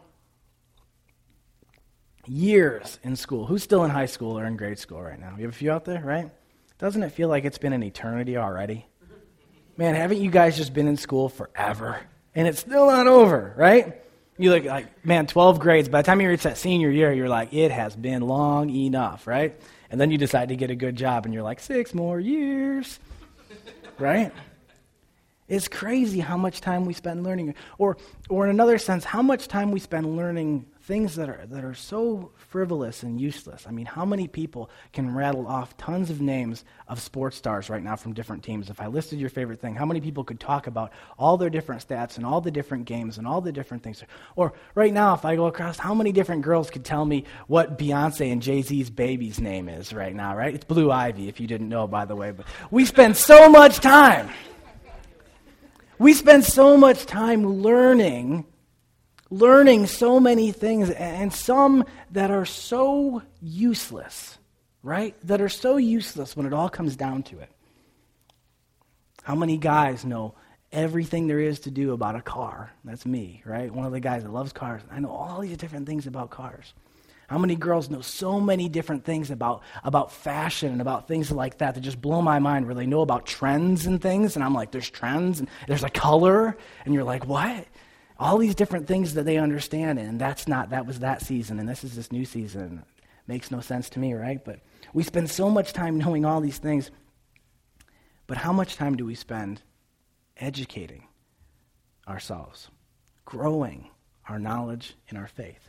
years 2.26 2.98
in 3.02 3.16
school. 3.16 3.46
Who's 3.46 3.62
still 3.62 3.84
in 3.84 3.90
high 3.90 4.06
school 4.06 4.38
or 4.38 4.44
in 4.44 4.56
grade 4.56 4.78
school 4.78 5.02
right 5.02 5.18
now? 5.18 5.34
You 5.36 5.44
have 5.44 5.54
a 5.54 5.56
few 5.56 5.70
out 5.70 5.84
there, 5.84 6.00
right? 6.00 6.30
Doesn't 6.78 7.02
it 7.02 7.10
feel 7.10 7.28
like 7.28 7.44
it's 7.44 7.58
been 7.58 7.72
an 7.72 7.82
eternity 7.82 8.36
already? 8.36 8.86
Man, 9.76 9.94
haven't 9.94 10.18
you 10.18 10.30
guys 10.30 10.56
just 10.56 10.72
been 10.72 10.86
in 10.86 10.96
school 10.96 11.28
forever? 11.28 12.00
And 12.34 12.46
it's 12.46 12.60
still 12.60 12.86
not 12.86 13.06
over, 13.06 13.54
right? 13.56 14.00
You 14.38 14.50
look 14.50 14.64
like, 14.64 15.04
man, 15.04 15.26
12 15.26 15.60
grades. 15.60 15.88
By 15.88 16.02
the 16.02 16.06
time 16.06 16.20
you 16.20 16.28
reach 16.28 16.42
that 16.42 16.58
senior 16.58 16.90
year, 16.90 17.12
you're 17.12 17.28
like, 17.28 17.52
it 17.52 17.70
has 17.70 17.94
been 17.94 18.22
long 18.22 18.70
enough, 18.70 19.26
right? 19.26 19.58
And 19.90 20.00
then 20.00 20.10
you 20.10 20.18
decide 20.18 20.48
to 20.48 20.56
get 20.56 20.70
a 20.70 20.74
good 20.74 20.96
job, 20.96 21.24
and 21.24 21.32
you're 21.32 21.44
like, 21.44 21.60
six 21.60 21.94
more 21.94 22.18
years, 22.18 22.98
right? 23.98 24.32
It's 25.46 25.68
crazy 25.68 26.20
how 26.20 26.36
much 26.36 26.60
time 26.60 26.84
we 26.84 26.94
spend 26.94 27.22
learning. 27.22 27.54
Or, 27.78 27.96
or 28.28 28.44
in 28.44 28.50
another 28.50 28.78
sense, 28.78 29.04
how 29.04 29.22
much 29.22 29.46
time 29.46 29.70
we 29.70 29.78
spend 29.78 30.16
learning 30.16 30.66
things 30.84 31.16
that 31.16 31.30
are, 31.30 31.46
that 31.46 31.64
are 31.64 31.72
so 31.72 32.30
frivolous 32.36 33.02
and 33.02 33.18
useless. 33.18 33.64
I 33.66 33.70
mean, 33.70 33.86
how 33.86 34.04
many 34.04 34.28
people 34.28 34.68
can 34.92 35.14
rattle 35.14 35.46
off 35.46 35.74
tons 35.78 36.10
of 36.10 36.20
names 36.20 36.62
of 36.88 37.00
sports 37.00 37.38
stars 37.38 37.70
right 37.70 37.82
now 37.82 37.96
from 37.96 38.12
different 38.12 38.42
teams? 38.42 38.68
If 38.68 38.82
I 38.82 38.88
listed 38.88 39.18
your 39.18 39.30
favorite 39.30 39.62
thing, 39.62 39.74
how 39.74 39.86
many 39.86 40.02
people 40.02 40.24
could 40.24 40.38
talk 40.38 40.66
about 40.66 40.92
all 41.18 41.38
their 41.38 41.48
different 41.48 41.86
stats 41.86 42.18
and 42.18 42.26
all 42.26 42.42
the 42.42 42.50
different 42.50 42.84
games 42.84 43.16
and 43.16 43.26
all 43.26 43.40
the 43.40 43.50
different 43.50 43.82
things? 43.82 44.02
Or 44.36 44.52
right 44.74 44.92
now, 44.92 45.14
if 45.14 45.24
I 45.24 45.36
go 45.36 45.46
across, 45.46 45.78
how 45.78 45.94
many 45.94 46.12
different 46.12 46.42
girls 46.42 46.70
could 46.70 46.84
tell 46.84 47.06
me 47.06 47.24
what 47.46 47.78
Beyonce 47.78 48.30
and 48.30 48.42
Jay 48.42 48.60
Z's 48.60 48.90
baby's 48.90 49.40
name 49.40 49.70
is 49.70 49.94
right 49.94 50.14
now, 50.14 50.36
right? 50.36 50.54
It's 50.54 50.66
Blue 50.66 50.92
Ivy, 50.92 51.28
if 51.28 51.40
you 51.40 51.46
didn't 51.46 51.70
know, 51.70 51.86
by 51.86 52.04
the 52.04 52.14
way. 52.14 52.30
But 52.30 52.44
we 52.70 52.84
spend 52.84 53.16
so 53.16 53.48
much 53.48 53.78
time. 53.78 54.28
We 55.98 56.12
spend 56.12 56.44
so 56.44 56.76
much 56.76 57.06
time 57.06 57.62
learning 57.62 58.44
learning 59.38 59.86
so 59.86 60.20
many 60.20 60.52
things, 60.52 60.90
and 60.90 61.32
some 61.32 61.84
that 62.12 62.30
are 62.30 62.44
so 62.44 63.22
useless, 63.42 64.38
right? 64.82 65.14
That 65.26 65.40
are 65.40 65.48
so 65.48 65.76
useless 65.76 66.36
when 66.36 66.46
it 66.46 66.52
all 66.52 66.68
comes 66.68 66.96
down 66.96 67.24
to 67.24 67.40
it. 67.40 67.50
How 69.22 69.34
many 69.34 69.56
guys 69.56 70.04
know 70.04 70.34
everything 70.70 71.26
there 71.26 71.40
is 71.40 71.60
to 71.60 71.70
do 71.70 71.92
about 71.92 72.14
a 72.14 72.22
car? 72.22 72.70
That's 72.84 73.06
me, 73.06 73.42
right? 73.44 73.72
One 73.72 73.86
of 73.86 73.92
the 73.92 74.00
guys 74.00 74.22
that 74.22 74.32
loves 74.32 74.52
cars. 74.52 74.82
I 74.90 75.00
know 75.00 75.10
all 75.10 75.40
these 75.40 75.56
different 75.56 75.86
things 75.86 76.06
about 76.06 76.30
cars. 76.30 76.72
How 77.26 77.38
many 77.38 77.56
girls 77.56 77.88
know 77.88 78.02
so 78.02 78.38
many 78.38 78.68
different 78.68 79.04
things 79.04 79.30
about, 79.30 79.62
about 79.82 80.12
fashion 80.12 80.72
and 80.72 80.82
about 80.82 81.08
things 81.08 81.30
like 81.30 81.58
that 81.58 81.74
that 81.74 81.80
just 81.80 82.00
blow 82.00 82.20
my 82.20 82.38
mind 82.38 82.66
where 82.66 82.74
they 82.74 82.86
know 82.86 83.00
about 83.00 83.24
trends 83.24 83.86
and 83.86 84.00
things? 84.00 84.36
And 84.36 84.44
I'm 84.44 84.52
like, 84.52 84.72
there's 84.72 84.90
trends 84.90 85.40
and 85.40 85.48
there's 85.66 85.84
a 85.84 85.88
color. 85.88 86.56
And 86.84 86.92
you're 86.92 87.04
like, 87.04 87.26
what? 87.26 87.66
All 88.24 88.38
these 88.38 88.54
different 88.54 88.86
things 88.86 89.12
that 89.14 89.24
they 89.24 89.36
understand, 89.36 89.98
and 89.98 90.18
that's 90.18 90.48
not, 90.48 90.70
that 90.70 90.86
was 90.86 91.00
that 91.00 91.20
season, 91.20 91.60
and 91.60 91.68
this 91.68 91.84
is 91.84 91.94
this 91.94 92.10
new 92.10 92.24
season. 92.24 92.82
Makes 93.26 93.50
no 93.50 93.60
sense 93.60 93.90
to 93.90 93.98
me, 93.98 94.14
right? 94.14 94.42
But 94.42 94.60
we 94.94 95.02
spend 95.02 95.28
so 95.28 95.50
much 95.50 95.74
time 95.74 95.98
knowing 95.98 96.24
all 96.24 96.40
these 96.40 96.56
things. 96.56 96.90
But 98.26 98.38
how 98.38 98.50
much 98.50 98.76
time 98.76 98.96
do 98.96 99.04
we 99.04 99.14
spend 99.14 99.60
educating 100.38 101.06
ourselves, 102.08 102.70
growing 103.26 103.90
our 104.26 104.38
knowledge 104.38 104.94
in 105.10 105.18
our 105.18 105.28
faith? 105.28 105.68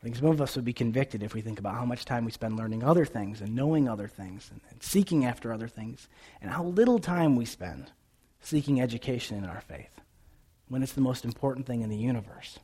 I 0.00 0.04
think 0.04 0.16
some 0.16 0.28
of 0.28 0.40
us 0.40 0.56
would 0.56 0.64
be 0.64 0.72
convicted 0.72 1.22
if 1.22 1.34
we 1.34 1.42
think 1.42 1.58
about 1.58 1.74
how 1.74 1.84
much 1.84 2.06
time 2.06 2.24
we 2.24 2.32
spend 2.32 2.56
learning 2.56 2.82
other 2.82 3.04
things 3.04 3.42
and 3.42 3.54
knowing 3.54 3.86
other 3.86 4.08
things 4.08 4.48
and, 4.50 4.62
and 4.70 4.82
seeking 4.82 5.26
after 5.26 5.52
other 5.52 5.68
things, 5.68 6.08
and 6.40 6.50
how 6.50 6.64
little 6.64 6.98
time 6.98 7.36
we 7.36 7.44
spend 7.44 7.92
seeking 8.40 8.80
education 8.80 9.36
in 9.36 9.44
our 9.44 9.60
faith 9.60 10.01
when 10.72 10.82
it's 10.82 10.94
the 10.94 11.02
most 11.02 11.26
important 11.26 11.66
thing 11.66 11.82
in 11.82 11.90
the 11.90 11.96
universe. 11.98 12.58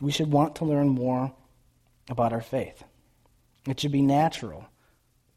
We 0.00 0.10
should 0.10 0.32
want 0.32 0.56
to 0.56 0.64
learn 0.64 0.88
more 0.88 1.30
about 2.08 2.32
our 2.32 2.40
faith. 2.40 2.82
It 3.68 3.78
should 3.78 3.92
be 3.92 4.00
natural 4.00 4.64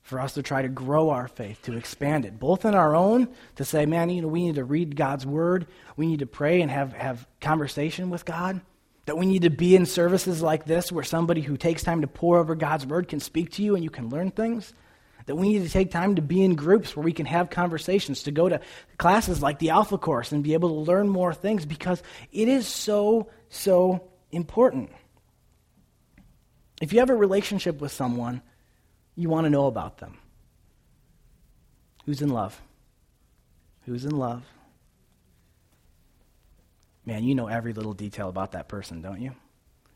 for 0.03 0.21
us 0.21 0.35
to 0.35 0.41
try 0.41 0.61
to 0.61 0.69
grow 0.69 1.09
our 1.09 1.27
faith, 1.27 1.61
to 1.63 1.75
expand 1.75 2.23
it, 2.23 2.39
both 2.39 2.63
in 2.63 2.73
our 2.73 2.95
own, 2.95 3.27
to 3.57 3.65
say, 3.65 3.85
man, 3.85 4.09
you 4.09 4.21
know, 4.21 4.29
we 4.29 4.45
need 4.45 4.55
to 4.55 4.63
read 4.63 4.95
God's 4.95 5.25
word, 5.25 5.67
we 5.97 6.07
need 6.07 6.19
to 6.19 6.25
pray 6.25 6.61
and 6.61 6.71
have, 6.71 6.93
have 6.93 7.27
conversation 7.41 8.09
with 8.09 8.23
God, 8.23 8.61
that 9.05 9.17
we 9.17 9.25
need 9.25 9.41
to 9.41 9.49
be 9.49 9.75
in 9.75 9.85
services 9.85 10.41
like 10.41 10.63
this 10.63 10.93
where 10.93 11.03
somebody 11.03 11.41
who 11.41 11.57
takes 11.57 11.83
time 11.83 11.99
to 11.99 12.07
pour 12.07 12.37
over 12.37 12.55
God's 12.55 12.85
word 12.85 13.09
can 13.09 13.19
speak 13.19 13.51
to 13.51 13.61
you 13.61 13.75
and 13.75 13.83
you 13.83 13.89
can 13.89 14.07
learn 14.07 14.31
things. 14.31 14.73
That 15.25 15.35
we 15.35 15.49
need 15.53 15.63
to 15.63 15.69
take 15.69 15.91
time 15.91 16.15
to 16.15 16.21
be 16.21 16.43
in 16.43 16.55
groups 16.55 16.95
where 16.95 17.03
we 17.03 17.13
can 17.13 17.25
have 17.25 17.49
conversations, 17.49 18.23
to 18.23 18.31
go 18.31 18.49
to 18.49 18.59
classes 18.97 19.41
like 19.41 19.59
the 19.59 19.69
Alpha 19.69 19.97
Course 19.97 20.31
and 20.31 20.43
be 20.43 20.53
able 20.53 20.69
to 20.69 20.91
learn 20.91 21.07
more 21.07 21.33
things 21.33 21.65
because 21.65 22.03
it 22.31 22.47
is 22.47 22.67
so, 22.67 23.29
so 23.49 24.09
important. 24.31 24.89
If 26.81 26.91
you 26.91 26.99
have 26.99 27.09
a 27.09 27.15
relationship 27.15 27.79
with 27.79 27.93
someone, 27.93 28.41
you 29.15 29.29
want 29.29 29.45
to 29.45 29.49
know 29.49 29.67
about 29.67 29.99
them. 29.99 30.17
Who's 32.05 32.21
in 32.21 32.29
love? 32.29 32.59
Who's 33.85 34.03
in 34.03 34.17
love? 34.17 34.43
Man, 37.05 37.23
you 37.23 37.35
know 37.35 37.47
every 37.47 37.73
little 37.73 37.93
detail 37.93 38.29
about 38.29 38.53
that 38.53 38.67
person, 38.67 39.01
don't 39.01 39.21
you? 39.21 39.31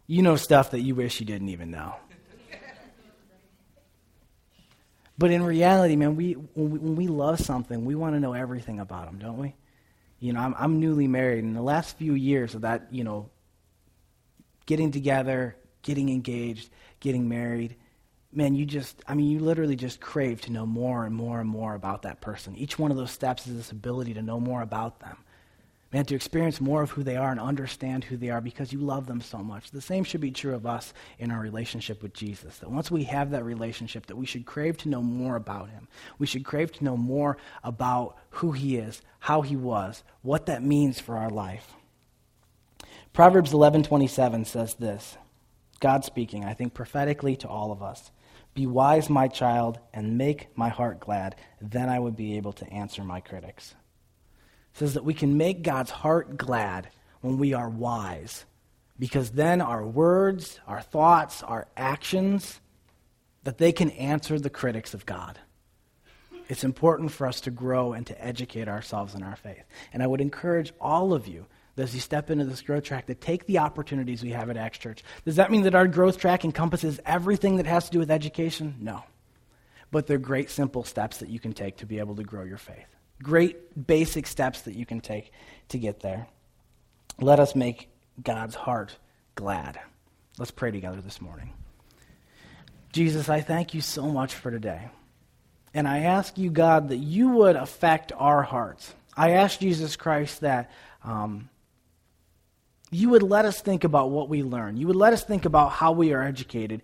You 0.08 0.22
know 0.22 0.36
stuff 0.36 0.72
that 0.72 0.82
you 0.82 0.96
wish 0.96 1.20
you 1.20 1.26
didn't 1.26 1.50
even 1.50 1.72
know. 1.72 1.96
But 5.18 5.32
in 5.32 5.44
reality, 5.44 5.96
man, 5.96 6.16
we 6.16 6.34
when, 6.34 6.72
we 6.72 6.80
when 6.80 6.96
we 6.96 7.08
love 7.08 7.40
something, 7.40 7.86
we 7.86 7.96
want 7.96 8.16
to 8.16 8.20
know 8.20 8.34
everything 8.34 8.80
about 8.80 9.06
them, 9.06 9.18
don't 9.20 9.38
we? 9.38 9.56
You 10.20 10.34
know, 10.34 10.40
I'm, 10.40 10.56
I'm 10.58 10.80
newly 10.80 11.08
married. 11.08 11.44
In 11.44 11.54
the 11.54 11.62
last 11.62 11.98
few 11.98 12.14
years 12.14 12.56
of 12.56 12.62
that, 12.62 12.88
you 12.92 13.04
know, 13.04 13.30
getting 14.66 14.92
together, 14.92 15.56
getting 15.82 16.10
engaged, 16.10 16.70
getting 17.00 17.30
married, 17.30 17.76
man, 18.32 18.56
you 18.56 18.66
just, 18.66 19.02
I 19.08 19.14
mean, 19.14 19.30
you 19.30 19.40
literally 19.40 19.76
just 19.76 20.00
crave 20.00 20.42
to 20.42 20.52
know 20.52 20.66
more 20.66 21.06
and 21.06 21.16
more 21.16 21.40
and 21.40 21.50
more 21.50 21.76
about 21.76 22.04
that 22.04 22.22
person. 22.22 22.56
Each 22.56 22.78
one 22.78 22.92
of 22.92 22.98
those 22.98 23.12
steps 23.12 23.48
is 23.48 23.56
this 23.56 23.72
ability 23.72 24.16
to 24.16 24.22
know 24.22 24.40
more 24.40 24.62
about 24.62 25.00
them. 25.00 25.18
Man, 25.94 26.04
to 26.06 26.16
experience 26.16 26.60
more 26.60 26.82
of 26.82 26.92
who 26.92 27.04
they 27.04 27.16
are 27.16 27.32
and 27.32 27.40
understand 27.40 28.04
who 28.04 28.18
they 28.18 28.30
are 28.30 28.42
because 28.42 28.74
you 28.74 28.80
love 28.80 29.08
them 29.08 29.22
so 29.22 29.38
much. 29.38 29.72
The 29.72 29.80
same 29.80 30.04
should 30.04 30.20
be 30.20 30.32
true 30.32 30.54
of 30.54 30.66
us 30.66 30.94
in 31.18 31.32
our 31.32 31.40
relationship 31.40 32.04
with 32.04 32.14
Jesus. 32.14 32.58
That 32.58 32.72
once 32.72 32.92
we 32.92 33.06
have 33.06 33.32
that 33.32 33.46
relationship, 33.46 34.06
that 34.08 34.18
we 34.18 34.26
should 34.26 34.46
crave 34.46 34.76
to 34.80 34.90
know 34.90 35.02
more 35.02 35.38
about 35.38 35.70
him. 35.70 35.88
We 36.20 36.28
should 36.28 36.44
crave 36.44 36.74
to 36.74 36.84
know 36.84 36.98
more 36.98 37.38
about 37.64 38.18
who 38.32 38.52
he 38.52 38.76
is, 38.76 39.02
how 39.20 39.44
he 39.44 39.56
was, 39.56 40.04
what 40.24 40.48
that 40.48 40.62
means 40.62 41.00
for 41.00 41.16
our 41.16 41.30
life. 41.30 41.74
Proverbs 43.14 43.54
11:27 43.54 44.46
says 44.46 44.74
this. 44.74 45.18
God 45.80 46.04
speaking, 46.04 46.44
I 46.44 46.54
think 46.54 46.74
prophetically 46.74 47.38
to 47.38 47.48
all 47.48 47.72
of 47.72 47.82
us. 47.82 48.12
Be 48.54 48.68
wise, 48.68 49.10
my 49.10 49.30
child, 49.30 49.80
and 49.94 50.18
make 50.18 50.50
my 50.58 50.68
heart 50.68 51.00
glad. 51.00 51.36
Then 51.62 51.88
I 51.88 52.00
would 52.00 52.18
be 52.18 52.36
able 52.36 52.54
to 52.54 52.74
answer 52.74 53.04
my 53.04 53.22
critics 53.22 53.76
says 54.74 54.94
that 54.94 55.04
we 55.04 55.14
can 55.14 55.38
make 55.38 55.64
God's 55.64 55.92
heart 55.92 56.38
glad 56.38 56.90
when 57.22 57.38
we 57.38 57.54
are 57.54 57.70
wise, 57.70 58.46
because 59.00 59.32
then 59.32 59.62
our 59.62 59.86
words, 59.86 60.60
our 60.68 60.82
thoughts, 60.82 61.44
our 61.44 61.68
actions, 61.76 62.60
that 63.44 63.58
they 63.58 63.72
can 63.72 63.92
answer 63.92 64.40
the 64.40 64.50
critics 64.50 64.94
of 64.94 65.06
God. 65.06 65.40
It's 66.50 66.64
important 66.64 67.12
for 67.12 67.28
us 67.28 67.42
to 67.42 67.52
grow 67.52 67.94
and 67.94 68.06
to 68.08 68.26
educate 68.26 68.68
ourselves 68.68 69.16
in 69.16 69.24
our 69.24 69.36
faith. 69.36 69.64
And 69.92 70.02
I 70.02 70.08
would 70.08 70.22
encourage 70.22 70.74
all 70.80 71.14
of 71.14 71.28
you 71.28 71.46
as 71.78 71.94
you 71.94 72.02
step 72.02 72.30
into 72.32 72.46
this 72.46 72.62
growth 72.62 72.84
track 72.84 73.06
to 73.08 73.16
take 73.16 73.46
the 73.46 73.60
opportunities 73.60 74.24
we 74.24 74.32
have 74.32 74.50
at 74.50 74.58
Acts 74.58 74.80
Church. 74.80 75.04
Does 75.26 75.36
that 75.36 75.52
mean 75.52 75.62
that 75.64 75.76
our 75.76 75.88
growth 75.88 76.18
track 76.18 76.44
encompasses 76.44 77.00
everything 77.06 77.58
that 77.58 77.68
has 77.68 77.86
to 77.86 77.92
do 77.92 78.00
with 78.00 78.10
education? 78.10 78.76
No. 78.80 79.04
But 79.92 80.08
they're 80.08 80.18
great, 80.18 80.50
simple 80.50 80.84
steps 80.84 81.18
that 81.18 81.30
you 81.30 81.40
can 81.40 81.54
take 81.54 81.78
to 81.78 81.86
be 81.86 82.00
able 82.00 82.16
to 82.16 82.24
grow 82.24 82.44
your 82.44 82.58
faith. 82.58 82.97
Great 83.22 83.88
basic 83.88 84.28
steps 84.28 84.62
that 84.62 84.76
you 84.76 84.86
can 84.86 85.02
take 85.02 85.32
to 85.70 85.78
get 85.78 86.02
there. 86.02 86.28
Let 87.20 87.40
us 87.40 87.56
make 87.56 87.90
God's 88.22 88.56
heart 88.56 88.98
glad. 89.36 89.80
Let's 90.38 90.52
pray 90.52 90.72
together 90.72 91.02
this 91.02 91.20
morning. 91.20 91.54
Jesus, 92.92 93.30
I 93.30 93.42
thank 93.42 93.74
you 93.74 93.82
so 93.82 94.08
much 94.08 94.34
for 94.36 94.52
today. 94.52 94.90
And 95.74 95.88
I 95.88 96.00
ask 96.00 96.38
you, 96.38 96.50
God, 96.50 96.90
that 96.90 96.98
you 96.98 97.30
would 97.30 97.56
affect 97.56 98.12
our 98.16 98.44
hearts. 98.44 98.94
I 99.16 99.32
ask 99.32 99.60
Jesus 99.60 99.96
Christ 99.96 100.42
that 100.42 100.72
um, 101.04 101.50
you 102.92 103.10
would 103.10 103.24
let 103.24 103.46
us 103.46 103.62
think 103.62 103.84
about 103.84 104.12
what 104.12 104.30
we 104.30 104.44
learn. 104.44 104.78
You 104.78 104.88
would 104.88 104.96
let 104.96 105.14
us 105.14 105.24
think 105.24 105.46
about 105.46 105.72
how 105.72 105.92
we 105.92 106.14
are 106.14 106.24
educated 106.24 106.82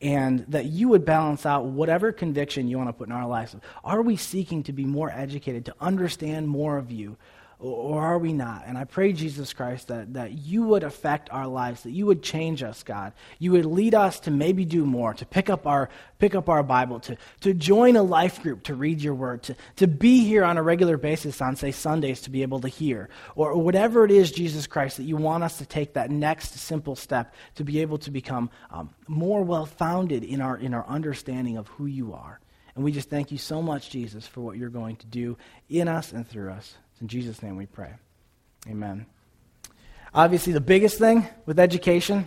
and 0.00 0.44
that 0.48 0.66
you 0.66 0.88
would 0.88 1.04
balance 1.04 1.46
out 1.46 1.64
whatever 1.64 2.12
conviction 2.12 2.68
you 2.68 2.76
want 2.76 2.88
to 2.88 2.92
put 2.92 3.08
in 3.08 3.12
our 3.12 3.26
lives. 3.26 3.56
Are 3.82 4.02
we 4.02 4.16
seeking 4.16 4.62
to 4.64 4.72
be 4.72 4.84
more 4.84 5.10
educated, 5.10 5.64
to 5.66 5.74
understand 5.80 6.48
more 6.48 6.76
of 6.76 6.90
you, 6.90 7.16
or 7.58 8.02
are 8.02 8.18
we 8.18 8.34
not? 8.34 8.64
And 8.66 8.76
I 8.76 8.84
pray, 8.84 9.14
Jesus 9.14 9.54
Christ, 9.54 9.88
that, 9.88 10.12
that 10.12 10.32
you 10.32 10.62
would 10.64 10.82
affect 10.82 11.30
our 11.30 11.46
lives, 11.46 11.84
that 11.84 11.92
you 11.92 12.04
would 12.04 12.22
change 12.22 12.62
us, 12.62 12.82
God. 12.82 13.14
You 13.38 13.52
would 13.52 13.64
lead 13.64 13.94
us 13.94 14.20
to 14.20 14.30
maybe 14.30 14.66
do 14.66 14.84
more, 14.84 15.14
to 15.14 15.24
pick 15.24 15.48
up 15.48 15.66
our, 15.66 15.88
pick 16.18 16.34
up 16.34 16.50
our 16.50 16.62
Bible, 16.62 17.00
to, 17.00 17.16
to 17.40 17.54
join 17.54 17.96
a 17.96 18.02
life 18.02 18.42
group 18.42 18.64
to 18.64 18.74
read 18.74 19.00
your 19.00 19.14
word, 19.14 19.42
to, 19.44 19.56
to 19.76 19.86
be 19.86 20.22
here 20.24 20.44
on 20.44 20.58
a 20.58 20.62
regular 20.62 20.98
basis 20.98 21.40
on, 21.40 21.56
say, 21.56 21.70
Sundays 21.70 22.20
to 22.22 22.30
be 22.30 22.42
able 22.42 22.60
to 22.60 22.68
hear, 22.68 23.08
or, 23.34 23.56
whatever 23.56 24.04
it 24.04 24.10
is, 24.10 24.30
Jesus 24.30 24.66
Christ, 24.66 24.98
that 24.98 25.04
you 25.04 25.16
want 25.16 25.42
us 25.42 25.58
to 25.58 25.66
take 25.66 25.94
that 25.94 26.10
next 26.10 26.58
simple 26.58 26.94
step 26.94 27.34
to 27.54 27.64
be 27.64 27.80
able 27.80 27.98
to 27.98 28.10
become 28.10 28.50
um, 28.70 28.90
more 29.08 29.42
well 29.42 29.64
founded 29.66 30.24
in 30.24 30.42
our, 30.42 30.58
in 30.58 30.74
our 30.74 30.86
understanding 30.86 31.56
of 31.56 31.68
who 31.68 31.86
you 31.86 32.12
are. 32.12 32.38
And 32.74 32.84
we 32.84 32.92
just 32.92 33.08
thank 33.08 33.32
you 33.32 33.38
so 33.38 33.62
much, 33.62 33.88
Jesus, 33.88 34.26
for 34.26 34.42
what 34.42 34.58
you're 34.58 34.68
going 34.68 34.96
to 34.96 35.06
do 35.06 35.38
in 35.70 35.88
us 35.88 36.12
and 36.12 36.28
through 36.28 36.50
us. 36.50 36.76
In 37.00 37.08
Jesus' 37.08 37.42
name 37.42 37.56
we 37.56 37.66
pray. 37.66 37.92
Amen. 38.68 39.06
Obviously, 40.14 40.52
the 40.52 40.60
biggest 40.60 40.98
thing 40.98 41.26
with 41.44 41.58
education 41.58 42.26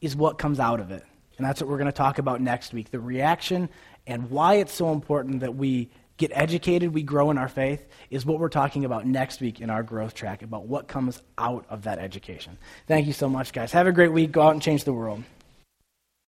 is 0.00 0.14
what 0.14 0.38
comes 0.38 0.60
out 0.60 0.80
of 0.80 0.90
it. 0.90 1.04
And 1.38 1.46
that's 1.46 1.60
what 1.60 1.70
we're 1.70 1.78
going 1.78 1.86
to 1.86 1.92
talk 1.92 2.18
about 2.18 2.40
next 2.40 2.72
week 2.72 2.90
the 2.90 3.00
reaction 3.00 3.68
and 4.06 4.30
why 4.30 4.54
it's 4.54 4.72
so 4.72 4.92
important 4.92 5.40
that 5.40 5.54
we 5.54 5.90
get 6.16 6.32
educated, 6.34 6.92
we 6.92 7.02
grow 7.02 7.30
in 7.30 7.38
our 7.38 7.48
faith, 7.48 7.86
is 8.10 8.26
what 8.26 8.40
we're 8.40 8.48
talking 8.48 8.84
about 8.84 9.06
next 9.06 9.40
week 9.40 9.60
in 9.60 9.70
our 9.70 9.82
growth 9.82 10.14
track 10.14 10.42
about 10.42 10.66
what 10.66 10.88
comes 10.88 11.22
out 11.38 11.64
of 11.70 11.82
that 11.82 11.98
education. 11.98 12.58
Thank 12.86 13.06
you 13.06 13.12
so 13.12 13.28
much, 13.28 13.52
guys. 13.52 13.70
Have 13.72 13.86
a 13.86 13.92
great 13.92 14.12
week. 14.12 14.32
Go 14.32 14.42
out 14.42 14.52
and 14.52 14.60
change 14.60 14.84
the 14.84 14.92
world. 14.92 15.22